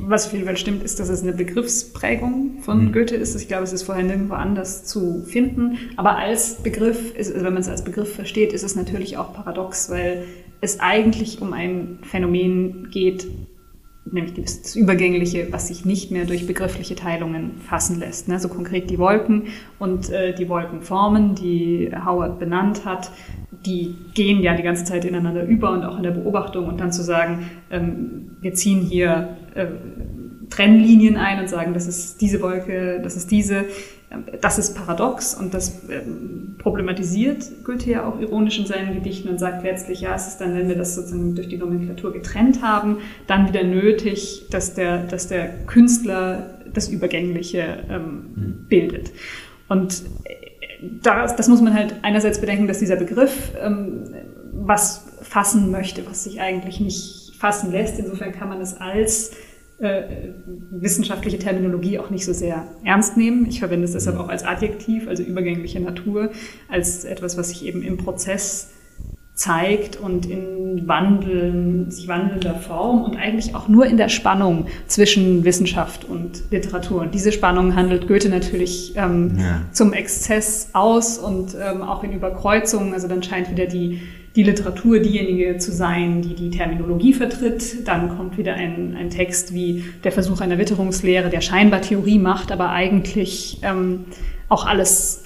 Was 0.02 0.28
auf 0.28 0.34
jeden 0.34 0.46
Fall 0.46 0.58
stimmt, 0.58 0.84
ist, 0.84 1.00
dass 1.00 1.10
es 1.10 1.24
eine 1.24 1.34
Begriffsprägung 1.34 2.60
von 2.62 2.86
mhm. 2.86 2.92
Goethe 2.92 3.16
ist. 3.16 3.36
Ich 3.36 3.48
glaube, 3.48 3.64
es 3.64 3.74
ist 3.74 3.84
vorher 3.84 4.04
nirgendwo 4.04 4.36
anders 4.36 4.86
zu 4.86 5.24
finden. 5.24 5.78
Aber 5.98 6.18
als 6.18 6.56
Begriff, 6.56 7.16
ist, 7.16 7.32
also 7.32 7.46
wenn 7.46 7.54
man 7.54 7.62
es 7.62 7.70
als 7.70 7.84
Begriff 7.84 8.14
versteht, 8.14 8.54
ist 8.54 8.64
es 8.64 8.76
natürlich 8.76 9.18
auch 9.18 9.34
paradox, 9.34 9.90
weil 9.90 10.26
es 10.62 10.80
eigentlich 10.80 11.42
um 11.42 11.54
ein 11.54 12.00
Phänomen 12.04 12.90
geht, 12.92 13.28
nämlich 14.12 14.34
das 14.34 14.76
Übergängliche, 14.76 15.48
was 15.52 15.68
sich 15.68 15.86
nicht 15.86 16.12
mehr 16.12 16.26
durch 16.26 16.48
begriffliche 16.48 16.96
Teilungen 16.96 17.58
fassen 17.62 18.00
lässt. 18.00 18.28
Ne? 18.28 18.40
So 18.40 18.50
konkret 18.50 18.90
die 18.90 18.98
Wolken 18.98 19.48
und 19.78 20.10
äh, 20.10 20.34
die 20.34 20.50
Wolkenformen, 20.50 21.36
die 21.36 21.92
Howard 22.06 22.40
benannt 22.40 22.86
hat, 22.86 23.12
die 23.66 23.96
gehen 24.14 24.42
ja 24.42 24.56
die 24.56 24.64
ganze 24.64 24.86
Zeit 24.86 25.06
ineinander 25.06 25.44
über 25.44 25.72
und 25.72 25.84
auch 25.84 25.98
in 25.98 26.04
der 26.04 26.12
Beobachtung 26.12 26.68
und 26.68 26.80
dann 26.80 26.92
zu 26.92 27.04
sagen, 27.04 27.50
ähm, 27.72 28.32
wir 28.42 28.54
ziehen 28.54 28.82
hier 28.82 29.38
äh, 29.56 29.68
Trennlinien 30.50 31.18
ein 31.18 31.40
und 31.40 31.50
sagen, 31.50 31.74
das 31.74 31.88
ist 31.88 32.22
diese 32.22 32.42
Wolke, 32.42 33.00
das 33.04 33.16
ist 33.16 33.30
diese, 33.32 33.66
das 34.42 34.58
ist 34.58 34.76
paradox 34.76 35.36
und 35.36 35.54
das 35.54 35.84
ähm, 35.90 36.56
problematisiert 36.58 37.64
Goethe 37.64 37.92
ja 37.92 38.08
auch 38.08 38.20
ironisch 38.20 38.60
in 38.60 38.66
seinen 38.66 38.96
Gedichten 38.96 39.30
und 39.30 39.40
sagt 39.40 39.64
letztlich, 39.64 40.02
ja, 40.02 40.16
es 40.16 40.28
ist 40.28 40.38
dann, 40.38 40.56
wenn 40.56 40.68
wir 40.68 40.76
das 40.76 40.96
sozusagen 40.96 41.36
durch 41.36 41.50
die 41.50 41.58
Nomenklatur 41.58 42.14
getrennt 42.14 42.64
haben, 42.64 42.98
dann 43.28 43.48
wieder 43.48 43.64
nötig, 43.64 44.48
dass 44.50 44.74
der, 44.74 45.04
dass 45.04 45.28
der 45.28 45.50
Künstler 45.68 46.60
das 46.74 46.90
Übergängliche 46.90 47.84
ähm, 47.90 48.04
mhm. 48.36 48.66
bildet. 48.68 49.12
Und 49.68 50.04
das, 50.82 51.36
das 51.36 51.48
muss 51.48 51.62
man 51.62 51.74
halt 51.74 51.96
einerseits 52.02 52.40
bedenken, 52.40 52.68
dass 52.68 52.80
dieser 52.80 52.96
Begriff 52.96 53.52
ähm, 53.62 54.04
was 54.54 55.08
fassen 55.22 55.72
möchte, 55.72 56.06
was 56.06 56.24
sich 56.24 56.42
eigentlich 56.42 56.80
nicht 56.80 57.34
fassen 57.38 57.72
lässt. 57.72 58.00
Insofern 58.00 58.32
kann 58.32 58.50
man 58.50 58.62
es 58.62 58.76
als 58.76 59.32
äh, 59.80 60.04
wissenschaftliche 60.72 61.40
Terminologie 61.40 62.00
auch 62.00 62.10
nicht 62.10 62.26
so 62.26 62.34
sehr 62.34 62.68
ernst 62.84 63.18
nehmen. 63.18 63.46
Ich 63.48 63.60
verwende 63.60 63.86
es 63.86 63.94
deshalb 63.94 64.18
auch 64.18 64.28
als 64.28 64.44
Adjektiv, 64.44 65.08
also 65.08 65.24
übergängliche 65.24 65.80
Natur, 65.80 66.32
als 66.68 67.06
etwas, 67.06 67.38
was 67.38 67.50
sich 67.50 67.66
eben 67.66 67.82
im 67.82 67.98
Prozess 67.98 68.72
zeigt 69.40 69.96
und 69.96 70.26
in 70.26 70.86
wandeln, 70.86 71.90
sich 71.90 72.10
wandelnder 72.10 72.56
Form 72.56 73.06
und 73.06 73.16
eigentlich 73.16 73.56
auch 73.56 73.70
nur 73.70 73.86
in 73.86 73.96
der 73.96 74.10
Spannung 74.10 74.66
zwischen 74.86 75.46
Wissenschaft 75.46 76.04
und 76.04 76.44
Literatur. 76.52 77.04
Und 77.04 77.14
diese 77.14 77.32
Spannung 77.32 77.74
handelt 77.74 78.10
Goethe 78.10 78.28
natürlich 78.28 78.98
ähm, 78.98 79.38
ja. 79.40 79.62
zum 79.72 79.94
Exzess 79.94 80.72
aus 80.74 81.18
und 81.18 81.56
ähm, 81.56 81.82
auch 81.84 82.04
in 82.04 82.12
Überkreuzungen. 82.12 82.94
Also 82.94 83.08
dann 83.08 83.24
scheint 83.24 83.50
wieder 83.50 83.66
die 83.66 84.02
die 84.36 84.44
Literatur 84.44 85.00
diejenige 85.00 85.58
zu 85.58 85.72
sein, 85.72 86.22
die 86.22 86.36
die 86.36 86.52
Terminologie 86.52 87.14
vertritt. 87.14 87.88
Dann 87.88 88.16
kommt 88.16 88.38
wieder 88.38 88.54
ein, 88.54 88.96
ein 88.96 89.10
Text 89.10 89.54
wie 89.54 89.86
der 90.04 90.12
Versuch 90.12 90.40
einer 90.42 90.58
Witterungslehre, 90.58 91.30
der 91.30 91.42
scheinbar 91.42 91.82
Theorie 91.82 92.20
macht, 92.20 92.52
aber 92.52 92.70
eigentlich 92.70 93.60
ähm, 93.64 94.06
auch 94.48 94.68
alles 94.68 95.24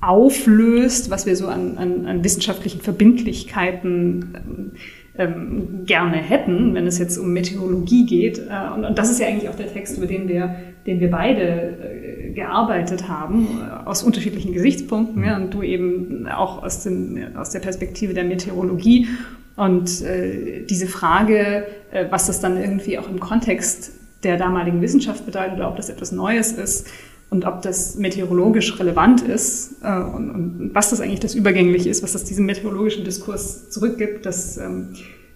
auflöst, 0.00 1.10
was 1.10 1.26
wir 1.26 1.36
so 1.36 1.48
an, 1.48 1.78
an, 1.78 2.06
an 2.06 2.24
wissenschaftlichen 2.24 2.80
Verbindlichkeiten 2.80 4.34
ähm, 4.34 4.72
ähm, 5.18 5.84
gerne 5.86 6.16
hätten, 6.16 6.74
wenn 6.74 6.86
es 6.86 6.98
jetzt 6.98 7.16
um 7.16 7.32
Meteorologie 7.32 8.06
geht. 8.06 8.38
Äh, 8.38 8.74
und, 8.74 8.84
und, 8.84 8.98
das 8.98 9.10
ist 9.10 9.20
ja 9.20 9.26
eigentlich 9.26 9.48
auch 9.48 9.54
der 9.54 9.72
Text, 9.72 9.96
über 9.96 10.06
den 10.06 10.28
wir, 10.28 10.54
den 10.86 11.00
wir 11.00 11.10
beide 11.10 11.42
äh, 11.42 12.30
gearbeitet 12.32 13.08
haben, 13.08 13.46
äh, 13.60 13.88
aus 13.88 14.02
unterschiedlichen 14.02 14.52
Gesichtspunkten. 14.52 15.24
Ja, 15.24 15.36
und 15.36 15.54
du 15.54 15.62
eben 15.62 16.26
auch 16.28 16.62
aus, 16.62 16.82
den, 16.82 17.36
aus 17.36 17.50
der 17.50 17.60
Perspektive 17.60 18.12
der 18.12 18.24
Meteorologie. 18.24 19.08
Und 19.56 20.02
äh, 20.02 20.64
diese 20.66 20.86
Frage, 20.86 21.66
äh, 21.90 22.04
was 22.10 22.26
das 22.26 22.40
dann 22.40 22.60
irgendwie 22.60 22.98
auch 22.98 23.08
im 23.08 23.20
Kontext 23.20 23.92
der 24.22 24.36
damaligen 24.36 24.82
Wissenschaft 24.82 25.24
bedeutet 25.24 25.54
oder 25.54 25.68
ob 25.68 25.76
das 25.76 25.88
etwas 25.88 26.12
Neues 26.12 26.52
ist, 26.52 26.88
und 27.28 27.44
ob 27.44 27.62
das 27.62 27.96
meteorologisch 27.96 28.78
relevant 28.78 29.22
ist 29.22 29.82
äh, 29.82 29.98
und, 29.98 30.30
und, 30.30 30.70
was 30.74 30.90
das 30.90 31.00
eigentlich 31.00 31.20
das 31.20 31.34
Übergängliche 31.34 31.88
ist, 31.88 32.02
was 32.02 32.12
das 32.12 32.24
diesem 32.24 32.46
meteorologischen 32.46 33.04
Diskurs 33.04 33.68
zurückgibt, 33.70 34.24
das 34.26 34.56
ähm, 34.58 34.94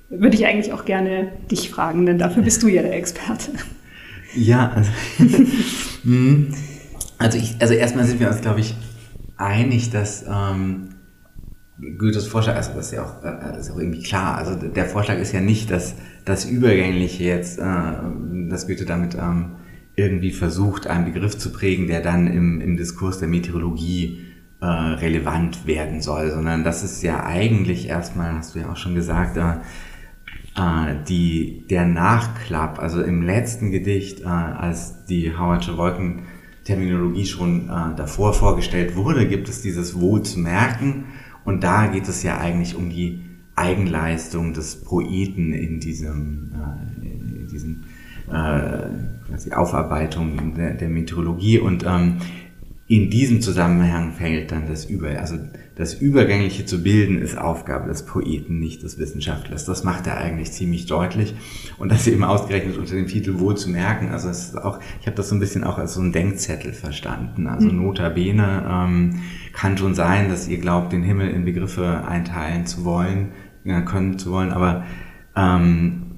würde 0.09 0.37
ich 0.37 0.47
eigentlich 0.47 0.73
auch 0.73 0.85
gerne 0.85 1.33
dich 1.51 1.71
fragen, 1.71 2.07
denn 2.07 2.19
dafür 2.19 2.43
bist 2.43 2.63
du 2.63 2.69
ja 2.69 2.83
der 2.83 2.97
Experte. 2.97 3.53
Ja, 4.35 4.71
also, 4.71 4.91
hm. 6.05 6.55
also, 7.19 7.39
ich, 7.39 7.57
also 7.61 7.75
erstmal 7.75 8.05
sind 8.05 8.21
wir 8.21 8.29
uns, 8.29 8.41
glaube 8.41 8.61
ich, 8.61 8.75
einig, 9.37 9.91
dass 9.91 10.25
ähm, 10.29 10.91
Goethes 11.99 12.27
Vorschlag, 12.27 12.57
also 12.57 12.73
das 12.75 12.87
ist 12.87 12.93
ja 12.93 13.05
auch, 13.05 13.23
das 13.23 13.57
äh, 13.57 13.61
ist 13.61 13.71
auch 13.71 13.79
irgendwie 13.79 14.03
klar, 14.03 14.37
also 14.37 14.55
der 14.55 14.85
Vorschlag 14.85 15.19
ist 15.19 15.33
ja 15.33 15.41
nicht, 15.41 15.71
dass 15.71 15.95
das 16.25 16.45
Übergängliche 16.45 17.25
jetzt, 17.25 17.59
äh, 17.59 17.63
dass 18.49 18.67
Goethe 18.67 18.85
damit 18.85 19.15
ähm, 19.15 19.53
irgendwie 19.97 20.31
versucht, 20.31 20.87
einen 20.87 21.13
Begriff 21.13 21.37
zu 21.37 21.53
prägen, 21.53 21.87
der 21.87 22.01
dann 22.01 22.27
im, 22.27 22.61
im 22.61 22.77
Diskurs 22.77 23.19
der 23.19 23.29
Meteorologie 23.29 24.27
äh, 24.61 24.67
relevant 24.67 25.67
werden 25.67 26.01
soll, 26.01 26.31
sondern 26.31 26.65
das 26.65 26.83
ist 26.83 27.03
ja 27.03 27.25
eigentlich 27.25 27.89
erstmal, 27.89 28.35
hast 28.35 28.55
du 28.55 28.61
ja 28.61 28.71
auch 28.71 28.77
schon 28.77 28.95
gesagt, 28.95 29.37
äh, 29.37 29.55
äh, 30.57 30.97
die, 31.09 31.65
der 31.69 31.87
Nachklapp, 31.87 32.79
also 32.79 33.03
im 33.03 33.23
letzten 33.23 33.71
Gedicht, 33.71 34.21
äh, 34.21 34.27
als 34.27 35.05
die 35.07 35.37
Howardsche 35.37 35.77
Wolkenterminologie 35.77 37.27
schon 37.27 37.69
äh, 37.69 37.97
davor 37.97 38.35
vorgestellt 38.35 38.97
wurde, 38.97 39.27
gibt 39.27 39.49
es 39.49 39.63
dieses 39.63 39.99
Wohl 40.01 40.23
zu 40.23 40.39
merken. 40.39 41.05
Und 41.45 41.65
da 41.65 41.87
geht 41.87 42.09
es 42.09 42.23
ja 42.23 42.39
eigentlich 42.39 42.77
um 42.77 42.91
die 42.91 43.23
Eigenleistung 43.57 44.53
des 44.53 44.85
Poeten 44.85 45.53
in 45.53 45.81
diesem, 45.81 46.53
äh, 46.55 47.07
in 47.07 47.49
diesem 47.49 47.85
äh, 48.31 48.89
die 49.45 49.53
Aufarbeitung 49.53 50.55
der, 50.55 50.75
der 50.75 50.89
Meteorologie 50.89 51.59
und 51.59 51.85
ähm, 51.85 52.17
in 52.91 53.09
diesem 53.09 53.41
Zusammenhang 53.41 54.15
fällt 54.15 54.51
dann 54.51 54.67
das 54.67 54.85
Über, 54.85 55.11
also 55.21 55.37
das 55.77 55.95
Übergängliche 55.95 56.67
zu 56.67 56.83
bilden 56.83 57.23
ist 57.23 57.39
Aufgabe 57.39 57.89
des 57.89 58.05
Poeten, 58.05 58.59
nicht 58.59 58.83
des 58.83 58.99
Wissenschaftlers. 58.99 59.65
Das 59.65 59.85
macht 59.85 60.09
er 60.09 60.17
eigentlich 60.17 60.51
ziemlich 60.51 60.87
deutlich 60.87 61.37
und 61.79 61.93
das 61.93 62.09
eben 62.09 62.25
ausgerechnet 62.25 62.77
unter 62.77 62.97
dem 62.97 63.07
Titel 63.07 63.39
Wohl 63.39 63.57
zu 63.57 63.71
merken. 63.71 64.09
Also 64.09 64.29
es 64.29 64.49
ist 64.49 64.59
auch, 64.59 64.81
ich 65.01 65.07
habe 65.07 65.15
das 65.15 65.29
so 65.29 65.37
ein 65.37 65.41
bisschen 65.41 65.63
auch 65.63 65.79
als 65.79 65.95
so 65.95 66.01
ein 66.01 66.11
Denkzettel 66.11 66.73
verstanden. 66.73 67.47
Also 67.47 67.69
mhm. 67.69 67.77
nota 67.77 68.09
bene 68.09 68.65
ähm, 68.69 69.21
kann 69.53 69.79
schon 69.79 69.95
sein, 69.95 70.29
dass 70.29 70.49
ihr 70.49 70.59
glaubt, 70.59 70.93
den 70.93 71.05
Himmel 71.05 71.31
in 71.31 71.45
Begriffe 71.45 72.05
einteilen 72.09 72.67
zu 72.67 72.85
wollen, 72.85 73.29
ja, 73.63 73.83
können 73.83 74.19
zu 74.19 74.33
wollen, 74.33 74.51
aber 74.51 74.85
ähm, 75.37 76.10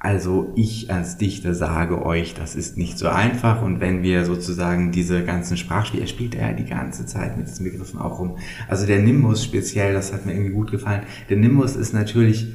also 0.00 0.52
ich 0.54 0.92
als 0.92 1.18
Dichter 1.18 1.54
sage 1.54 2.04
euch, 2.04 2.34
das 2.34 2.54
ist 2.54 2.76
nicht 2.76 2.98
so 2.98 3.08
einfach 3.08 3.62
und 3.62 3.80
wenn 3.80 4.04
wir 4.04 4.24
sozusagen 4.24 4.92
diese 4.92 5.24
ganzen 5.24 5.56
Sprachspiele, 5.56 6.04
er 6.04 6.08
spielt 6.08 6.36
ja 6.36 6.52
die 6.52 6.66
ganze 6.66 7.04
Zeit 7.04 7.36
mit 7.36 7.48
diesen 7.48 7.64
Begriffen 7.64 7.98
auch 7.98 8.20
rum. 8.20 8.38
Also 8.68 8.86
der 8.86 9.00
Nimbus 9.00 9.42
speziell, 9.42 9.92
das 9.94 10.12
hat 10.12 10.24
mir 10.24 10.34
irgendwie 10.34 10.52
gut 10.52 10.70
gefallen. 10.70 11.02
Der 11.28 11.36
Nimbus 11.36 11.74
ist 11.74 11.94
natürlich, 11.94 12.46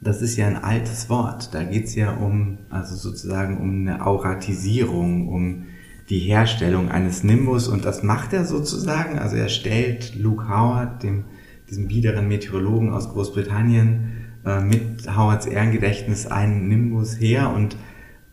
das 0.00 0.22
ist 0.22 0.36
ja 0.36 0.48
ein 0.48 0.56
altes 0.56 1.08
Wort. 1.08 1.54
Da 1.54 1.62
geht's 1.62 1.94
ja 1.94 2.14
um, 2.16 2.58
also 2.68 2.96
sozusagen 2.96 3.58
um 3.58 3.86
eine 3.86 4.04
Auratisierung, 4.04 5.28
um 5.28 5.66
die 6.08 6.18
Herstellung 6.18 6.90
eines 6.90 7.22
Nimbus 7.22 7.68
und 7.68 7.84
das 7.84 8.02
macht 8.02 8.32
er 8.32 8.44
sozusagen. 8.44 9.20
Also 9.20 9.36
er 9.36 9.48
stellt 9.48 10.16
Luke 10.16 10.48
Howard, 10.48 11.04
dem, 11.04 11.26
diesem 11.70 11.86
biederen 11.86 12.26
Meteorologen 12.26 12.92
aus 12.92 13.08
Großbritannien, 13.08 14.21
äh, 14.44 14.60
mit 14.60 15.08
Howards 15.16 15.46
Ehrengedächtnis 15.46 16.26
einen 16.26 16.68
Nimbus 16.68 17.20
her 17.20 17.52
und 17.54 17.76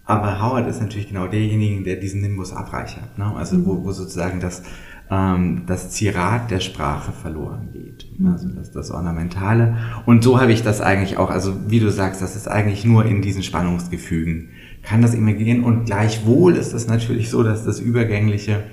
aber 0.05 0.41
Howard 0.41 0.68
ist 0.68 0.82
natürlich 0.82 1.10
genau 1.10 1.28
derjenige, 1.28 1.84
der 1.84 1.97
diesen 1.97 2.22
Nimbus 2.22 2.51
abreichert. 2.51 3.20
Ne? 3.20 3.32
Also 3.36 3.64
wo, 3.64 3.84
wo 3.84 3.91
sozusagen 3.91 4.39
das 4.39 4.64
ähm, 5.12 5.64
das 5.66 5.91
Zirat 5.91 6.51
der 6.51 6.60
Sprache 6.60 7.12
verloren 7.12 7.70
geht. 7.74 8.07
Also 8.26 8.47
das, 8.49 8.72
das 8.72 8.91
Ornamentale. 8.91 9.78
Und 10.05 10.24
so 10.24 10.39
habe 10.39 10.51
ich 10.51 10.62
das 10.62 10.82
eigentlich 10.82 11.18
auch, 11.18 11.30
also 11.30 11.70
wie 11.70 11.80
du 11.80 11.91
sagst, 11.91 12.22
das 12.22 12.36
ist 12.36 12.47
eigentlich 12.47 12.86
nur 12.86 13.05
in 13.05 13.22
diesen 13.22 13.43
Spannungsgefügen. 13.43 14.49
Kann 14.84 15.01
das 15.01 15.14
immer 15.14 15.34
gehen 15.34 15.64
und 15.64 15.86
gleichwohl 15.86 16.55
ist 16.55 16.74
es 16.74 16.88
natürlich 16.88 17.30
so, 17.30 17.43
dass 17.43 17.66
das 17.66 17.80
Übergängliche, 17.80 18.64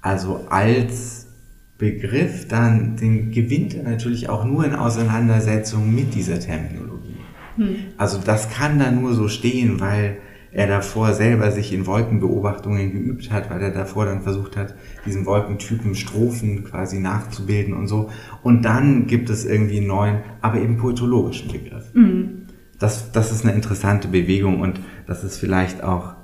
also 0.00 0.46
als 0.50 1.21
Begriff, 1.82 2.46
dann 2.46 2.94
den 2.94 3.32
gewinnt 3.32 3.74
er 3.74 3.82
natürlich 3.82 4.28
auch 4.28 4.44
nur 4.44 4.64
in 4.64 4.76
Auseinandersetzung 4.76 5.92
mit 5.92 6.14
dieser 6.14 6.38
Terminologie. 6.38 7.16
Hm. 7.56 7.74
Also 7.96 8.20
das 8.24 8.50
kann 8.50 8.78
da 8.78 8.92
nur 8.92 9.14
so 9.14 9.26
stehen, 9.26 9.80
weil 9.80 10.18
er 10.52 10.68
davor 10.68 11.12
selber 11.12 11.50
sich 11.50 11.72
in 11.72 11.84
Wolkenbeobachtungen 11.88 12.92
geübt 12.92 13.32
hat, 13.32 13.50
weil 13.50 13.60
er 13.60 13.72
davor 13.72 14.04
dann 14.04 14.22
versucht 14.22 14.56
hat, 14.56 14.76
diesen 15.04 15.26
Wolkentypen 15.26 15.96
Strophen 15.96 16.62
quasi 16.62 17.00
nachzubilden 17.00 17.74
und 17.74 17.88
so. 17.88 18.10
Und 18.44 18.64
dann 18.64 19.08
gibt 19.08 19.28
es 19.28 19.44
irgendwie 19.44 19.78
einen 19.78 19.88
neuen, 19.88 20.18
aber 20.40 20.60
eben 20.60 20.76
poetologischen 20.76 21.50
Begriff. 21.50 21.92
Mhm. 21.94 22.46
Das, 22.78 23.10
das 23.10 23.32
ist 23.32 23.44
eine 23.44 23.54
interessante 23.54 24.06
Bewegung 24.06 24.60
und 24.60 24.78
das 25.08 25.24
ist 25.24 25.36
vielleicht 25.36 25.82
auch, 25.82 26.14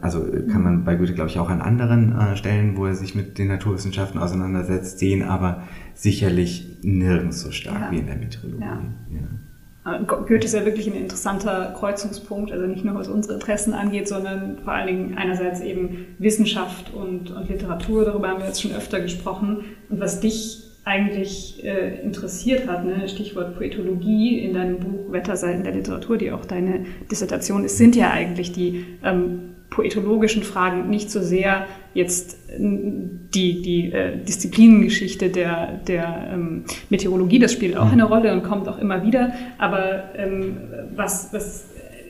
also 0.00 0.24
kann 0.50 0.62
man 0.62 0.84
bei 0.84 0.94
Goethe, 0.94 1.14
glaube 1.14 1.28
ich, 1.28 1.38
auch 1.40 1.50
an 1.50 1.60
anderen 1.60 2.16
äh, 2.16 2.36
Stellen, 2.36 2.76
wo 2.76 2.86
er 2.86 2.94
sich 2.94 3.16
mit 3.16 3.36
den 3.36 3.48
Naturwissenschaften 3.48 4.20
auseinandersetzt, 4.20 5.00
sehen, 5.00 5.22
aber 5.22 5.62
sicherlich 5.94 6.78
nirgends 6.82 7.40
so 7.40 7.50
stark 7.50 7.80
ja. 7.80 7.90
wie 7.90 7.98
in 7.98 8.06
der 8.06 8.16
Meteorologie. 8.16 8.62
Ja. 8.62 8.80
Ja. 9.12 9.98
Goethe 10.02 10.44
ist 10.44 10.54
ja 10.54 10.64
wirklich 10.64 10.86
ein 10.86 10.94
interessanter 10.94 11.74
Kreuzungspunkt, 11.76 12.52
also 12.52 12.66
nicht 12.66 12.84
nur 12.84 12.94
was 12.94 13.08
unsere 13.08 13.34
Interessen 13.34 13.72
angeht, 13.72 14.06
sondern 14.06 14.58
vor 14.62 14.74
allen 14.74 14.86
Dingen 14.86 15.18
einerseits 15.18 15.60
eben 15.60 16.06
Wissenschaft 16.18 16.94
und, 16.94 17.32
und 17.32 17.48
Literatur, 17.48 18.04
darüber 18.04 18.28
haben 18.28 18.38
wir 18.38 18.46
jetzt 18.46 18.62
schon 18.62 18.72
öfter 18.72 19.00
gesprochen. 19.00 19.64
Und 19.88 19.98
was 19.98 20.20
dich 20.20 20.69
eigentlich 20.90 21.64
äh, 21.64 22.00
interessiert 22.02 22.66
hat, 22.66 22.84
ne? 22.84 23.08
Stichwort 23.08 23.56
Poetologie 23.56 24.40
in 24.40 24.54
deinem 24.54 24.80
Buch 24.80 25.12
Wetterseiten 25.12 25.62
der 25.62 25.72
Literatur, 25.72 26.18
die 26.18 26.32
auch 26.32 26.44
deine 26.44 26.84
Dissertation 27.10 27.64
ist, 27.64 27.78
sind 27.78 27.94
ja 27.94 28.10
eigentlich 28.10 28.50
die 28.50 28.86
ähm, 29.04 29.54
poetologischen 29.70 30.42
Fragen 30.42 30.90
nicht 30.90 31.10
so 31.10 31.22
sehr 31.22 31.66
jetzt 31.94 32.38
die, 32.58 33.62
die 33.62 33.92
äh, 33.92 34.16
Disziplinengeschichte 34.16 35.28
der, 35.28 35.80
der 35.86 36.30
ähm, 36.32 36.64
Meteorologie, 36.88 37.38
das 37.38 37.52
spielt 37.52 37.76
auch 37.76 37.86
mhm. 37.86 37.92
eine 37.92 38.04
Rolle 38.04 38.32
und 38.32 38.42
kommt 38.42 38.66
auch 38.68 38.78
immer 38.78 39.04
wieder. 39.04 39.32
Aber 39.58 40.14
ähm, 40.16 40.56
was, 40.96 41.32
was 41.32 41.68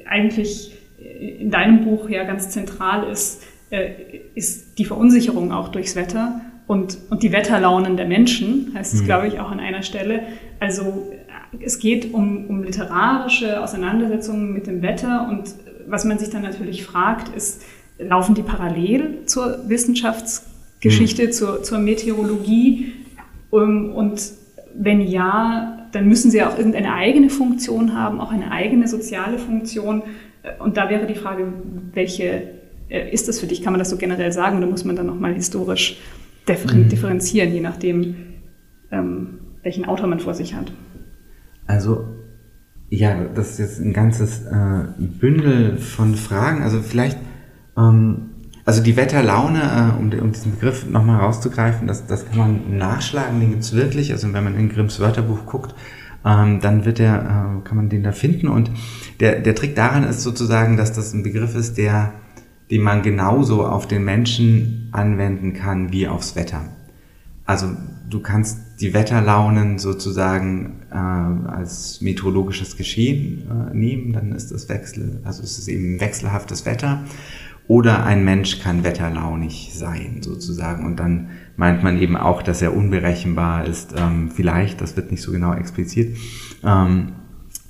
eigentlich 0.08 0.74
in 0.98 1.50
deinem 1.50 1.84
Buch 1.84 2.08
ja 2.08 2.24
ganz 2.24 2.48
zentral 2.48 3.10
ist, 3.10 3.42
äh, 3.68 3.90
ist 4.34 4.78
die 4.78 4.86
Verunsicherung 4.86 5.52
auch 5.52 5.68
durchs 5.68 5.96
Wetter 5.96 6.40
und, 6.70 6.98
und 7.10 7.24
die 7.24 7.32
Wetterlaunen 7.32 7.96
der 7.96 8.06
Menschen, 8.06 8.70
heißt 8.76 8.94
es, 8.94 9.00
mhm. 9.00 9.06
glaube 9.06 9.26
ich, 9.26 9.40
auch 9.40 9.50
an 9.50 9.58
einer 9.58 9.82
Stelle. 9.82 10.20
Also 10.60 11.10
es 11.58 11.80
geht 11.80 12.14
um, 12.14 12.46
um 12.46 12.62
literarische 12.62 13.60
Auseinandersetzungen 13.60 14.52
mit 14.52 14.68
dem 14.68 14.80
Wetter 14.80 15.26
und 15.28 15.52
was 15.88 16.04
man 16.04 16.20
sich 16.20 16.30
dann 16.30 16.42
natürlich 16.42 16.84
fragt, 16.84 17.34
ist, 17.34 17.64
laufen 17.98 18.36
die 18.36 18.42
parallel 18.42 19.26
zur 19.26 19.68
Wissenschaftsgeschichte, 19.68 21.26
mhm. 21.26 21.32
zur, 21.32 21.64
zur 21.64 21.78
Meteorologie? 21.78 22.92
Und 23.50 24.20
wenn 24.72 25.00
ja, 25.00 25.88
dann 25.90 26.06
müssen 26.06 26.30
sie 26.30 26.40
auch 26.44 26.56
irgendeine 26.56 26.94
eigene 26.94 27.30
Funktion 27.30 27.98
haben, 27.98 28.20
auch 28.20 28.30
eine 28.30 28.52
eigene 28.52 28.86
soziale 28.86 29.38
Funktion. 29.38 30.04
Und 30.60 30.76
da 30.76 30.88
wäre 30.88 31.08
die 31.08 31.16
Frage, 31.16 31.52
welche 31.94 32.42
äh, 32.88 33.10
ist 33.10 33.26
das 33.26 33.40
für 33.40 33.46
dich? 33.46 33.60
Kann 33.60 33.72
man 33.72 33.80
das 33.80 33.90
so 33.90 33.96
generell 33.96 34.30
sagen 34.30 34.56
oder 34.58 34.68
muss 34.68 34.84
man 34.84 34.94
dann 34.94 35.06
nochmal 35.06 35.34
historisch 35.34 35.98
mhm. 36.49 36.88
differenzieren, 36.88 37.53
je 37.53 37.61
nachdem, 37.61 38.16
ähm, 38.91 39.41
welchen 39.62 39.84
Autor 39.84 40.07
man 40.07 40.20
vor 40.20 40.34
sich 40.34 40.55
hat? 40.55 40.72
Also 41.66 42.05
ja, 42.91 43.14
das 43.34 43.53
ist 43.53 43.59
jetzt 43.59 43.80
ein 43.80 43.93
ganzes 43.93 44.43
äh, 44.47 44.82
Bündel 44.99 45.78
von 45.78 46.16
Fragen. 46.16 46.62
Also 46.62 46.80
vielleicht, 46.82 47.18
ähm, 47.78 48.30
also 48.64 48.82
die 48.82 48.97
Wetterlaune, 48.97 49.61
äh, 49.61 50.01
um, 50.01 50.11
um 50.20 50.32
diesen 50.32 50.53
Begriff 50.53 50.88
nochmal 50.88 51.20
rauszugreifen, 51.20 51.86
das, 51.86 52.07
das 52.07 52.26
kann 52.26 52.38
man 52.38 52.76
nachschlagen, 52.78 53.38
den 53.38 53.51
gibt's 53.51 53.72
wirklich. 53.72 54.12
Also 54.12 54.32
wenn 54.32 54.43
man 54.43 54.57
in 54.57 54.68
Grimms 54.68 54.99
Wörterbuch 54.99 55.47
guckt, 55.47 55.74
ähm, 56.24 56.61
dann 56.61 56.84
wird 56.84 56.99
der, 56.99 57.14
äh, 57.14 57.66
kann 57.66 57.76
man 57.76 57.88
den 57.88 58.03
da 58.03 58.11
finden. 58.11 58.49
Und 58.49 58.72
der, 59.20 59.38
der 59.38 59.55
Trick 59.55 59.76
daran 59.76 60.03
ist 60.03 60.22
sozusagen, 60.22 60.76
dass 60.76 60.93
das 60.93 61.14
ein 61.14 61.22
Begriff 61.22 61.55
ist, 61.55 61.78
der, 61.78 62.12
den 62.70 62.82
man 62.82 63.02
genauso 63.02 63.66
auf 63.66 63.86
den 63.88 64.04
Menschen 64.04 64.88
anwenden 64.92 65.54
kann 65.54 65.92
wie 65.92 66.06
aufs 66.06 66.36
Wetter. 66.36 66.62
Also 67.44 67.68
du 68.08 68.20
kannst 68.20 68.80
die 68.80 68.94
Wetterlaunen 68.94 69.78
sozusagen 69.78 70.82
äh, 70.90 70.94
als 70.94 72.00
meteorologisches 72.00 72.76
Geschehen 72.76 73.42
äh, 73.50 73.76
nehmen, 73.76 74.12
dann 74.12 74.32
ist 74.32 74.52
das 74.52 74.68
Wechsel, 74.68 75.20
also 75.24 75.42
es 75.42 75.58
ist 75.58 75.68
eben 75.68 76.00
wechselhaftes 76.00 76.64
Wetter. 76.66 77.04
Oder 77.66 78.04
ein 78.04 78.24
Mensch 78.24 78.58
kann 78.58 78.82
wetterlaunig 78.82 79.70
sein, 79.74 80.22
sozusagen. 80.22 80.84
Und 80.84 80.96
dann 80.98 81.28
meint 81.56 81.84
man 81.84 82.00
eben 82.00 82.16
auch, 82.16 82.42
dass 82.42 82.62
er 82.62 82.76
unberechenbar 82.76 83.64
ist. 83.64 83.94
Ähm, 83.96 84.28
vielleicht, 84.34 84.80
das 84.80 84.96
wird 84.96 85.12
nicht 85.12 85.22
so 85.22 85.30
genau 85.30 85.54
expliziert. 85.54 86.16
Ähm, 86.64 87.12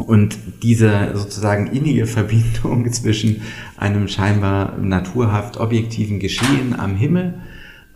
und 0.06 0.38
diese 0.62 1.12
sozusagen 1.14 1.66
innige 1.68 2.06
Verbindung 2.06 2.90
zwischen 2.92 3.42
einem 3.76 4.08
scheinbar 4.08 4.78
naturhaft 4.78 5.58
objektiven 5.58 6.18
Geschehen 6.18 6.78
am 6.78 6.96
Himmel 6.96 7.34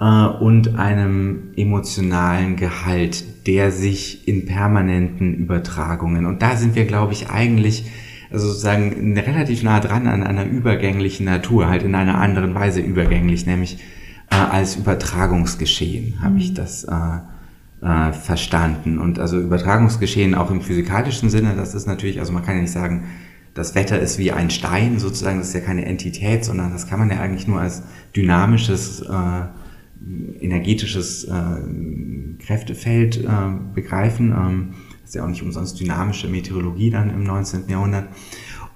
äh, 0.01 0.27
und 0.27 0.79
einem 0.79 1.53
emotionalen 1.57 2.57
Gehalt, 2.57 3.47
der 3.47 3.71
sich 3.71 4.27
in 4.29 4.47
permanenten 4.47 5.35
Übertragungen, 5.35 6.27
und 6.27 6.43
da 6.43 6.57
sind 6.57 6.75
wir, 6.75 6.85
glaube 6.85 7.13
ich, 7.13 7.31
eigentlich 7.31 7.85
also 8.31 8.49
sozusagen 8.49 9.17
relativ 9.17 9.63
nah 9.63 9.79
dran 9.79 10.09
an 10.09 10.25
einer 10.25 10.45
übergänglichen 10.45 11.25
Natur, 11.25 11.69
halt 11.69 11.85
in 11.85 11.95
einer 11.95 12.19
anderen 12.19 12.55
Weise 12.55 12.81
übergänglich, 12.81 13.47
nämlich 13.47 13.79
äh, 14.31 14.35
als 14.35 14.77
Übertragungsgeschehen 14.77 16.21
habe 16.21 16.35
mhm. 16.35 16.41
ich 16.41 16.55
das 16.55 16.85
äh, 16.85 17.19
äh, 17.85 18.13
verstanden. 18.13 18.99
Und 18.99 19.19
also 19.19 19.39
Übertragungsgeschehen 19.39 20.35
auch 20.35 20.51
im 20.51 20.63
physikalischen 20.63 21.31
Sinne, 21.31 21.55
das 21.55 21.75
ist 21.75 21.87
natürlich, 21.87 22.19
also 22.19 22.33
man 22.33 22.43
kann 22.43 22.57
ja 22.57 22.63
nicht 22.63 22.73
sagen, 22.73 23.05
das 23.53 23.75
Wetter 23.75 24.01
ist 24.01 24.19
wie 24.19 24.33
ein 24.33 24.51
Stein 24.51 24.99
sozusagen, 24.99 25.39
das 25.39 25.49
ist 25.49 25.55
ja 25.55 25.61
keine 25.61 25.85
Entität, 25.85 26.45
sondern 26.45 26.73
das 26.73 26.89
kann 26.89 26.99
man 26.99 27.11
ja 27.11 27.21
eigentlich 27.21 27.47
nur 27.47 27.61
als 27.61 27.83
dynamisches 28.17 29.03
äh, 29.03 29.45
energetisches 30.41 31.25
äh, 31.25 32.43
Kräftefeld 32.45 33.25
äh, 33.25 33.29
begreifen. 33.75 34.33
Ähm, 34.33 34.75
das 35.01 35.11
ist 35.11 35.15
ja 35.15 35.25
auch 35.25 35.29
nicht 35.29 35.43
umsonst 35.43 35.79
dynamische 35.79 36.29
Meteorologie 36.29 36.91
dann 36.91 37.11
im 37.11 37.23
19. 37.23 37.69
Jahrhundert. 37.69 38.09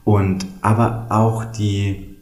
Und 0.05 0.47
aber 0.63 1.09
auch 1.11 1.45
die, 1.45 2.17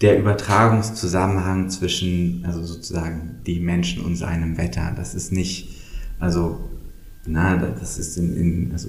der 0.00 0.18
Übertragungszusammenhang 0.18 1.68
zwischen, 1.70 2.44
also 2.46 2.64
sozusagen 2.64 3.40
die 3.46 3.60
Menschen 3.60 4.04
und 4.04 4.16
seinem 4.16 4.56
Wetter. 4.58 4.92
Das 4.96 5.14
ist 5.14 5.30
nicht, 5.30 5.75
also, 6.18 6.70
na, 7.26 7.56
das 7.56 7.98
ist 7.98 8.16
in, 8.16 8.36
in 8.36 8.72
also 8.72 8.88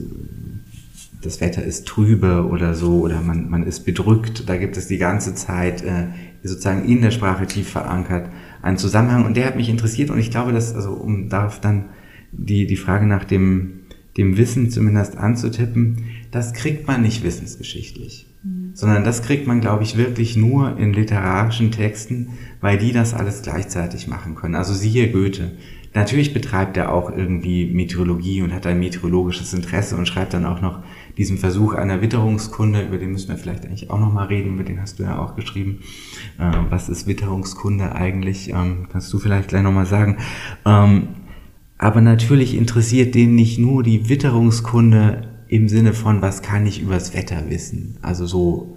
das 1.21 1.41
Wetter 1.41 1.63
ist 1.63 1.87
trübe 1.87 2.47
oder 2.47 2.75
so 2.75 2.99
oder 3.01 3.21
man, 3.21 3.49
man 3.49 3.63
ist 3.63 3.85
bedrückt. 3.85 4.47
Da 4.47 4.57
gibt 4.57 4.77
es 4.77 4.87
die 4.87 4.97
ganze 4.97 5.33
Zeit 5.35 5.83
äh, 5.83 6.07
sozusagen 6.43 6.85
in 6.85 7.01
der 7.01 7.11
Sprache 7.11 7.47
tief 7.47 7.69
verankert 7.69 8.29
einen 8.61 8.77
Zusammenhang 8.77 9.25
und 9.25 9.37
der 9.37 9.45
hat 9.45 9.55
mich 9.55 9.69
interessiert 9.69 10.09
und 10.09 10.19
ich 10.19 10.31
glaube, 10.31 10.51
dass, 10.51 10.73
also 10.73 10.91
um 10.91 11.29
darauf 11.29 11.59
dann 11.59 11.85
die, 12.31 12.67
die 12.67 12.75
Frage 12.75 13.05
nach 13.05 13.23
dem, 13.23 13.81
dem 14.17 14.37
Wissen 14.37 14.69
zumindest 14.69 15.17
anzutippen, 15.17 16.05
das 16.31 16.53
kriegt 16.53 16.87
man 16.87 17.01
nicht 17.01 17.23
wissensgeschichtlich, 17.23 18.27
mhm. 18.43 18.71
sondern 18.73 19.03
das 19.03 19.21
kriegt 19.21 19.47
man, 19.47 19.61
glaube 19.61 19.83
ich, 19.83 19.97
wirklich 19.97 20.35
nur 20.35 20.77
in 20.77 20.93
literarischen 20.93 21.71
Texten, 21.71 22.29
weil 22.61 22.77
die 22.77 22.91
das 22.91 23.13
alles 23.13 23.41
gleichzeitig 23.41 24.07
machen 24.07 24.35
können. 24.35 24.55
Also 24.55 24.73
siehe 24.73 25.11
Goethe. 25.11 25.51
Natürlich 25.97 26.31
betreibt 26.31 26.77
er 26.77 26.93
auch 26.93 27.09
irgendwie 27.09 27.65
Meteorologie 27.65 28.43
und 28.43 28.53
hat 28.53 28.67
ein 28.67 28.79
meteorologisches 28.79 29.51
Interesse 29.55 29.97
und 29.97 30.07
schreibt 30.07 30.35
dann 30.35 30.45
auch 30.45 30.61
noch 30.61 30.83
diesen 31.17 31.39
Versuch 31.39 31.73
einer 31.73 32.03
Witterungskunde, 32.03 32.83
über 32.83 32.99
den 32.99 33.13
müssen 33.13 33.29
wir 33.29 33.37
vielleicht 33.37 33.65
eigentlich 33.65 33.89
auch 33.89 33.99
nochmal 33.99 34.27
reden, 34.27 34.53
über 34.53 34.63
den 34.63 34.79
hast 34.79 34.99
du 34.99 35.03
ja 35.03 35.17
auch 35.17 35.35
geschrieben. 35.35 35.79
Äh, 36.37 36.51
was 36.69 36.87
ist 36.87 37.07
Witterungskunde 37.07 37.95
eigentlich? 37.95 38.49
Ähm, 38.49 38.85
kannst 38.91 39.11
du 39.11 39.17
vielleicht 39.17 39.47
gleich 39.47 39.63
nochmal 39.63 39.87
sagen. 39.87 40.17
Ähm, 40.67 41.07
aber 41.79 42.01
natürlich 42.01 42.55
interessiert 42.55 43.15
den 43.15 43.33
nicht 43.33 43.57
nur 43.57 43.81
die 43.81 44.07
Witterungskunde 44.07 45.29
im 45.47 45.67
Sinne 45.67 45.93
von, 45.93 46.21
was 46.21 46.43
kann 46.43 46.67
ich 46.67 46.79
übers 46.79 47.15
Wetter 47.15 47.49
wissen? 47.49 47.97
Also 48.03 48.27
so 48.27 48.76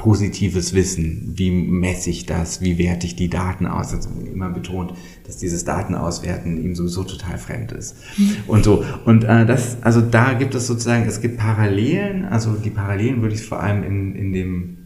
positives 0.00 0.72
Wissen. 0.72 1.34
Wie 1.36 1.50
messe 1.50 2.08
ich 2.08 2.24
das? 2.24 2.62
Wie 2.62 2.78
werte 2.78 3.06
ich 3.06 3.16
die 3.16 3.28
Daten 3.28 3.66
aus? 3.66 3.92
Also 3.92 4.08
immer 4.32 4.48
betont, 4.48 4.94
dass 5.26 5.36
dieses 5.36 5.66
Datenauswerten 5.66 6.56
ihm 6.56 6.74
sowieso 6.74 7.04
total 7.04 7.36
fremd 7.36 7.72
ist. 7.72 7.96
Mhm. 8.16 8.36
Und 8.46 8.64
so. 8.64 8.82
Und 9.04 9.24
äh, 9.24 9.44
das, 9.44 9.82
also 9.82 10.00
da 10.00 10.32
gibt 10.32 10.54
es 10.54 10.66
sozusagen, 10.66 11.06
es 11.06 11.20
gibt 11.20 11.36
Parallelen, 11.36 12.24
also 12.24 12.54
die 12.54 12.70
Parallelen 12.70 13.20
würde 13.20 13.34
ich 13.34 13.42
vor 13.42 13.60
allem 13.62 13.82
in, 13.82 14.14
in 14.16 14.32
dem 14.32 14.78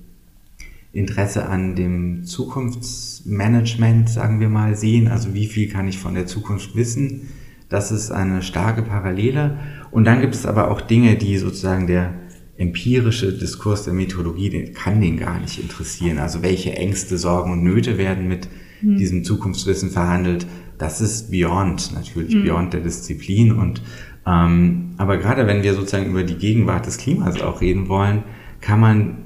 Interesse 0.92 1.46
an 1.46 1.76
dem 1.76 2.24
Zukunftsmanagement, 2.24 4.08
sagen 4.08 4.40
wir 4.40 4.48
mal, 4.48 4.76
sehen. 4.76 5.06
Also 5.06 5.32
wie 5.32 5.46
viel 5.46 5.68
kann 5.68 5.86
ich 5.86 5.98
von 5.98 6.14
der 6.14 6.26
Zukunft 6.26 6.74
wissen? 6.74 7.28
Das 7.68 7.92
ist 7.92 8.10
eine 8.10 8.42
starke 8.42 8.82
Parallele. 8.82 9.58
Und 9.92 10.06
dann 10.06 10.20
gibt 10.20 10.34
es 10.34 10.44
aber 10.44 10.72
auch 10.72 10.80
Dinge, 10.80 11.14
die 11.14 11.38
sozusagen 11.38 11.86
der 11.86 12.14
empirische 12.56 13.32
Diskurs 13.32 13.84
der 13.84 13.94
Methodologie, 13.94 14.50
den 14.50 14.74
kann 14.74 15.00
den 15.00 15.18
gar 15.18 15.40
nicht 15.40 15.60
interessieren. 15.60 16.18
Also 16.18 16.42
welche 16.42 16.72
Ängste, 16.74 17.18
Sorgen 17.18 17.52
und 17.52 17.64
Nöte 17.64 17.98
werden 17.98 18.28
mit 18.28 18.48
hm. 18.80 18.96
diesem 18.96 19.24
Zukunftswissen 19.24 19.90
verhandelt? 19.90 20.46
Das 20.78 21.00
ist 21.00 21.30
beyond, 21.30 21.92
natürlich 21.94 22.34
hm. 22.34 22.44
beyond 22.44 22.72
der 22.72 22.80
Disziplin. 22.80 23.52
Und 23.52 23.82
ähm, 24.26 24.94
aber 24.96 25.18
gerade 25.18 25.46
wenn 25.46 25.62
wir 25.62 25.74
sozusagen 25.74 26.10
über 26.10 26.22
die 26.22 26.36
Gegenwart 26.36 26.86
des 26.86 26.98
Klimas 26.98 27.40
auch 27.40 27.60
reden 27.60 27.88
wollen, 27.88 28.22
kann 28.60 28.80
man 28.80 29.16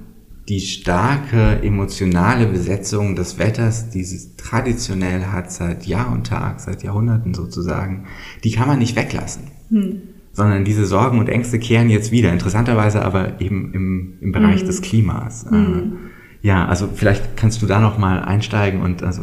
die 0.48 0.60
starke 0.60 1.60
emotionale 1.62 2.46
Besetzung 2.46 3.14
des 3.14 3.38
Wetters, 3.38 3.90
die 3.90 4.02
sie 4.02 4.34
traditionell 4.36 5.26
hat 5.26 5.52
seit 5.52 5.86
Jahr 5.86 6.10
und 6.10 6.26
Tag, 6.26 6.60
seit 6.60 6.82
Jahrhunderten 6.82 7.34
sozusagen, 7.34 8.06
die 8.44 8.50
kann 8.50 8.66
man 8.66 8.78
nicht 8.78 8.96
weglassen. 8.96 9.42
Hm. 9.68 10.02
Sondern 10.32 10.64
diese 10.64 10.86
Sorgen 10.86 11.18
und 11.18 11.28
Ängste 11.28 11.58
kehren 11.58 11.90
jetzt 11.90 12.12
wieder. 12.12 12.32
Interessanterweise 12.32 13.02
aber 13.04 13.40
eben 13.40 13.72
im, 13.74 14.18
im 14.20 14.32
Bereich 14.32 14.60
hm. 14.60 14.66
des 14.66 14.82
Klimas. 14.82 15.46
Hm. 15.48 15.98
Ja, 16.42 16.66
also 16.66 16.88
vielleicht 16.94 17.36
kannst 17.36 17.62
du 17.62 17.66
da 17.66 17.80
noch 17.80 17.98
mal 17.98 18.20
einsteigen 18.20 18.82
und 18.82 19.02
also 19.02 19.22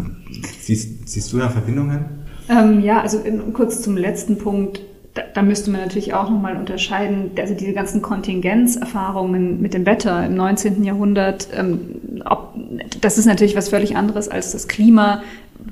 siehst, 0.60 1.08
siehst 1.08 1.32
du 1.32 1.38
da 1.38 1.50
Verbindungen? 1.50 2.06
Ähm, 2.50 2.82
ja, 2.82 3.02
also 3.02 3.20
in, 3.20 3.54
kurz 3.54 3.82
zum 3.82 3.96
letzten 3.96 4.38
Punkt 4.38 4.82
da, 5.16 5.24
da 5.34 5.42
müsste 5.42 5.72
man 5.72 5.82
natürlich 5.82 6.14
auch 6.14 6.30
nochmal 6.30 6.58
unterscheiden, 6.58 7.32
also 7.40 7.54
diese 7.54 7.74
ganzen 7.74 8.02
Kontingenzerfahrungen 8.02 9.62
mit 9.62 9.74
dem 9.74 9.86
Wetter 9.86 10.26
im 10.26 10.36
19. 10.36 10.84
Jahrhundert, 10.84 11.48
ähm, 11.58 12.22
ob, 12.26 12.54
das 13.02 13.18
ist 13.18 13.26
natürlich 13.26 13.56
was 13.56 13.70
völlig 13.70 13.96
anderes 13.96 14.28
als 14.28 14.52
das 14.52 14.68
Klima, 14.68 15.24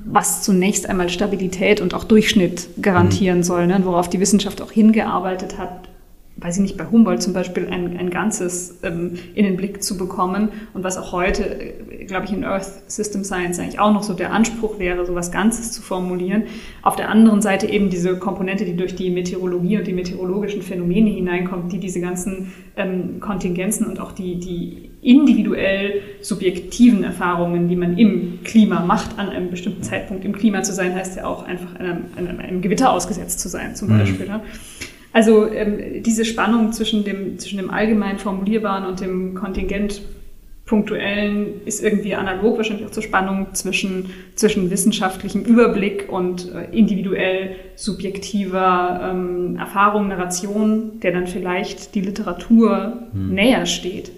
was 0.04 0.42
zunächst 0.42 0.88
einmal 0.88 1.08
Stabilität 1.08 1.80
und 1.80 1.94
auch 1.94 2.04
Durchschnitt 2.04 2.68
garantieren 2.80 3.38
mhm. 3.38 3.42
soll, 3.44 3.66
ne, 3.66 3.80
worauf 3.84 4.08
die 4.08 4.20
Wissenschaft 4.20 4.60
auch 4.62 4.70
hingearbeitet 4.70 5.58
hat 5.58 5.88
weiß 6.36 6.56
ich 6.56 6.62
nicht, 6.62 6.76
bei 6.76 6.86
Humboldt 6.86 7.22
zum 7.22 7.32
Beispiel 7.32 7.68
ein, 7.68 7.96
ein 7.96 8.10
Ganzes 8.10 8.78
ähm, 8.82 9.14
in 9.34 9.44
den 9.44 9.56
Blick 9.56 9.82
zu 9.82 9.96
bekommen 9.96 10.48
und 10.72 10.82
was 10.82 10.98
auch 10.98 11.12
heute, 11.12 11.44
äh, 11.44 12.04
glaube 12.06 12.26
ich, 12.26 12.32
in 12.32 12.44
Earth 12.44 12.90
System 12.90 13.22
Science 13.24 13.58
eigentlich 13.58 13.78
auch 13.78 13.92
noch 13.92 14.02
so 14.02 14.14
der 14.14 14.32
Anspruch 14.32 14.78
wäre, 14.78 15.06
so 15.06 15.14
was 15.14 15.30
Ganzes 15.30 15.70
zu 15.70 15.80
formulieren. 15.80 16.44
Auf 16.82 16.96
der 16.96 17.08
anderen 17.08 17.40
Seite 17.40 17.66
eben 17.66 17.88
diese 17.88 18.18
Komponente, 18.18 18.64
die 18.64 18.76
durch 18.76 18.96
die 18.96 19.10
Meteorologie 19.10 19.78
und 19.78 19.86
die 19.86 19.92
meteorologischen 19.92 20.62
Phänomene 20.62 21.10
hineinkommt, 21.10 21.72
die 21.72 21.78
diese 21.78 22.00
ganzen 22.00 22.52
ähm, 22.76 23.20
Kontingenzen 23.20 23.86
und 23.86 24.00
auch 24.00 24.12
die, 24.12 24.38
die 24.38 24.90
individuell 25.04 26.00
subjektiven 26.20 27.04
Erfahrungen, 27.04 27.68
die 27.68 27.76
man 27.76 27.98
im 27.98 28.40
Klima 28.42 28.80
macht, 28.80 29.18
an 29.18 29.28
einem 29.28 29.50
bestimmten 29.50 29.82
Zeitpunkt 29.82 30.24
im 30.24 30.32
Klima 30.32 30.62
zu 30.62 30.72
sein, 30.72 30.94
heißt 30.94 31.16
ja 31.16 31.26
auch 31.26 31.44
einfach 31.44 31.76
einem, 31.76 32.06
einem, 32.16 32.40
einem 32.40 32.62
Gewitter 32.62 32.90
ausgesetzt 32.90 33.38
zu 33.40 33.48
sein, 33.48 33.76
zum 33.76 33.88
mhm. 33.90 33.98
Beispiel. 33.98 34.26
Ne? 34.26 34.40
Also 35.12 35.46
ähm, 35.46 36.02
diese 36.02 36.24
Spannung 36.24 36.72
zwischen 36.72 37.04
dem, 37.04 37.38
zwischen 37.38 37.58
dem 37.58 37.70
allgemein 37.70 38.18
formulierbaren 38.18 38.84
und 38.86 39.00
dem 39.00 39.34
Kontingent 39.34 40.02
punktuellen 40.66 41.60
ist 41.66 41.84
irgendwie 41.84 42.14
analog 42.14 42.56
wahrscheinlich 42.56 42.86
auch 42.86 42.90
zur 42.90 43.02
Spannung 43.02 43.48
zwischen, 43.52 44.10
zwischen 44.34 44.70
wissenschaftlichem 44.70 45.42
Überblick 45.42 46.06
und 46.08 46.50
äh, 46.52 46.76
individuell 46.76 47.56
subjektiver 47.76 49.10
ähm, 49.12 49.56
Erfahrung, 49.56 50.08
Narration, 50.08 51.00
der 51.00 51.12
dann 51.12 51.26
vielleicht 51.26 51.94
die 51.94 52.00
Literatur 52.00 53.08
hm. 53.12 53.34
näher 53.34 53.66
steht. 53.66 54.10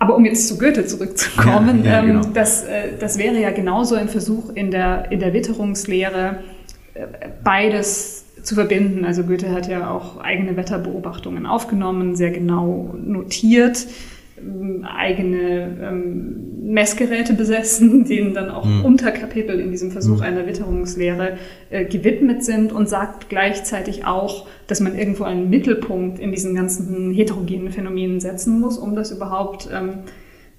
Aber 0.00 0.16
um 0.16 0.24
jetzt 0.24 0.48
zu 0.48 0.56
Goethe 0.56 0.86
zurückzukommen, 0.86 1.84
ja, 1.84 1.92
ja, 1.92 2.00
genau. 2.00 2.24
ähm, 2.24 2.32
das, 2.32 2.64
äh, 2.64 2.96
das 2.98 3.18
wäre 3.18 3.38
ja 3.38 3.50
genauso 3.50 3.96
ein 3.96 4.08
Versuch 4.08 4.48
in 4.54 4.70
der, 4.70 5.12
in 5.12 5.20
der 5.20 5.34
Witterungslehre, 5.34 6.38
äh, 6.94 7.06
beides 7.44 8.24
zu 8.42 8.54
verbinden. 8.54 9.04
Also 9.04 9.24
Goethe 9.24 9.52
hat 9.52 9.68
ja 9.68 9.90
auch 9.90 10.16
eigene 10.16 10.56
Wetterbeobachtungen 10.56 11.44
aufgenommen, 11.44 12.16
sehr 12.16 12.30
genau 12.30 12.94
notiert, 12.98 13.86
ähm, 14.42 14.84
eigene 14.84 15.78
ähm, 15.82 16.50
Messgeräte 16.62 17.34
besessen, 17.34 18.04
denen 18.08 18.34
dann 18.34 18.50
auch 18.50 18.64
mhm. 18.64 18.84
Unterkapitel 18.84 19.58
in 19.58 19.70
diesem 19.70 19.90
Versuch 19.90 20.18
mhm. 20.18 20.22
einer 20.22 20.46
Witterungslehre 20.46 21.38
äh, 21.70 21.84
gewidmet 21.84 22.44
sind 22.44 22.72
und 22.72 22.88
sagt 22.88 23.28
gleichzeitig 23.28 24.06
auch, 24.06 24.46
dass 24.66 24.80
man 24.80 24.96
irgendwo 24.96 25.24
einen 25.24 25.50
Mittelpunkt 25.50 26.18
in 26.18 26.32
diesen 26.32 26.54
ganzen 26.54 27.12
heterogenen 27.12 27.72
Phänomenen 27.72 28.20
setzen 28.20 28.60
muss, 28.60 28.78
um 28.78 28.94
das 28.94 29.10
überhaupt 29.10 29.68
ähm, 29.72 30.00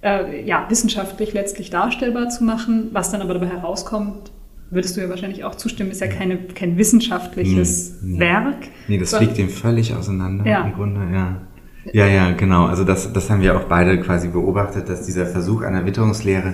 äh, 0.04 0.44
ja, 0.46 0.66
wissenschaftlich 0.70 1.34
letztlich 1.34 1.70
darstellbar 1.70 2.30
zu 2.30 2.44
machen. 2.44 2.90
Was 2.92 3.12
dann 3.12 3.22
aber 3.22 3.34
dabei 3.34 3.48
herauskommt, 3.48 4.32
würdest 4.72 4.98
du 4.98 5.02
ja 5.02 5.10
wahrscheinlich 5.10 5.44
auch 5.44 5.56
zustimmen, 5.56 5.92
ist 5.92 6.02
ja 6.02 6.08
keine, 6.08 6.38
kein 6.38 6.78
wissenschaftliches 6.78 8.00
nee, 8.02 8.14
nee. 8.14 8.20
Werk. 8.20 8.58
Nee, 8.88 8.98
das 8.98 9.14
fliegt 9.14 9.38
dem 9.38 9.50
völlig 9.50 9.94
auseinander 9.94 10.46
ja. 10.46 10.66
im 10.66 10.74
Grunde, 10.74 11.02
ja. 11.14 11.42
Ja, 11.94 12.06
ja, 12.06 12.32
genau. 12.32 12.66
Also 12.66 12.84
das, 12.84 13.12
das 13.12 13.30
haben 13.30 13.42
wir 13.42 13.58
auch 13.58 13.66
beide 13.66 14.00
quasi 14.02 14.28
beobachtet, 14.28 14.88
dass 14.90 15.06
dieser 15.06 15.26
Versuch 15.26 15.62
einer 15.62 15.86
Witterungslehre 15.86 16.54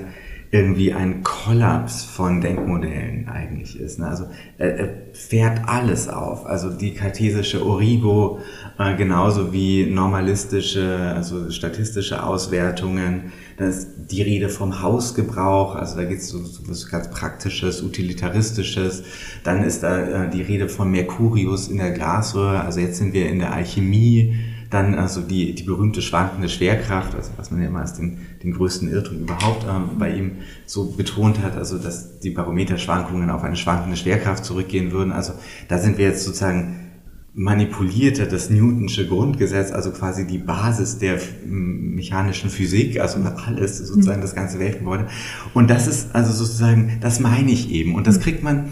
irgendwie 0.49 0.93
ein 0.93 1.23
Kollaps 1.23 2.05
von 2.05 2.39
Denkmodellen 2.39 3.28
eigentlich 3.28 3.78
ist. 3.78 3.99
Ne? 3.99 4.07
Also 4.07 4.28
er, 4.57 4.80
er 4.80 4.89
fährt 5.11 5.67
alles 5.67 6.07
auf. 6.07 6.45
Also 6.45 6.69
die 6.69 6.93
kartesische 6.93 7.65
Origo, 7.65 8.39
äh, 8.80 8.95
genauso 8.95 9.51
wie 9.51 9.86
normalistische, 9.88 11.13
also 11.13 11.49
statistische 11.51 12.23
Auswertungen. 12.23 13.34
Dann 13.57 13.69
ist 13.69 13.89
die 14.09 14.21
Rede 14.21 14.47
vom 14.47 14.82
Hausgebrauch, 14.82 15.75
also 15.75 15.97
da 15.97 16.05
geht 16.05 16.19
es 16.19 16.30
so, 16.30 16.41
so 16.43 16.61
was 16.69 16.88
ganz 16.88 17.09
Praktisches, 17.09 17.82
Utilitaristisches. 17.82 19.03
Dann 19.43 19.65
ist 19.65 19.84
da 19.84 19.99
äh, 19.99 20.30
die 20.30 20.43
Rede 20.43 20.69
von 20.69 20.89
Mercurius 20.89 21.67
in 21.67 21.78
der 21.78 21.91
Glasröhre. 21.91 22.61
Also 22.61 22.80
jetzt 22.80 22.99
sind 22.99 23.13
wir 23.13 23.28
in 23.28 23.39
der 23.39 23.51
Alchemie 23.51 24.34
dann 24.70 24.95
also 24.95 25.22
die, 25.22 25.55
die 25.55 25.63
berühmte 25.63 26.01
schwankende 26.01 26.49
Schwerkraft, 26.49 27.15
also 27.15 27.32
was 27.38 27.51
man 27.51 27.61
ja 27.61 27.68
immer 27.68 27.82
als 27.82 27.93
den, 27.93 28.20
den 28.43 28.53
größten 28.53 28.91
Irrtum 28.91 29.20
überhaupt 29.20 29.65
ähm, 29.70 29.97
bei 29.97 30.13
ihm 30.13 30.32
so 30.65 30.91
betont 30.91 31.41
hat, 31.41 31.55
also 31.55 31.78
dass 31.78 32.20
die 32.20 32.32
Barometerschwankungen 32.32 33.30
auf 33.30 33.43
eine 33.43 33.55
schwankende 33.55 33.97
Schwerkraft 33.97 34.43
zurückgehen 34.43 34.91
würden. 34.91 35.11
Also 35.11 35.34
da 35.68 35.78
sind 35.78 35.97
wir 35.97 36.05
jetzt 36.05 36.24
sozusagen 36.24 36.88
manipulierte 37.34 38.26
das 38.26 38.49
Newtonsche 38.49 39.07
Grundgesetz, 39.07 39.72
also 39.72 39.91
quasi 39.91 40.26
die 40.26 40.39
Basis 40.39 40.97
der 40.97 41.20
mechanischen 41.45 42.49
Physik, 42.49 42.99
also 42.99 43.20
alles 43.45 43.78
sozusagen 43.78 44.22
das 44.22 44.34
ganze 44.34 44.57
Weltgebäude. 44.57 45.07
Und 45.53 45.70
das 45.70 45.86
ist 45.86 46.15
also 46.15 46.34
sozusagen, 46.34 46.97
das 46.99 47.20
meine 47.20 47.51
ich 47.51 47.70
eben. 47.70 47.93
Und 47.93 48.07
das 48.07 48.20
kriegt 48.20 48.41
man, 48.41 48.70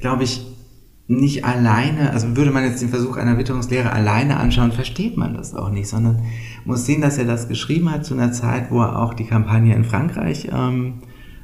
glaube 0.00 0.24
ich, 0.24 0.46
nicht 1.08 1.44
alleine, 1.44 2.10
also 2.10 2.36
würde 2.36 2.50
man 2.50 2.64
jetzt 2.64 2.82
den 2.82 2.88
Versuch 2.88 3.16
einer 3.16 3.38
Witterungslehre 3.38 3.92
alleine 3.92 4.38
anschauen, 4.38 4.72
versteht 4.72 5.16
man 5.16 5.34
das 5.34 5.54
auch 5.54 5.70
nicht, 5.70 5.88
sondern 5.88 6.22
muss 6.64 6.84
sehen, 6.84 7.00
dass 7.00 7.16
er 7.16 7.26
das 7.26 7.48
geschrieben 7.48 7.92
hat 7.92 8.04
zu 8.04 8.14
einer 8.14 8.32
Zeit, 8.32 8.70
wo 8.70 8.80
er 8.80 8.98
auch 8.98 9.14
die 9.14 9.26
Kampagne 9.26 9.74
in 9.74 9.84
Frankreich 9.84 10.48
ähm, 10.52 10.94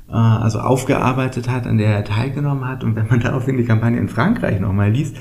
äh, 0.09 0.15
also 0.15 0.59
aufgearbeitet 0.59 1.49
hat, 1.49 1.67
an 1.67 1.79
der 1.79 1.95
er 1.95 2.05
teilgenommen 2.05 2.67
hat. 2.67 2.83
Und 2.83 2.97
wenn 2.97 3.07
man 3.07 3.21
daraufhin 3.21 3.57
die 3.57 3.65
Kampagne 3.65 3.99
in 3.99 4.09
Frankreich 4.09 4.59
nochmal 4.59 4.91
liest, 4.91 5.17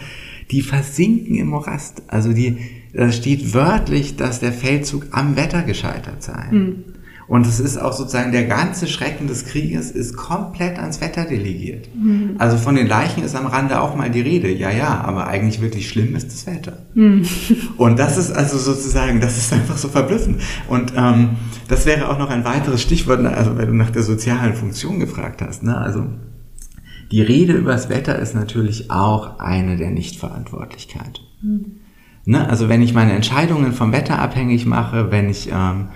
die 0.50 0.62
versinken 0.62 1.36
im 1.36 1.48
Morast. 1.48 2.04
Also 2.08 2.34
die, 2.34 2.58
da 2.94 3.12
steht 3.12 3.54
wörtlich, 3.54 4.18
dass 4.18 4.40
der 4.40 4.52
Feldzug 4.52 5.08
am 5.12 5.36
Wetter 5.36 5.62
gescheitert 5.62 6.24
sei. 6.24 6.48
Mhm. 6.52 6.84
Und 7.28 7.48
es 7.48 7.60
ist 7.60 7.78
auch 7.78 7.94
sozusagen 7.94 8.32
der 8.32 8.46
ganze 8.46 8.88
Schrecken 8.88 9.28
des 9.28 9.46
Krieges 9.46 9.92
ist 9.92 10.16
komplett 10.16 10.78
ans 10.78 11.00
Wetter 11.02 11.26
delegiert. 11.26 11.88
Mhm. 11.96 12.36
Also 12.38 12.58
von 12.58 12.76
den 12.76 12.88
Leichen 12.88 13.24
ist 13.24 13.36
am 13.36 13.46
Rande 13.46 13.82
auch 13.82 13.96
mal 13.96 14.10
die 14.10 14.22
Rede. 14.22 14.52
Ja, 14.52 14.70
ja, 14.70 15.02
aber 15.02 15.28
eigentlich 15.28 15.62
wirklich 15.62 15.88
schlimm 15.88 16.16
ist 16.16 16.28
das 16.28 16.46
Wetter. 16.46 16.80
Mhm. 16.94 17.26
Und 17.78 18.00
das 18.00 18.18
ist 18.18 18.32
also 18.32 18.58
sozusagen, 18.58 19.22
das 19.22 19.38
ist 19.38 19.54
einfach 19.54 19.78
so 19.78 19.88
verblüffend. 19.88 20.42
Und 20.68 20.94
ähm, 20.96 21.38
das 21.68 21.86
wäre 21.86 22.10
auch 22.10 22.18
noch 22.18 22.30
ein 22.30 22.44
weiteres 22.44 22.82
Stichwort, 22.82 23.26
also 23.26 23.58
wenn 23.58 23.68
du 23.68 23.74
nach 23.76 23.92
der 23.92 24.04
sozialen 24.04 24.54
Funktion 24.54 25.00
gefragt 25.00 25.42
hast. 25.42 25.64
Ne? 25.64 25.78
Also 25.78 26.06
die 27.12 27.22
Rede 27.22 27.54
über 27.54 27.72
das 27.74 27.90
Wetter 27.90 28.20
ist 28.20 28.36
natürlich 28.36 28.92
auch 28.92 29.40
eine 29.40 29.78
der 29.78 29.92
Nichtverantwortlichkeit. 29.92 31.22
Mhm. 31.42 31.78
Ne? 32.26 32.48
Also 32.48 32.70
wenn 32.70 32.82
ich 32.82 32.94
meine 32.94 33.14
Entscheidungen 33.14 33.74
vom 33.74 33.92
Wetter 33.92 34.20
abhängig 34.20 34.66
mache, 34.66 35.12
wenn 35.12 35.30
ich 35.30 35.50
ähm, 35.52 35.90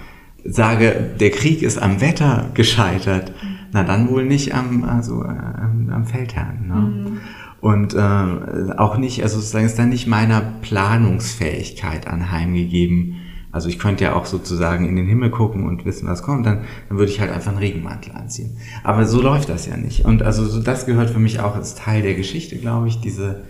sage, 0.46 1.12
der 1.20 1.32
Krieg 1.32 1.62
ist 1.62 1.78
am 1.78 2.02
Wetter 2.02 2.50
gescheitert, 2.54 3.34
na 3.72 3.84
dann 3.84 4.10
wohl 4.10 4.26
nicht 4.26 4.54
am, 4.54 4.84
also, 4.84 5.24
äh, 5.24 5.28
am 5.28 6.06
Feldherrn. 6.06 6.68
Ne? 6.68 6.76
Mhm. 6.76 7.18
Und 7.62 7.96
äh, 7.96 8.78
auch 8.78 8.98
nicht, 8.98 9.24
also 9.24 9.38
sozusagen 9.38 9.66
ist 9.66 9.80
dann 9.80 9.89
nicht 9.89 10.06
meiner 10.06 10.41
Planungsfähigkeit 10.62 12.06
anheimgegeben. 12.06 13.16
Also 13.52 13.70
ich 13.70 13.80
könnte 13.80 14.04
ja 14.04 14.14
auch 14.14 14.26
sozusagen 14.26 14.88
in 14.88 14.96
den 14.96 15.08
Himmel 15.08 15.32
gucken 15.32 15.66
und 15.66 15.84
wissen, 15.84 16.08
was 16.08 16.22
kommt, 16.22 16.46
dann, 16.46 16.60
dann 16.89 16.98
würde 16.98 17.12
ich 17.12 17.20
halt 17.20 17.32
einfach 17.32 17.52
einen 17.52 17.58
Regenmantel 17.58 18.14
anziehen. 18.14 18.58
Aber 18.84 19.06
so 19.06 19.22
läuft 19.22 19.50
das 19.50 19.66
ja 19.66 19.78
nicht. 19.78 20.06
Und 20.06 20.22
also 20.22 20.46
so, 20.46 20.62
das 20.62 20.86
gehört 20.86 21.10
für 21.10 21.20
mich 21.20 21.39
auch 21.39 21.56
als 21.56 21.74
Teil 21.74 22.02
der 22.04 22.14
Geschichte, 22.14 22.58
glaube 22.58 22.88
ich, 22.88 23.00
diese, 23.00 23.46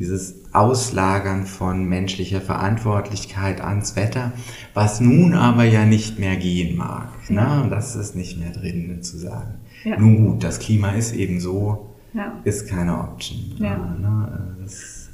dieses 0.00 0.34
Auslagern 0.54 1.44
von 1.44 1.84
menschlicher 1.84 2.40
Verantwortlichkeit 2.40 3.60
ans 3.60 3.96
Wetter, 3.96 4.32
was 4.72 4.98
nun 5.00 5.34
aber 5.34 5.64
ja 5.64 5.84
nicht 5.84 6.18
mehr 6.18 6.36
gehen 6.36 6.76
mag. 6.76 7.08
Ne? 7.28 7.60
Und 7.62 7.70
das 7.70 7.96
ist 7.96 8.16
nicht 8.16 8.38
mehr 8.38 8.50
drin 8.50 9.02
zu 9.02 9.18
sagen. 9.18 9.56
Ja. 9.84 9.98
Nun 9.98 10.24
gut, 10.24 10.42
das 10.42 10.58
Klima 10.58 10.92
ist 10.92 11.14
eben 11.14 11.38
so, 11.38 11.90
ja. 12.14 12.32
ist 12.44 12.66
keine 12.66 12.98
Option. 12.98 13.56
Ja. 13.58 13.76
Ne? 13.76 14.66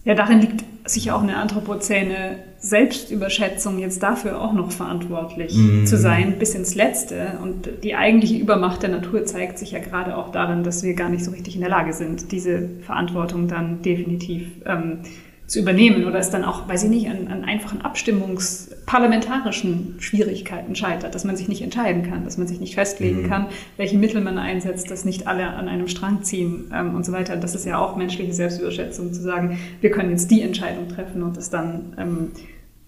ja, 0.04 0.14
darin 0.14 0.40
liegt 0.40 0.64
sicher 0.86 1.16
auch 1.16 1.22
eine 1.22 1.36
anthropozäne 1.36 2.38
Selbstüberschätzung, 2.58 3.78
jetzt 3.78 4.02
dafür 4.02 4.40
auch 4.40 4.52
noch 4.52 4.72
verantwortlich 4.72 5.54
mm. 5.54 5.84
zu 5.84 5.96
sein, 5.96 6.38
bis 6.38 6.54
ins 6.54 6.74
Letzte. 6.74 7.38
Und 7.42 7.68
die 7.84 7.94
eigentliche 7.94 8.36
Übermacht 8.36 8.82
der 8.82 8.90
Natur 8.90 9.24
zeigt 9.24 9.58
sich 9.58 9.72
ja 9.72 9.78
gerade 9.78 10.16
auch 10.16 10.32
darin, 10.32 10.64
dass 10.64 10.82
wir 10.82 10.94
gar 10.94 11.08
nicht 11.08 11.24
so 11.24 11.30
richtig 11.30 11.54
in 11.54 11.60
der 11.60 11.70
Lage 11.70 11.92
sind, 11.92 12.32
diese 12.32 12.68
Verantwortung 12.82 13.46
dann 13.48 13.82
definitiv 13.82 14.48
ähm, 14.64 15.00
zu 15.46 15.60
übernehmen 15.60 16.06
oder 16.06 16.18
es 16.18 16.30
dann 16.30 16.44
auch, 16.44 16.68
weiß 16.68 16.82
ich 16.84 16.90
nicht, 16.90 17.08
an, 17.08 17.28
an 17.28 17.44
einfachen 17.44 17.80
abstimmungsparlamentarischen 17.80 19.94
Schwierigkeiten 20.00 20.74
scheitert, 20.74 21.14
dass 21.14 21.24
man 21.24 21.36
sich 21.36 21.46
nicht 21.46 21.62
entscheiden 21.62 22.02
kann, 22.02 22.24
dass 22.24 22.36
man 22.36 22.48
sich 22.48 22.58
nicht 22.58 22.74
festlegen 22.74 23.22
mhm. 23.22 23.28
kann, 23.28 23.46
welche 23.76 23.96
Mittel 23.96 24.20
man 24.20 24.38
einsetzt, 24.38 24.90
dass 24.90 25.04
nicht 25.04 25.28
alle 25.28 25.46
an 25.46 25.68
einem 25.68 25.86
Strang 25.86 26.24
ziehen 26.24 26.72
ähm, 26.74 26.96
und 26.96 27.06
so 27.06 27.12
weiter. 27.12 27.36
Das 27.36 27.54
ist 27.54 27.64
ja 27.64 27.78
auch 27.78 27.94
menschliche 27.96 28.32
Selbstüberschätzung, 28.32 29.12
zu 29.12 29.22
sagen, 29.22 29.60
wir 29.80 29.92
können 29.92 30.10
jetzt 30.10 30.32
die 30.32 30.42
Entscheidung 30.42 30.88
treffen 30.88 31.22
und 31.22 31.36
das 31.36 31.48
dann 31.48 31.94
ähm, 31.96 32.32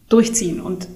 durchziehen. 0.09 0.61
Und 0.61 0.89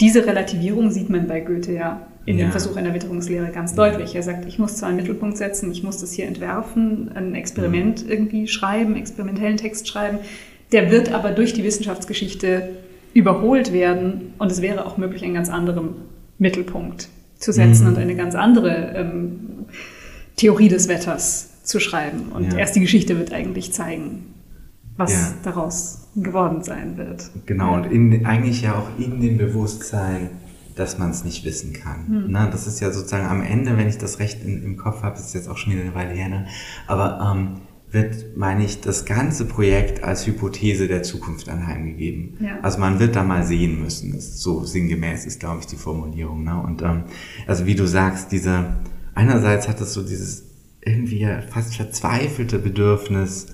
diese 0.00 0.26
Relativierung 0.26 0.90
sieht 0.90 1.08
man 1.08 1.26
bei 1.26 1.40
Goethe 1.40 1.72
ja 1.72 2.06
in 2.26 2.36
ja. 2.36 2.46
dem 2.46 2.50
Versuch 2.50 2.76
einer 2.76 2.92
Witterungslehre 2.92 3.50
ganz 3.50 3.74
deutlich. 3.74 4.14
Er 4.14 4.22
sagt, 4.22 4.44
ich 4.44 4.58
muss 4.58 4.76
zwar 4.76 4.90
einen 4.90 4.98
Mittelpunkt 4.98 5.38
setzen, 5.38 5.72
ich 5.72 5.82
muss 5.82 5.96
das 5.98 6.12
hier 6.12 6.26
entwerfen, 6.26 7.10
ein 7.14 7.34
Experiment 7.34 8.04
mhm. 8.04 8.10
irgendwie 8.10 8.46
schreiben, 8.46 8.94
experimentellen 8.96 9.56
Text 9.56 9.88
schreiben, 9.88 10.18
der 10.72 10.90
wird 10.90 11.12
aber 11.12 11.30
durch 11.30 11.52
die 11.52 11.64
Wissenschaftsgeschichte 11.64 12.70
überholt 13.14 13.72
werden 13.72 14.34
und 14.38 14.52
es 14.52 14.62
wäre 14.62 14.86
auch 14.86 14.96
möglich, 14.96 15.24
einen 15.24 15.34
ganz 15.34 15.48
anderen 15.48 15.96
Mittelpunkt 16.38 17.08
zu 17.38 17.52
setzen 17.52 17.84
mhm. 17.84 17.88
und 17.88 17.98
eine 17.98 18.16
ganz 18.16 18.34
andere 18.34 18.92
ähm, 18.94 19.66
Theorie 20.36 20.68
des 20.68 20.88
Wetters 20.88 21.62
zu 21.62 21.80
schreiben. 21.80 22.32
Und 22.32 22.52
ja. 22.52 22.58
erst 22.58 22.76
die 22.76 22.80
Geschichte 22.80 23.18
wird 23.18 23.32
eigentlich 23.32 23.72
zeigen, 23.72 24.34
was 24.96 25.12
ja. 25.12 25.34
daraus 25.42 26.08
geworden 26.16 26.62
sein 26.62 26.96
wird. 26.96 27.30
Genau, 27.46 27.74
und 27.74 27.84
in, 27.84 28.26
eigentlich 28.26 28.62
ja 28.62 28.74
auch 28.74 28.88
in 28.98 29.20
dem 29.20 29.38
Bewusstsein, 29.38 30.30
dass 30.74 30.98
man 30.98 31.10
es 31.10 31.24
nicht 31.24 31.44
wissen 31.44 31.72
kann. 31.72 32.06
Hm. 32.06 32.24
Na, 32.28 32.48
das 32.48 32.66
ist 32.66 32.80
ja 32.80 32.92
sozusagen 32.92 33.26
am 33.26 33.42
Ende, 33.42 33.76
wenn 33.76 33.88
ich 33.88 33.98
das 33.98 34.18
recht 34.18 34.44
in, 34.44 34.62
im 34.62 34.76
Kopf 34.76 35.02
habe, 35.02 35.18
ist 35.18 35.34
jetzt 35.34 35.48
auch 35.48 35.56
schon 35.56 35.72
wieder 35.72 35.82
eine 35.82 35.94
Weile 35.94 36.14
her, 36.14 36.28
ne? 36.28 36.46
aber 36.86 37.34
ähm, 37.34 37.60
wird, 37.90 38.36
meine 38.36 38.64
ich, 38.64 38.80
das 38.80 39.04
ganze 39.04 39.46
Projekt 39.46 40.02
als 40.04 40.26
Hypothese 40.26 40.88
der 40.88 41.02
Zukunft 41.02 41.48
anheimgegeben. 41.48 42.36
Ja. 42.40 42.58
Also 42.62 42.78
man 42.78 43.00
wird 43.00 43.16
da 43.16 43.24
mal 43.24 43.44
sehen 43.44 43.80
müssen. 43.80 44.14
Ist 44.14 44.40
so 44.40 44.64
sinngemäß 44.64 45.24
ist, 45.26 45.40
glaube 45.40 45.60
ich, 45.60 45.66
die 45.66 45.76
Formulierung. 45.76 46.44
Ne? 46.44 46.60
Und 46.60 46.82
ähm, 46.82 47.04
also 47.46 47.66
wie 47.66 47.74
du 47.74 47.86
sagst, 47.86 48.32
diese 48.32 48.76
einerseits 49.14 49.68
hat 49.68 49.80
es 49.80 49.94
so 49.94 50.02
dieses 50.02 50.44
irgendwie 50.84 51.26
fast 51.50 51.76
verzweifelte 51.76 52.58
Bedürfnis, 52.58 53.46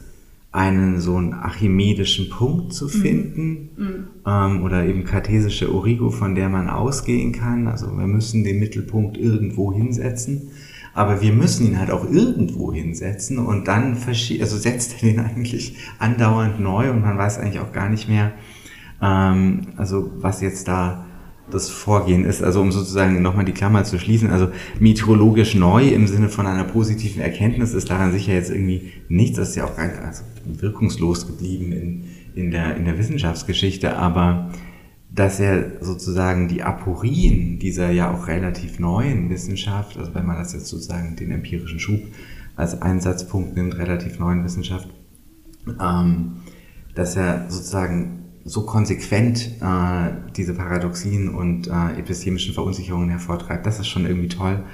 einen 0.54 1.00
so 1.00 1.16
einen 1.16 1.32
archimedischen 1.32 2.30
Punkt 2.30 2.72
zu 2.72 2.84
mhm. 2.84 2.90
finden 2.90 3.70
mhm. 3.76 4.06
ähm, 4.24 4.62
oder 4.62 4.84
eben 4.84 5.04
kartesische 5.04 5.74
Origo, 5.74 6.10
von 6.10 6.36
der 6.36 6.48
man 6.48 6.68
ausgehen 6.68 7.32
kann. 7.32 7.66
Also 7.66 7.86
wir 7.96 8.06
müssen 8.06 8.44
den 8.44 8.60
Mittelpunkt 8.60 9.16
irgendwo 9.16 9.72
hinsetzen. 9.72 10.50
Aber 10.94 11.20
wir 11.20 11.32
müssen 11.32 11.66
ihn 11.66 11.78
halt 11.78 11.90
auch 11.90 12.08
irgendwo 12.08 12.72
hinsetzen 12.72 13.38
und 13.38 13.66
dann 13.66 13.96
also 14.06 14.56
setzt 14.56 15.02
er 15.02 15.08
den 15.08 15.20
eigentlich 15.24 15.76
andauernd 15.98 16.60
neu 16.60 16.90
und 16.90 17.02
man 17.02 17.18
weiß 17.18 17.38
eigentlich 17.38 17.60
auch 17.60 17.72
gar 17.72 17.88
nicht 17.88 18.08
mehr, 18.08 18.32
ähm, 19.02 19.62
also 19.76 20.10
was 20.16 20.40
jetzt 20.40 20.68
da 20.68 21.04
das 21.50 21.68
Vorgehen 21.68 22.24
ist. 22.24 22.42
Also 22.42 22.60
um 22.60 22.72
sozusagen 22.72 23.20
nochmal 23.20 23.44
die 23.44 23.52
Klammer 23.52 23.84
zu 23.84 23.98
schließen, 23.98 24.30
also 24.30 24.48
meteorologisch 24.80 25.54
neu 25.54 25.88
im 25.88 26.06
Sinne 26.06 26.28
von 26.28 26.46
einer 26.46 26.64
positiven 26.64 27.20
Erkenntnis 27.20 27.74
ist 27.74 27.90
daran 27.90 28.12
sicher 28.12 28.32
jetzt 28.32 28.50
irgendwie 28.50 28.92
nichts. 29.08 29.36
Das 29.36 29.50
ist 29.50 29.56
ja 29.56 29.64
auch 29.64 29.76
ganz 29.76 29.94
also 29.98 30.22
wirkungslos 30.46 31.26
geblieben 31.26 31.72
in, 31.72 32.04
in, 32.34 32.50
der, 32.50 32.76
in 32.76 32.84
der 32.84 32.98
Wissenschaftsgeschichte, 32.98 33.96
aber 33.96 34.50
dass 35.14 35.38
er 35.38 35.80
sozusagen 35.80 36.48
die 36.48 36.62
Aporien 36.62 37.60
dieser 37.60 37.90
ja 37.90 38.12
auch 38.12 38.26
relativ 38.26 38.80
neuen 38.80 39.30
Wissenschaft, 39.30 39.96
also 39.96 40.12
wenn 40.14 40.26
man 40.26 40.36
das 40.36 40.52
jetzt 40.54 40.66
sozusagen 40.66 41.14
den 41.14 41.30
empirischen 41.30 41.78
Schub 41.78 42.00
als 42.56 42.82
Einsatzpunkt 42.82 43.54
nimmt, 43.54 43.76
relativ 43.78 44.18
neuen 44.18 44.42
Wissenschaft, 44.42 44.88
ähm, 45.80 46.38
dass 46.96 47.14
er 47.14 47.48
sozusagen 47.48 48.24
so 48.44 48.66
konsequent 48.66 49.52
äh, 49.60 50.10
diese 50.36 50.54
Paradoxien 50.54 51.28
und 51.28 51.68
äh, 51.68 51.98
epistemischen 51.98 52.52
Verunsicherungen 52.52 53.08
hervortreibt, 53.08 53.64
das 53.66 53.78
ist 53.78 53.88
schon 53.88 54.06
irgendwie 54.06 54.28
toll. 54.28 54.64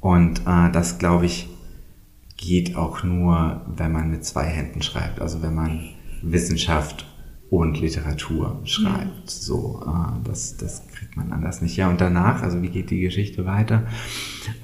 Und 0.00 0.40
äh, 0.46 0.70
das, 0.72 0.98
glaube 0.98 1.24
ich, 1.24 1.48
geht 2.36 2.76
auch 2.76 3.02
nur, 3.02 3.62
wenn 3.74 3.92
man 3.92 4.10
mit 4.10 4.26
zwei 4.26 4.44
Händen 4.44 4.82
schreibt. 4.82 5.20
Also 5.20 5.42
wenn 5.42 5.54
man 5.54 5.88
Wissenschaft 6.22 7.06
und 7.50 7.80
Literatur 7.80 8.60
schreibt. 8.64 9.30
Ja. 9.30 9.32
So, 9.32 9.82
äh, 9.86 10.24
das, 10.24 10.56
das 10.56 10.86
kriegt 10.88 11.16
man 11.16 11.32
anders 11.32 11.62
nicht. 11.62 11.76
Ja, 11.76 11.88
und 11.88 12.00
danach, 12.00 12.42
also 12.42 12.62
wie 12.62 12.68
geht 12.68 12.90
die 12.90 13.00
Geschichte 13.00 13.46
weiter? 13.46 13.84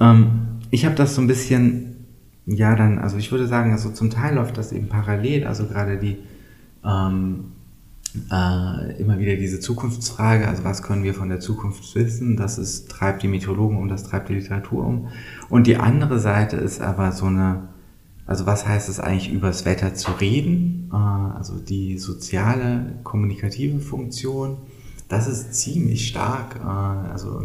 Ähm, 0.01 0.61
ich 0.71 0.85
habe 0.85 0.95
das 0.95 1.15
so 1.15 1.21
ein 1.21 1.27
bisschen, 1.27 2.07
ja, 2.47 2.75
dann, 2.75 2.99
also 2.99 3.17
ich 3.19 3.31
würde 3.31 3.47
sagen, 3.47 3.73
also 3.73 3.91
zum 3.91 4.11
Teil 4.11 4.35
läuft 4.35 4.59
das 4.59 4.73
eben 4.73 4.89
parallel, 4.89 5.47
also 5.47 5.67
gerade 5.67 5.99
die, 5.99 6.19
ähm, 6.85 7.53
äh, 8.31 9.01
immer 9.01 9.19
wieder 9.19 9.37
diese 9.37 9.61
Zukunftsfrage, 9.61 10.49
also 10.49 10.65
was 10.65 10.83
können 10.83 11.05
wir 11.05 11.15
von 11.15 11.29
der 11.29 11.41
Zukunft 11.41 11.95
wissen, 11.95 12.37
das 12.37 12.59
ist, 12.59 12.91
treibt 12.91 13.23
die 13.23 13.29
Mythologen 13.29 13.79
um, 13.79 13.89
das 13.89 14.05
treibt 14.05 14.29
die 14.29 14.35
Literatur 14.35 14.85
um. 14.85 15.09
Und 15.49 15.67
die 15.67 15.77
andere 15.77 16.19
Seite 16.19 16.57
ist 16.57 16.81
aber 16.81 17.13
so 17.13 17.27
eine, 17.27 17.69
also 18.33 18.47
was 18.47 18.67
heißt 18.67 18.89
es 18.89 18.99
eigentlich, 18.99 19.31
übers 19.31 19.67
Wetter 19.67 19.93
zu 19.93 20.11
reden? 20.13 20.89
Äh, 20.91 20.97
also 20.97 21.59
die 21.59 21.99
soziale, 21.99 22.95
kommunikative 23.05 23.79
Funktion, 23.79 24.57
das 25.07 25.29
ist 25.29 25.53
ziemlich 25.53 26.09
stark, 26.09 26.57
äh, 26.57 27.11
also 27.11 27.43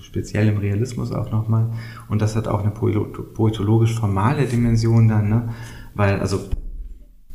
speziell 0.00 0.46
im 0.46 0.58
Realismus 0.58 1.10
auch 1.10 1.32
nochmal. 1.32 1.72
Und 2.08 2.22
das 2.22 2.36
hat 2.36 2.46
auch 2.46 2.60
eine 2.60 2.70
poetologisch 2.70 3.98
formale 3.98 4.46
Dimension 4.46 5.08
dann, 5.08 5.28
ne? 5.28 5.48
weil 5.96 6.20
also 6.20 6.38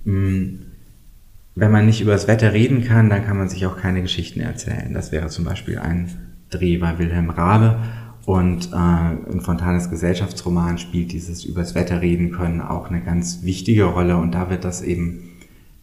wenn 0.06 1.72
man 1.72 1.86
nicht 1.86 2.00
über 2.00 2.14
das 2.14 2.30
Wetter 2.30 2.54
reden 2.54 2.86
kann, 2.86 3.10
dann 3.10 3.26
kann 3.26 3.38
man 3.38 3.50
sich 3.50 3.66
auch 3.66 3.76
keine 3.76 4.02
Geschichten 4.02 4.40
erzählen. 4.40 4.94
Das 4.94 5.12
wäre 5.12 5.28
zum 5.28 5.44
Beispiel 5.44 5.80
ein 5.80 6.10
Dreh 6.50 6.78
bei 6.78 6.98
Wilhelm 6.98 7.30
Rabe 7.30 7.80
und 8.28 8.74
äh, 8.74 9.32
in 9.32 9.40
Fontanes 9.40 9.90
Gesellschaftsroman 9.90 10.78
spielt 10.80 11.14
dieses 11.14 11.46
übers 11.46 11.76
Wetter 11.76 12.02
reden 12.02 12.34
können 12.34 12.60
auch 12.60 12.90
eine 12.90 13.00
ganz 13.00 13.44
wichtige 13.44 13.86
Rolle 13.86 14.18
und 14.18 14.34
da 14.34 14.50
wird 14.50 14.66
das 14.66 14.82
eben 14.82 15.30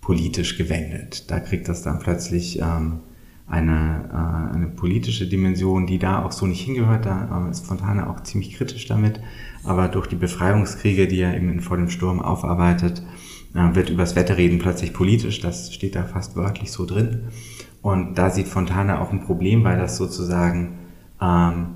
politisch 0.03 0.59
gewendet. 0.59 1.31
Da 1.31 1.41
kriegt 1.41 1.71
das 1.71 1.81
dann 1.81 2.01
plötzlich 2.01 2.61
ähm, 2.61 3.01
eine, 3.47 4.11
äh, 4.13 4.55
eine 4.57 4.67
politische 4.67 5.27
Dimension, 5.27 5.87
die 5.87 5.99
da 5.99 6.23
auch 6.23 6.33
so 6.33 6.45
nicht 6.45 6.61
hingehört. 6.61 7.07
Da 7.07 7.47
äh, 7.47 7.51
ist 7.51 7.65
Fontane 7.65 8.11
auch 8.11 8.23
ziemlich 8.25 8.53
kritisch 8.59 8.87
damit. 8.89 9.21
Aber 9.65 9.89
durch 9.89 10.07
die 10.07 10.17
Befreiungskriege, 10.17 11.09
die 11.09 11.21
er 11.21 11.35
eben 11.35 11.61
Vor 11.61 11.79
dem 11.79 11.89
Sturm 11.89 12.21
aufarbeitet, 12.21 13.03
äh, 13.55 13.75
wird 13.75 13.89
übers 13.89 14.17
Wetter 14.17 14.37
reden 14.37 14.59
plötzlich 14.59 14.93
politisch. 14.93 15.41
Das 15.41 15.73
steht 15.73 15.97
da 15.97 16.03
fast 16.03 16.37
wörtlich 16.37 16.71
so 16.71 16.85
drin. 16.85 17.21
Und 17.81 18.19
da 18.19 18.29
sieht 18.29 18.49
Fontane 18.49 19.01
auch 19.01 19.13
ein 19.13 19.23
Problem, 19.23 19.65
weil 19.65 19.79
das 19.79 19.97
sozusagen 19.97 20.75
ähm, 21.23 21.69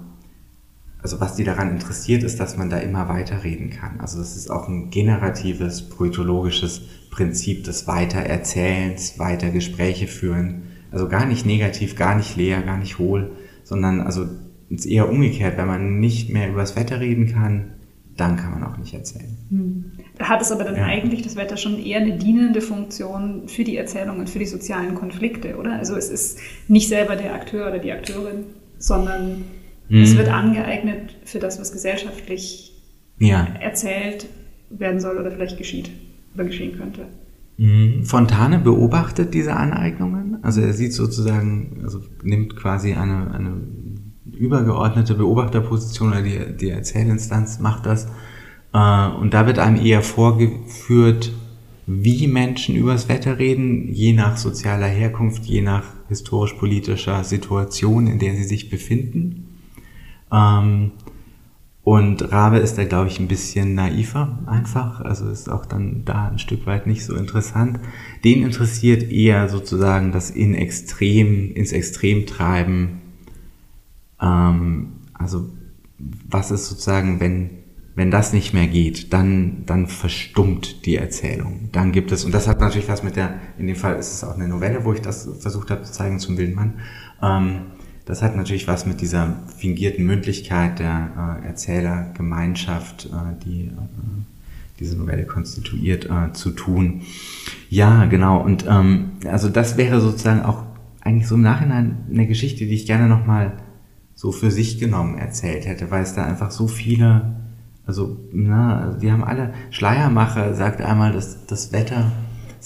also 1.03 1.21
was 1.21 1.37
die 1.37 1.45
daran 1.45 1.71
interessiert, 1.71 2.23
ist, 2.23 2.41
dass 2.41 2.57
man 2.57 2.71
da 2.71 2.79
immer 2.79 3.09
weiterreden 3.09 3.71
kann. 3.71 4.01
Also 4.01 4.19
das 4.19 4.37
ist 4.37 4.51
auch 4.51 4.69
ein 4.69 4.91
generatives, 4.91 5.89
poetologisches 5.89 6.83
Prinzip 7.11 7.65
des 7.65 7.87
Weitererzählens, 7.87 9.19
weiter 9.19 9.51
Gespräche 9.51 10.09
führen. 10.09 10.63
Also 10.91 11.09
gar 11.09 11.27
nicht 11.27 11.47
negativ, 11.47 11.95
gar 11.95 12.17
nicht 12.17 12.37
leer, 12.37 12.63
gar 12.63 12.79
nicht 12.79 12.99
hohl, 12.99 13.33
sondern 13.63 14.01
also 14.01 14.27
ist 14.71 14.87
eher 14.87 15.09
umgekehrt. 15.09 15.57
Wenn 15.57 15.67
man 15.67 16.01
nicht 16.01 16.31
mehr 16.31 16.49
über 16.49 16.61
das 16.61 16.75
Wetter 16.75 17.01
reden 17.01 17.33
kann, 17.33 17.75
dann 18.17 18.37
kann 18.37 18.51
man 18.51 18.65
auch 18.65 18.77
nicht 18.77 18.93
erzählen. 18.93 19.37
Hm. 19.51 19.93
Hat 20.19 20.43
es 20.43 20.51
aber 20.51 20.65
dann 20.65 20.77
ja. 20.77 20.85
eigentlich 20.85 21.23
das 21.23 21.37
Wetter 21.37 21.57
schon 21.57 21.79
eher 21.79 22.01
eine 22.01 22.19
dienende 22.19 22.61
Funktion 22.61 23.47
für 23.47 23.63
die 23.63 23.77
Erzählung 23.77 24.19
und 24.19 24.29
für 24.29 24.41
die 24.41 24.47
sozialen 24.47 24.97
Konflikte, 24.97 25.57
oder? 25.57 25.75
Also 25.75 25.95
es 25.95 26.09
ist 26.09 26.41
nicht 26.67 26.89
selber 26.89 27.15
der 27.15 27.35
Akteur 27.35 27.69
oder 27.69 27.79
die 27.79 27.93
Akteurin, 27.93 28.45
sondern 28.79 29.45
Mhm. 29.89 30.03
Es 30.03 30.17
wird 30.17 30.29
angeeignet 30.29 31.17
für 31.25 31.39
das, 31.39 31.61
was 31.61 31.73
gesellschaftlich 31.73 32.73
ja. 33.19 33.47
erzählt 33.61 34.27
werden 34.71 35.01
soll 35.01 35.19
oder 35.19 35.31
vielleicht 35.31 35.59
geschieht 35.59 35.91
oder 36.35 36.45
geschehen 36.45 36.77
könnte. 36.77 37.07
Mhm. 37.57 38.05
Fontane 38.05 38.59
beobachtet 38.59 39.35
diese 39.35 39.55
Aneignungen. 39.57 40.39
Also 40.43 40.61
er 40.61 40.73
sieht 40.73 40.93
sozusagen, 40.93 41.81
also 41.83 42.01
nimmt 42.23 42.57
quasi 42.57 42.93
eine, 42.93 43.33
eine 43.33 43.61
übergeordnete 44.33 45.15
Beobachterposition 45.15 46.11
oder 46.11 46.23
die, 46.23 46.57
die 46.57 46.71
Erzählinstanz 46.71 47.59
macht 47.59 47.87
das. 47.87 48.07
Äh, 48.73 49.09
und 49.09 49.35
da 49.35 49.47
wird 49.47 49.59
einem 49.59 49.85
eher 49.85 50.03
vorgeführt, 50.03 51.33
wie 51.87 52.29
Menschen 52.29 52.77
übers 52.77 53.09
Wetter 53.09 53.39
reden, 53.39 53.89
je 53.89 54.13
nach 54.13 54.37
sozialer 54.37 54.87
Herkunft, 54.87 55.45
je 55.47 55.63
nach 55.63 55.85
historisch-politischer 56.09 57.25
Situation, 57.25 58.07
in 58.07 58.19
der 58.19 58.35
sie 58.35 58.45
sich 58.45 58.69
befinden. 58.69 59.48
Ähm, 60.33 60.93
und 61.85 62.33
Rabe 62.33 62.59
ist 62.59 62.77
da, 62.77 62.85
glaube 62.85 63.09
ich, 63.09 63.19
ein 63.19 63.29
bisschen 63.29 63.75
naiver 63.75 64.39
einfach, 64.45 65.01
also 65.01 65.29
ist 65.31 65.49
auch 65.49 65.65
dann 65.65 66.05
da 66.05 66.29
ein 66.29 66.39
Stück 66.39 66.67
weit 66.67 66.87
nicht 66.87 67.05
so 67.05 67.17
interessant. 67.17 67.81
Den 68.25 68.43
interessiert 68.43 69.11
eher 69.11 69.49
sozusagen 69.49 70.13
das 70.13 70.31
in 70.31 70.55
Extrem, 70.55 71.51
ins 71.55 71.73
Extrem 71.73 72.27
treiben. 72.27 73.01
Ähm, 74.21 74.99
also 75.15 75.49
was 75.97 76.51
ist 76.51 76.69
sozusagen, 76.69 77.21
wenn 77.21 77.59
wenn 77.99 78.13
das 78.13 78.33
nicht 78.33 78.55
mehr 78.55 78.69
geht, 78.69 79.13
dann, 79.13 79.65
dann 79.67 79.89
verstummt 79.89 80.87
die 80.87 80.95
Erzählung. 80.95 81.69
Dann 81.73 81.91
gibt 81.91 82.13
es, 82.13 82.25
und 82.25 82.33
das 82.33 82.47
hat 82.47 82.61
natürlich 82.61 82.89
was 82.89 83.03
mit 83.03 83.17
der, 83.17 83.41
in 83.59 83.67
dem 83.67 83.75
Fall 83.75 83.97
ist 83.97 84.13
es 84.13 84.23
auch 84.23 84.37
eine 84.37 84.47
Novelle, 84.47 84.85
wo 84.85 84.93
ich 84.93 85.01
das 85.01 85.29
versucht 85.41 85.73
habe 85.73 85.83
zu 85.83 85.93
zeigen 85.93 86.21
zum 86.21 86.39
Wildmann. 86.39 86.75
Ähm, 87.21 87.63
das 88.09 88.23
hat 88.23 88.35
natürlich 88.37 88.67
was 88.67 88.87
mit 88.87 89.03
dieser 89.03 89.35
fingierten 89.59 90.07
Mündlichkeit 90.07 90.79
der 90.79 91.41
äh, 91.43 91.47
Erzählergemeinschaft, 91.47 93.07
äh, 93.07 93.45
die 93.45 93.67
äh, 93.67 93.71
diese 94.81 94.97
Novelle 94.97 95.27
konstituiert, 95.27 96.07
äh, 96.07 96.33
zu 96.33 96.53
tun. 96.53 97.03
Ja, 97.69 98.07
genau. 98.07 98.41
Und 98.43 98.65
ähm, 98.67 99.11
also 99.27 99.51
das 99.51 99.77
wäre 99.77 100.01
sozusagen 100.01 100.41
auch 100.41 100.63
eigentlich 101.03 101.29
so 101.29 101.35
im 101.35 101.43
Nachhinein 101.43 102.07
eine 102.11 102.27
Geschichte, 102.27 102.65
die 102.65 102.75
ich 102.75 102.87
gerne 102.87 103.09
nochmal 103.09 103.59
so 104.15 104.33
für 104.33 104.51
sich 104.51 104.79
genommen 104.79 105.19
erzählt 105.19 105.67
hätte, 105.67 105.91
weil 105.91 106.03
es 106.03 106.15
da 106.15 106.25
einfach 106.25 106.51
so 106.51 106.67
viele 106.67 107.37
also, 107.85 108.19
na, 108.33 108.99
die 109.01 109.11
haben 109.11 109.25
alle, 109.25 109.55
Schleiermacher 109.71 110.53
sagt 110.55 110.83
einmal, 110.83 111.13
dass 111.13 111.47
das 111.47 111.73
Wetter 111.73 112.13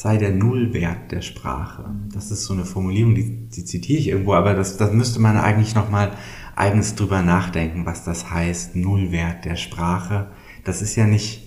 sei 0.03 0.16
der 0.16 0.32
Nullwert 0.32 1.12
der 1.12 1.20
Sprache. 1.20 1.84
Das 2.12 2.32
ist 2.32 2.44
so 2.44 2.55
eine 2.55 2.64
Formulierung, 2.64 3.14
die, 3.14 3.48
die 3.48 3.64
zitiere 3.64 4.00
ich 4.00 4.09
irgendwo, 4.09 4.34
aber 4.34 4.55
das, 4.55 4.76
das 4.76 4.92
müsste 4.92 5.20
man 5.20 5.36
eigentlich 5.36 5.76
nochmal 5.76 6.11
eigens 6.57 6.96
drüber 6.96 7.22
nachdenken, 7.22 7.86
was 7.86 8.03
das 8.03 8.28
heißt, 8.28 8.74
Nullwert 8.74 9.44
der 9.44 9.55
Sprache. 9.55 10.26
Das 10.64 10.82
ist 10.82 10.96
ja 10.96 11.07
nicht, 11.07 11.44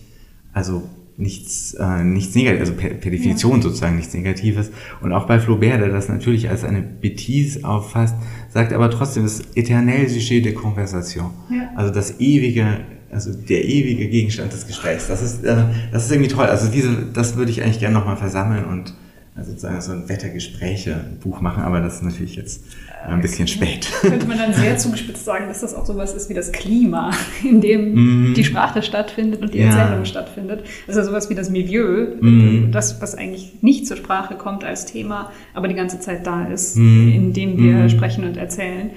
also 0.54 0.90
nichts, 1.18 1.74
äh, 1.74 2.02
nichts 2.06 2.34
Negatives, 2.34 2.70
also 2.70 2.80
per, 2.80 2.92
per 2.92 3.12
Definition 3.12 3.58
ja. 3.58 3.64
sozusagen 3.64 3.98
nichts 3.98 4.14
Negatives. 4.14 4.72
Und 5.02 5.12
auch 5.12 5.28
bei 5.28 5.38
Flaubert, 5.38 5.82
der 5.82 5.90
das 5.90 6.08
natürlich 6.08 6.48
als 6.50 6.64
eine 6.64 6.80
Bêtise 6.80 7.66
auffasst, 7.66 8.16
sagt 8.48 8.72
aber 8.72 8.90
trotzdem, 8.90 9.24
das 9.24 9.42
Eternel 9.56 10.08
Sujet 10.08 10.46
de 10.46 10.54
Conversation. 10.54 11.32
Ja. 11.50 11.72
Also 11.76 11.94
das 11.94 12.22
ewige 12.22 12.86
also 13.16 13.32
der 13.34 13.64
ewige 13.64 14.08
Gegenstand 14.08 14.54
des 14.54 14.68
Gesprächs. 14.68 15.08
Das 15.08 15.22
ist, 15.22 15.44
äh, 15.44 15.56
das 15.92 16.06
ist 16.06 16.12
irgendwie 16.12 16.30
toll. 16.30 16.46
Also 16.46 16.70
diese, 16.70 17.08
das 17.14 17.38
würde 17.38 17.50
ich 17.50 17.64
eigentlich 17.64 17.80
gerne 17.80 17.96
nochmal 17.96 18.18
versammeln 18.18 18.66
und 18.66 18.94
also 19.36 19.52
sozusagen 19.52 19.82
so 19.82 19.92
ein 19.92 20.08
Wettergespräche-Buch 20.08 21.42
machen, 21.42 21.64
aber 21.64 21.82
das 21.82 21.96
ist 21.96 22.04
natürlich 22.04 22.36
jetzt 22.36 22.64
ein 23.06 23.22
bisschen 23.22 23.48
spät. 23.48 23.88
Könnte 24.02 24.26
man 24.28 24.38
dann 24.38 24.54
sehr 24.54 24.78
zugespitzt 24.78 25.26
sagen, 25.26 25.48
dass 25.48 25.62
das 25.62 25.74
auch 25.74 25.86
sowas 25.86 26.14
ist 26.14 26.30
wie 26.30 26.34
das 26.34 26.52
Klima, 26.52 27.12
in 27.44 27.60
dem 27.60 28.32
mm. 28.32 28.34
die 28.34 28.44
Sprache 28.44 28.82
stattfindet 28.82 29.42
und 29.42 29.54
die 29.54 29.60
Erzählung 29.60 30.00
ja. 30.00 30.06
stattfindet. 30.06 30.66
Also 30.88 31.04
sowas 31.04 31.30
wie 31.30 31.36
das 31.36 31.50
Milieu, 31.50 32.16
mm. 32.20 32.72
das, 32.72 33.02
was 33.02 33.16
eigentlich 33.16 33.62
nicht 33.62 33.88
zur 33.88 33.98
Sprache 33.98 34.36
kommt 34.36 34.64
als 34.64 34.86
Thema, 34.86 35.32
aber 35.54 35.68
die 35.68 35.76
ganze 35.76 36.00
Zeit 36.00 36.26
da 36.26 36.46
ist, 36.48 36.78
mm. 36.78 37.10
in 37.10 37.34
dem 37.34 37.58
wir 37.58 37.74
mhm. 37.74 37.90
sprechen 37.90 38.24
und 38.24 38.38
erzählen. 38.38 38.92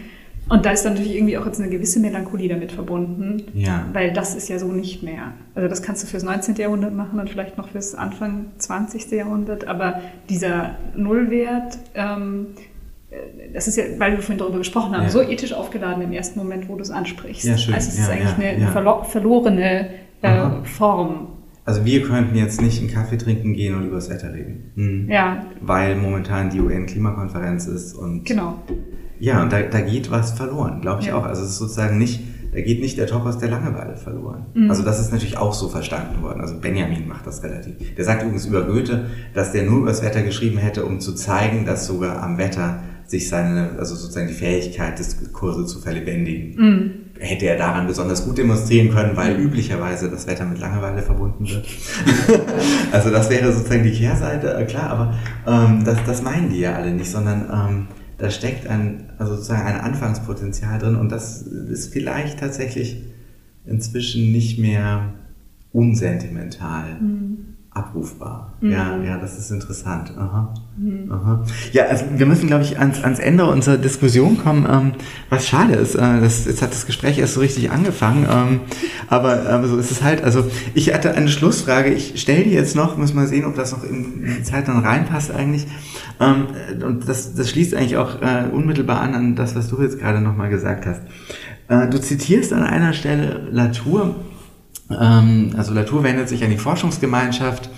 Und 0.49 0.65
da 0.65 0.71
ist 0.71 0.85
dann 0.85 0.95
natürlich 0.95 1.17
irgendwie 1.17 1.37
auch 1.37 1.47
jetzt 1.47 1.61
eine 1.61 1.69
gewisse 1.69 2.01
Melancholie 2.01 2.49
damit 2.49 2.73
verbunden, 2.73 3.45
ja. 3.55 3.87
weil 3.93 4.13
das 4.13 4.35
ist 4.35 4.49
ja 4.49 4.59
so 4.59 4.69
nicht 4.69 5.03
mehr. 5.03 5.33
Also 5.55 5.69
das 5.69 5.83
kannst 5.83 6.03
du 6.03 6.07
fürs 6.07 6.23
19. 6.23 6.57
Jahrhundert 6.57 6.95
machen 6.95 7.21
und 7.21 7.29
vielleicht 7.29 7.59
noch 7.59 7.69
fürs 7.69 7.95
Anfang 7.95 8.47
20. 8.57 9.11
Jahrhundert, 9.11 9.69
aber 9.69 10.01
dieser 10.29 10.77
Nullwert, 10.97 11.79
ähm, 11.95 12.49
äh, 13.11 13.53
das 13.53 13.69
ist 13.69 13.77
ja, 13.77 13.85
weil 13.99 14.13
wir 14.13 14.19
vorhin 14.19 14.39
darüber 14.39 14.59
gesprochen 14.59 14.97
haben, 14.97 15.05
ja. 15.05 15.11
so 15.11 15.21
ethisch 15.21 15.53
aufgeladen 15.53 16.03
im 16.03 16.13
ersten 16.13 16.39
Moment, 16.39 16.69
wo 16.69 16.77
du 16.77 16.83
es 16.83 16.91
ansprichst. 16.91 17.45
Ja, 17.45 17.59
schön. 17.59 17.75
Also 17.75 17.89
es 17.89 17.99
ist 17.99 18.09
eigentlich 18.09 18.57
eine 18.57 18.69
verlo 18.69 19.03
verlorene 19.03 19.91
äh, 20.23 20.65
Form. 20.65 21.29
Also 21.69 21.85
wir 21.85 22.03
könnten 22.03 22.35
jetzt 22.35 22.63
nicht 22.63 22.81
einen 22.81 22.91
Kaffee 22.91 23.19
trinken 23.19 23.53
gehen 23.53 23.75
und 23.75 23.85
über 23.85 23.97
das 23.97 24.09
Wetter 24.09 24.33
reden. 24.33 24.73
Hm. 24.75 25.11
Ja. 25.11 25.45
Weil 25.61 25.97
momentan 25.97 26.49
die 26.49 26.61
UN-Klimakonferenz 26.61 27.67
ist 27.67 27.93
und 27.93 28.25
genau. 28.25 28.63
Ja, 29.21 29.43
und 29.43 29.53
da, 29.53 29.63
da 29.63 29.81
geht 29.81 30.11
was 30.11 30.33
verloren, 30.33 30.81
glaube 30.81 31.03
ich 31.03 31.09
ja. 31.09 31.17
auch. 31.17 31.25
Also 31.25 31.43
es 31.43 31.51
ist 31.51 31.59
sozusagen 31.59 31.99
nicht, 31.99 32.21
da 32.53 32.61
geht 32.61 32.81
nicht 32.81 32.99
der 32.99 33.07
Topos 33.07 33.39
der 33.39 33.51
Langeweile 33.51 33.97
verloren. 33.97 34.47
Mhm. 34.55 34.71
Also 34.71 34.83
das 34.83 35.01
ist 35.01 35.13
natürlich 35.13 35.39
auch 35.39 35.53
so 35.53 35.69
verstanden 35.69 36.23
worden. 36.23 36.41
Also 36.41 36.59
Benjamin 36.59 37.07
macht 37.09 37.27
das 37.27 37.43
relativ. 37.43 37.95
Der 37.97 38.05
sagt 38.05 38.23
übrigens 38.23 38.47
über 38.47 38.63
Goethe, 38.63 39.07
dass 39.35 39.53
der 39.53 39.65
nur 39.65 39.79
über 39.79 39.89
das 39.89 40.03
Wetter 40.03 40.23
geschrieben 40.23 40.59
hätte, 40.59 40.85
um 40.85 41.01
zu 41.01 41.15
zeigen, 41.15 41.67
dass 41.67 41.87
sogar 41.87 42.23
am 42.23 42.39
Wetter 42.39 42.81
sich 43.09 43.29
seine, 43.29 43.71
also 43.79 43.95
sozusagen 43.95 44.29
die 44.29 44.35
Fähigkeit 44.35 44.99
des 44.99 45.33
Kurses 45.33 45.73
zu 45.73 45.81
verlebendigen, 45.81 46.55
mhm. 46.57 46.91
hätte 47.19 47.47
er 47.47 47.57
daran 47.57 47.87
besonders 47.87 48.25
gut 48.25 48.37
demonstrieren 48.37 48.91
können, 48.91 49.17
weil 49.17 49.41
üblicherweise 49.41 50.11
das 50.11 50.27
Wetter 50.27 50.45
mit 50.45 50.61
Langeweile 50.61 51.01
verbunden 51.01 51.49
wird. 51.49 51.67
also 52.93 53.11
das 53.11 53.31
wäre 53.31 53.51
sozusagen 53.51 53.83
die 53.83 53.93
Kehrseite, 53.93 54.55
äh, 54.55 54.65
klar, 54.67 54.91
aber 54.91 55.15
ähm, 55.47 55.85
das, 55.85 55.97
das 56.05 56.23
meinen 56.23 56.51
die 56.51 56.61
ja 56.61 56.75
alle 56.75 56.93
nicht, 56.93 57.11
sondern 57.11 57.47
ähm, 57.51 57.87
da 58.19 58.31
steckt 58.31 58.67
ein, 58.67 59.11
also 59.19 59.35
sozusagen 59.35 59.67
ein 59.67 59.81
Anfangspotenzial 59.81 60.79
drin 60.79 60.97
und 60.97 61.11
das 61.11 61.43
ist 61.43 61.93
vielleicht 61.93 62.41
tatsächlich 62.41 63.03
inzwischen 63.65 64.33
nicht 64.33 64.59
mehr 64.59 65.15
unsentimental. 65.73 67.01
Mhm 67.01 67.48
abrufbar. 67.79 68.53
Mhm. 68.61 68.71
Ja, 68.71 68.97
ja, 69.03 69.19
das 69.19 69.39
ist 69.39 69.51
interessant. 69.51 70.13
Aha. 70.17 70.55
Mhm. 70.77 71.11
Aha. 71.11 71.45
Ja, 71.73 71.85
also 71.85 72.05
wir 72.15 72.27
müssen, 72.27 72.47
glaube 72.47 72.65
ich, 72.65 72.79
ans, 72.79 73.03
ans 73.03 73.19
Ende 73.19 73.47
unserer 73.47 73.79
Diskussion 73.79 74.39
kommen, 74.39 74.67
ähm, 74.71 74.93
was 75.31 75.47
schade 75.47 75.75
ist. 75.75 75.95
Äh, 75.95 76.21
das, 76.21 76.45
jetzt 76.47 76.61
hat 76.63 76.73
das 76.73 76.87
Gespräch 76.87 77.19
erst 77.19 77.35
so 77.35 77.41
richtig 77.41 77.71
angefangen, 77.71 78.27
ähm, 78.31 78.61
aber, 79.09 79.49
aber 79.49 79.69
so 79.69 79.77
ist 79.77 79.91
es 79.91 80.03
halt. 80.03 80.23
Also 80.23 80.45
ich 80.75 80.93
hatte 80.93 81.15
eine 81.15 81.29
Schlussfrage, 81.29 81.91
ich 81.91 82.21
stelle 82.21 82.45
die 82.45 82.51
jetzt 82.51 82.77
noch, 82.77 82.97
muss 82.97 83.15
mal 83.15 83.27
sehen, 83.27 83.45
ob 83.45 83.55
das 83.55 83.73
noch 83.73 83.85
in, 83.85 84.23
in 84.25 84.37
die 84.39 84.43
Zeit 84.43 84.69
dann 84.69 84.81
reinpasst 84.81 85.31
eigentlich. 85.31 85.67
Ähm, 86.21 86.47
und 86.85 87.09
das, 87.09 87.35
das 87.35 87.49
schließt 87.51 87.75
eigentlich 87.75 87.97
auch 87.97 88.21
äh, 88.21 88.49
unmittelbar 88.51 89.01
an 89.01 89.15
an 89.15 89.37
das, 89.37 89.55
was 89.55 89.69
du 89.69 89.81
jetzt 89.83 89.99
gerade 89.99 90.21
nochmal 90.21 90.51
gesagt 90.51 90.87
hast. 90.87 91.01
Äh, 91.69 91.89
du 91.89 92.01
zitierst 92.01 92.53
an 92.53 92.63
einer 92.63 92.93
Stelle 92.93 93.49
Latour, 93.51 94.17
ähm, 94.91 95.53
also 95.57 95.75
Latour 95.75 96.03
wendet 96.03 96.29
sich 96.29 96.43
an 96.45 96.51
die 96.51 96.59
Forschungsgemeinschaft, 96.59 97.71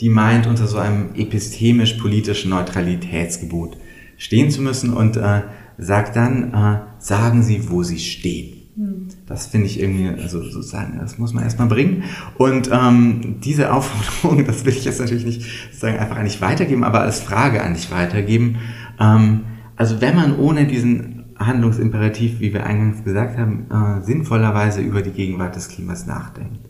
die 0.00 0.08
meint, 0.08 0.46
unter 0.46 0.66
so 0.66 0.78
einem 0.78 1.14
epistemisch-politischen 1.14 2.50
Neutralitätsgebot 2.50 3.76
stehen 4.18 4.50
zu 4.50 4.62
müssen 4.62 4.92
und 4.92 5.16
äh, 5.16 5.42
sagt 5.78 6.16
dann, 6.16 6.52
äh, 6.52 6.78
sagen 6.98 7.42
Sie, 7.42 7.70
wo 7.70 7.82
Sie 7.82 7.98
stehen. 7.98 8.56
Hm. 8.76 9.08
Das 9.26 9.46
finde 9.46 9.66
ich 9.66 9.80
irgendwie, 9.80 10.08
also 10.08 10.42
sozusagen, 10.42 10.98
das 10.98 11.18
muss 11.18 11.32
man 11.32 11.44
erstmal 11.44 11.68
bringen. 11.68 12.04
Und 12.36 12.70
ähm, 12.72 13.36
diese 13.42 13.72
Aufforderung, 13.72 14.44
das 14.46 14.64
will 14.64 14.74
ich 14.74 14.84
jetzt 14.84 15.00
natürlich 15.00 15.24
nicht 15.24 15.42
sozusagen 15.70 15.98
einfach 15.98 16.16
an 16.16 16.24
dich 16.24 16.40
weitergeben, 16.40 16.84
aber 16.84 17.00
als 17.00 17.20
Frage 17.20 17.62
an 17.62 17.74
dich 17.74 17.90
weitergeben. 17.90 18.56
Ähm, 19.00 19.44
also 19.76 20.00
wenn 20.00 20.14
man 20.14 20.38
ohne 20.38 20.66
diesen 20.66 21.15
Handlungsimperativ, 21.38 22.40
wie 22.40 22.52
wir 22.52 22.64
eingangs 22.64 23.04
gesagt 23.04 23.38
haben, 23.38 23.66
äh, 23.70 24.02
sinnvollerweise 24.02 24.80
über 24.80 25.02
die 25.02 25.10
Gegenwart 25.10 25.56
des 25.56 25.68
Klimas 25.68 26.06
nachdenkt. 26.06 26.60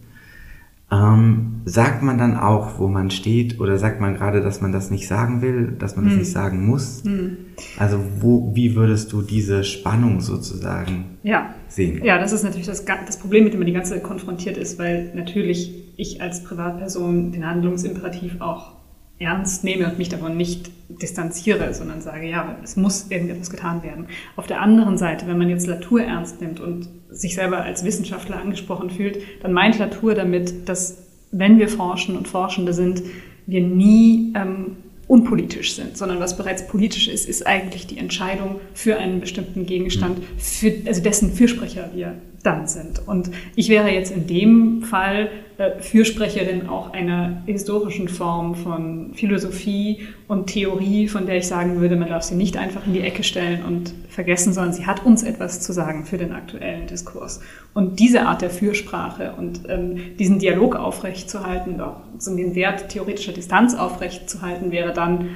Ähm, 0.90 1.62
sagt 1.64 2.04
man 2.04 2.16
dann 2.16 2.36
auch, 2.36 2.78
wo 2.78 2.86
man 2.86 3.10
steht, 3.10 3.58
oder 3.58 3.76
sagt 3.76 4.00
man 4.00 4.14
gerade, 4.14 4.40
dass 4.40 4.60
man 4.60 4.70
das 4.70 4.92
nicht 4.92 5.08
sagen 5.08 5.42
will, 5.42 5.74
dass 5.76 5.96
man 5.96 6.04
hm. 6.04 6.10
das 6.10 6.18
nicht 6.20 6.30
sagen 6.30 6.64
muss? 6.64 7.02
Hm. 7.04 7.38
Also 7.76 7.98
wo, 8.20 8.54
wie 8.54 8.76
würdest 8.76 9.12
du 9.12 9.22
diese 9.22 9.64
Spannung 9.64 10.20
sozusagen 10.20 11.16
ja. 11.24 11.54
sehen? 11.66 12.04
Ja, 12.04 12.18
das 12.18 12.32
ist 12.32 12.44
natürlich 12.44 12.68
das, 12.68 12.84
das 12.84 13.18
Problem, 13.18 13.44
mit 13.44 13.52
dem 13.52 13.58
man 13.58 13.66
die 13.66 13.72
ganze 13.72 13.94
Zeit 13.94 14.04
konfrontiert 14.04 14.56
ist, 14.56 14.78
weil 14.78 15.10
natürlich 15.14 15.74
ich 15.96 16.22
als 16.22 16.44
Privatperson 16.44 17.32
den 17.32 17.44
Handlungsimperativ 17.44 18.40
auch 18.40 18.75
ernst 19.18 19.64
nehme 19.64 19.86
und 19.86 19.98
mich 19.98 20.08
davon 20.08 20.36
nicht 20.36 20.70
distanziere, 20.88 21.72
sondern 21.74 22.00
sage, 22.00 22.28
ja, 22.28 22.56
es 22.62 22.76
muss 22.76 23.10
irgendetwas 23.10 23.50
getan 23.50 23.82
werden. 23.82 24.06
Auf 24.36 24.46
der 24.46 24.60
anderen 24.60 24.98
Seite, 24.98 25.26
wenn 25.26 25.38
man 25.38 25.48
jetzt 25.48 25.66
Latour 25.66 26.02
ernst 26.02 26.40
nimmt 26.40 26.60
und 26.60 26.88
sich 27.10 27.34
selber 27.34 27.62
als 27.62 27.84
Wissenschaftler 27.84 28.38
angesprochen 28.38 28.90
fühlt, 28.90 29.18
dann 29.42 29.52
meint 29.52 29.78
Latour 29.78 30.14
damit, 30.14 30.68
dass 30.68 30.98
wenn 31.32 31.58
wir 31.58 31.68
forschen 31.68 32.16
und 32.16 32.28
Forschende 32.28 32.72
sind, 32.72 33.02
wir 33.46 33.62
nie 33.62 34.32
ähm, 34.34 34.76
unpolitisch 35.08 35.74
sind, 35.74 35.96
sondern 35.96 36.20
was 36.20 36.36
bereits 36.36 36.66
politisch 36.66 37.08
ist, 37.08 37.28
ist 37.28 37.46
eigentlich 37.46 37.86
die 37.86 37.98
Entscheidung 37.98 38.60
für 38.74 38.96
einen 38.96 39.20
bestimmten 39.20 39.66
Gegenstand, 39.66 40.18
für, 40.38 40.72
also 40.86 41.02
dessen 41.02 41.32
Fürsprecher 41.32 41.90
wir 41.94 42.14
dann 42.47 42.68
sind. 42.68 43.07
Und 43.07 43.30
ich 43.57 43.68
wäre 43.68 43.90
jetzt 43.90 44.12
in 44.12 44.26
dem 44.26 44.82
Fall 44.82 45.28
äh, 45.59 45.80
Fürsprecherin 45.80 46.68
auch 46.68 46.92
einer 46.92 47.42
historischen 47.47 48.09
Form 48.09 48.55
von 48.55 49.12
Philosophie 49.14 50.07
und 50.28 50.47
Theorie, 50.47 51.09
von 51.09 51.26
der 51.26 51.38
ich 51.38 51.49
sagen 51.49 51.80
würde, 51.80 51.97
man 51.97 52.09
darf 52.09 52.22
sie 52.22 52.34
nicht 52.34 52.57
einfach 52.57 52.86
in 52.86 52.92
die 52.92 53.01
Ecke 53.01 53.22
stellen 53.22 53.64
und 53.64 53.92
vergessen, 54.09 54.53
sondern 54.53 54.72
sie 54.72 54.86
hat 54.86 55.05
uns 55.05 55.22
etwas 55.22 55.61
zu 55.61 55.72
sagen 55.72 56.05
für 56.05 56.18
den 56.18 56.32
aktuellen 56.32 56.86
Diskurs. 56.86 57.40
Und 57.74 57.99
diese 57.99 58.22
Art 58.26 58.42
der 58.42 58.51
Fürsprache 58.51 59.32
und 59.36 59.62
ähm, 59.68 60.16
diesen 60.18 60.38
Dialog 60.38 60.76
aufrechtzuerhalten, 60.76 61.80
auch 61.80 62.01
so 62.18 62.34
den 62.36 62.55
Wert 62.55 62.90
theoretischer 62.90 63.32
Distanz 63.32 63.74
aufrechtzuerhalten, 63.74 64.70
wäre 64.70 64.92
dann 64.92 65.30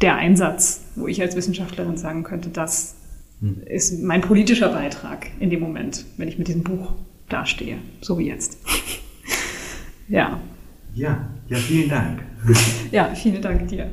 der 0.00 0.16
Einsatz, 0.16 0.82
wo 0.96 1.06
ich 1.06 1.20
als 1.20 1.36
Wissenschaftlerin 1.36 1.96
sagen 1.96 2.22
könnte, 2.22 2.48
das 2.48 2.96
hm. 3.40 3.62
ist 3.64 4.02
mein 4.02 4.20
politischer 4.20 4.68
Beitrag 4.68 5.30
in 5.40 5.50
dem 5.50 5.60
Moment, 5.60 6.04
wenn 6.18 6.28
ich 6.28 6.38
mit 6.38 6.48
diesem 6.48 6.62
Buch 6.62 6.92
dastehe, 7.28 7.78
so 8.02 8.18
wie 8.18 8.26
jetzt. 8.26 8.58
ja. 10.08 10.40
Ja, 10.94 11.28
ja, 11.48 11.56
vielen 11.56 11.88
Dank. 11.88 12.22
ja, 12.90 13.14
vielen 13.14 13.40
Dank 13.40 13.68
dir. 13.68 13.90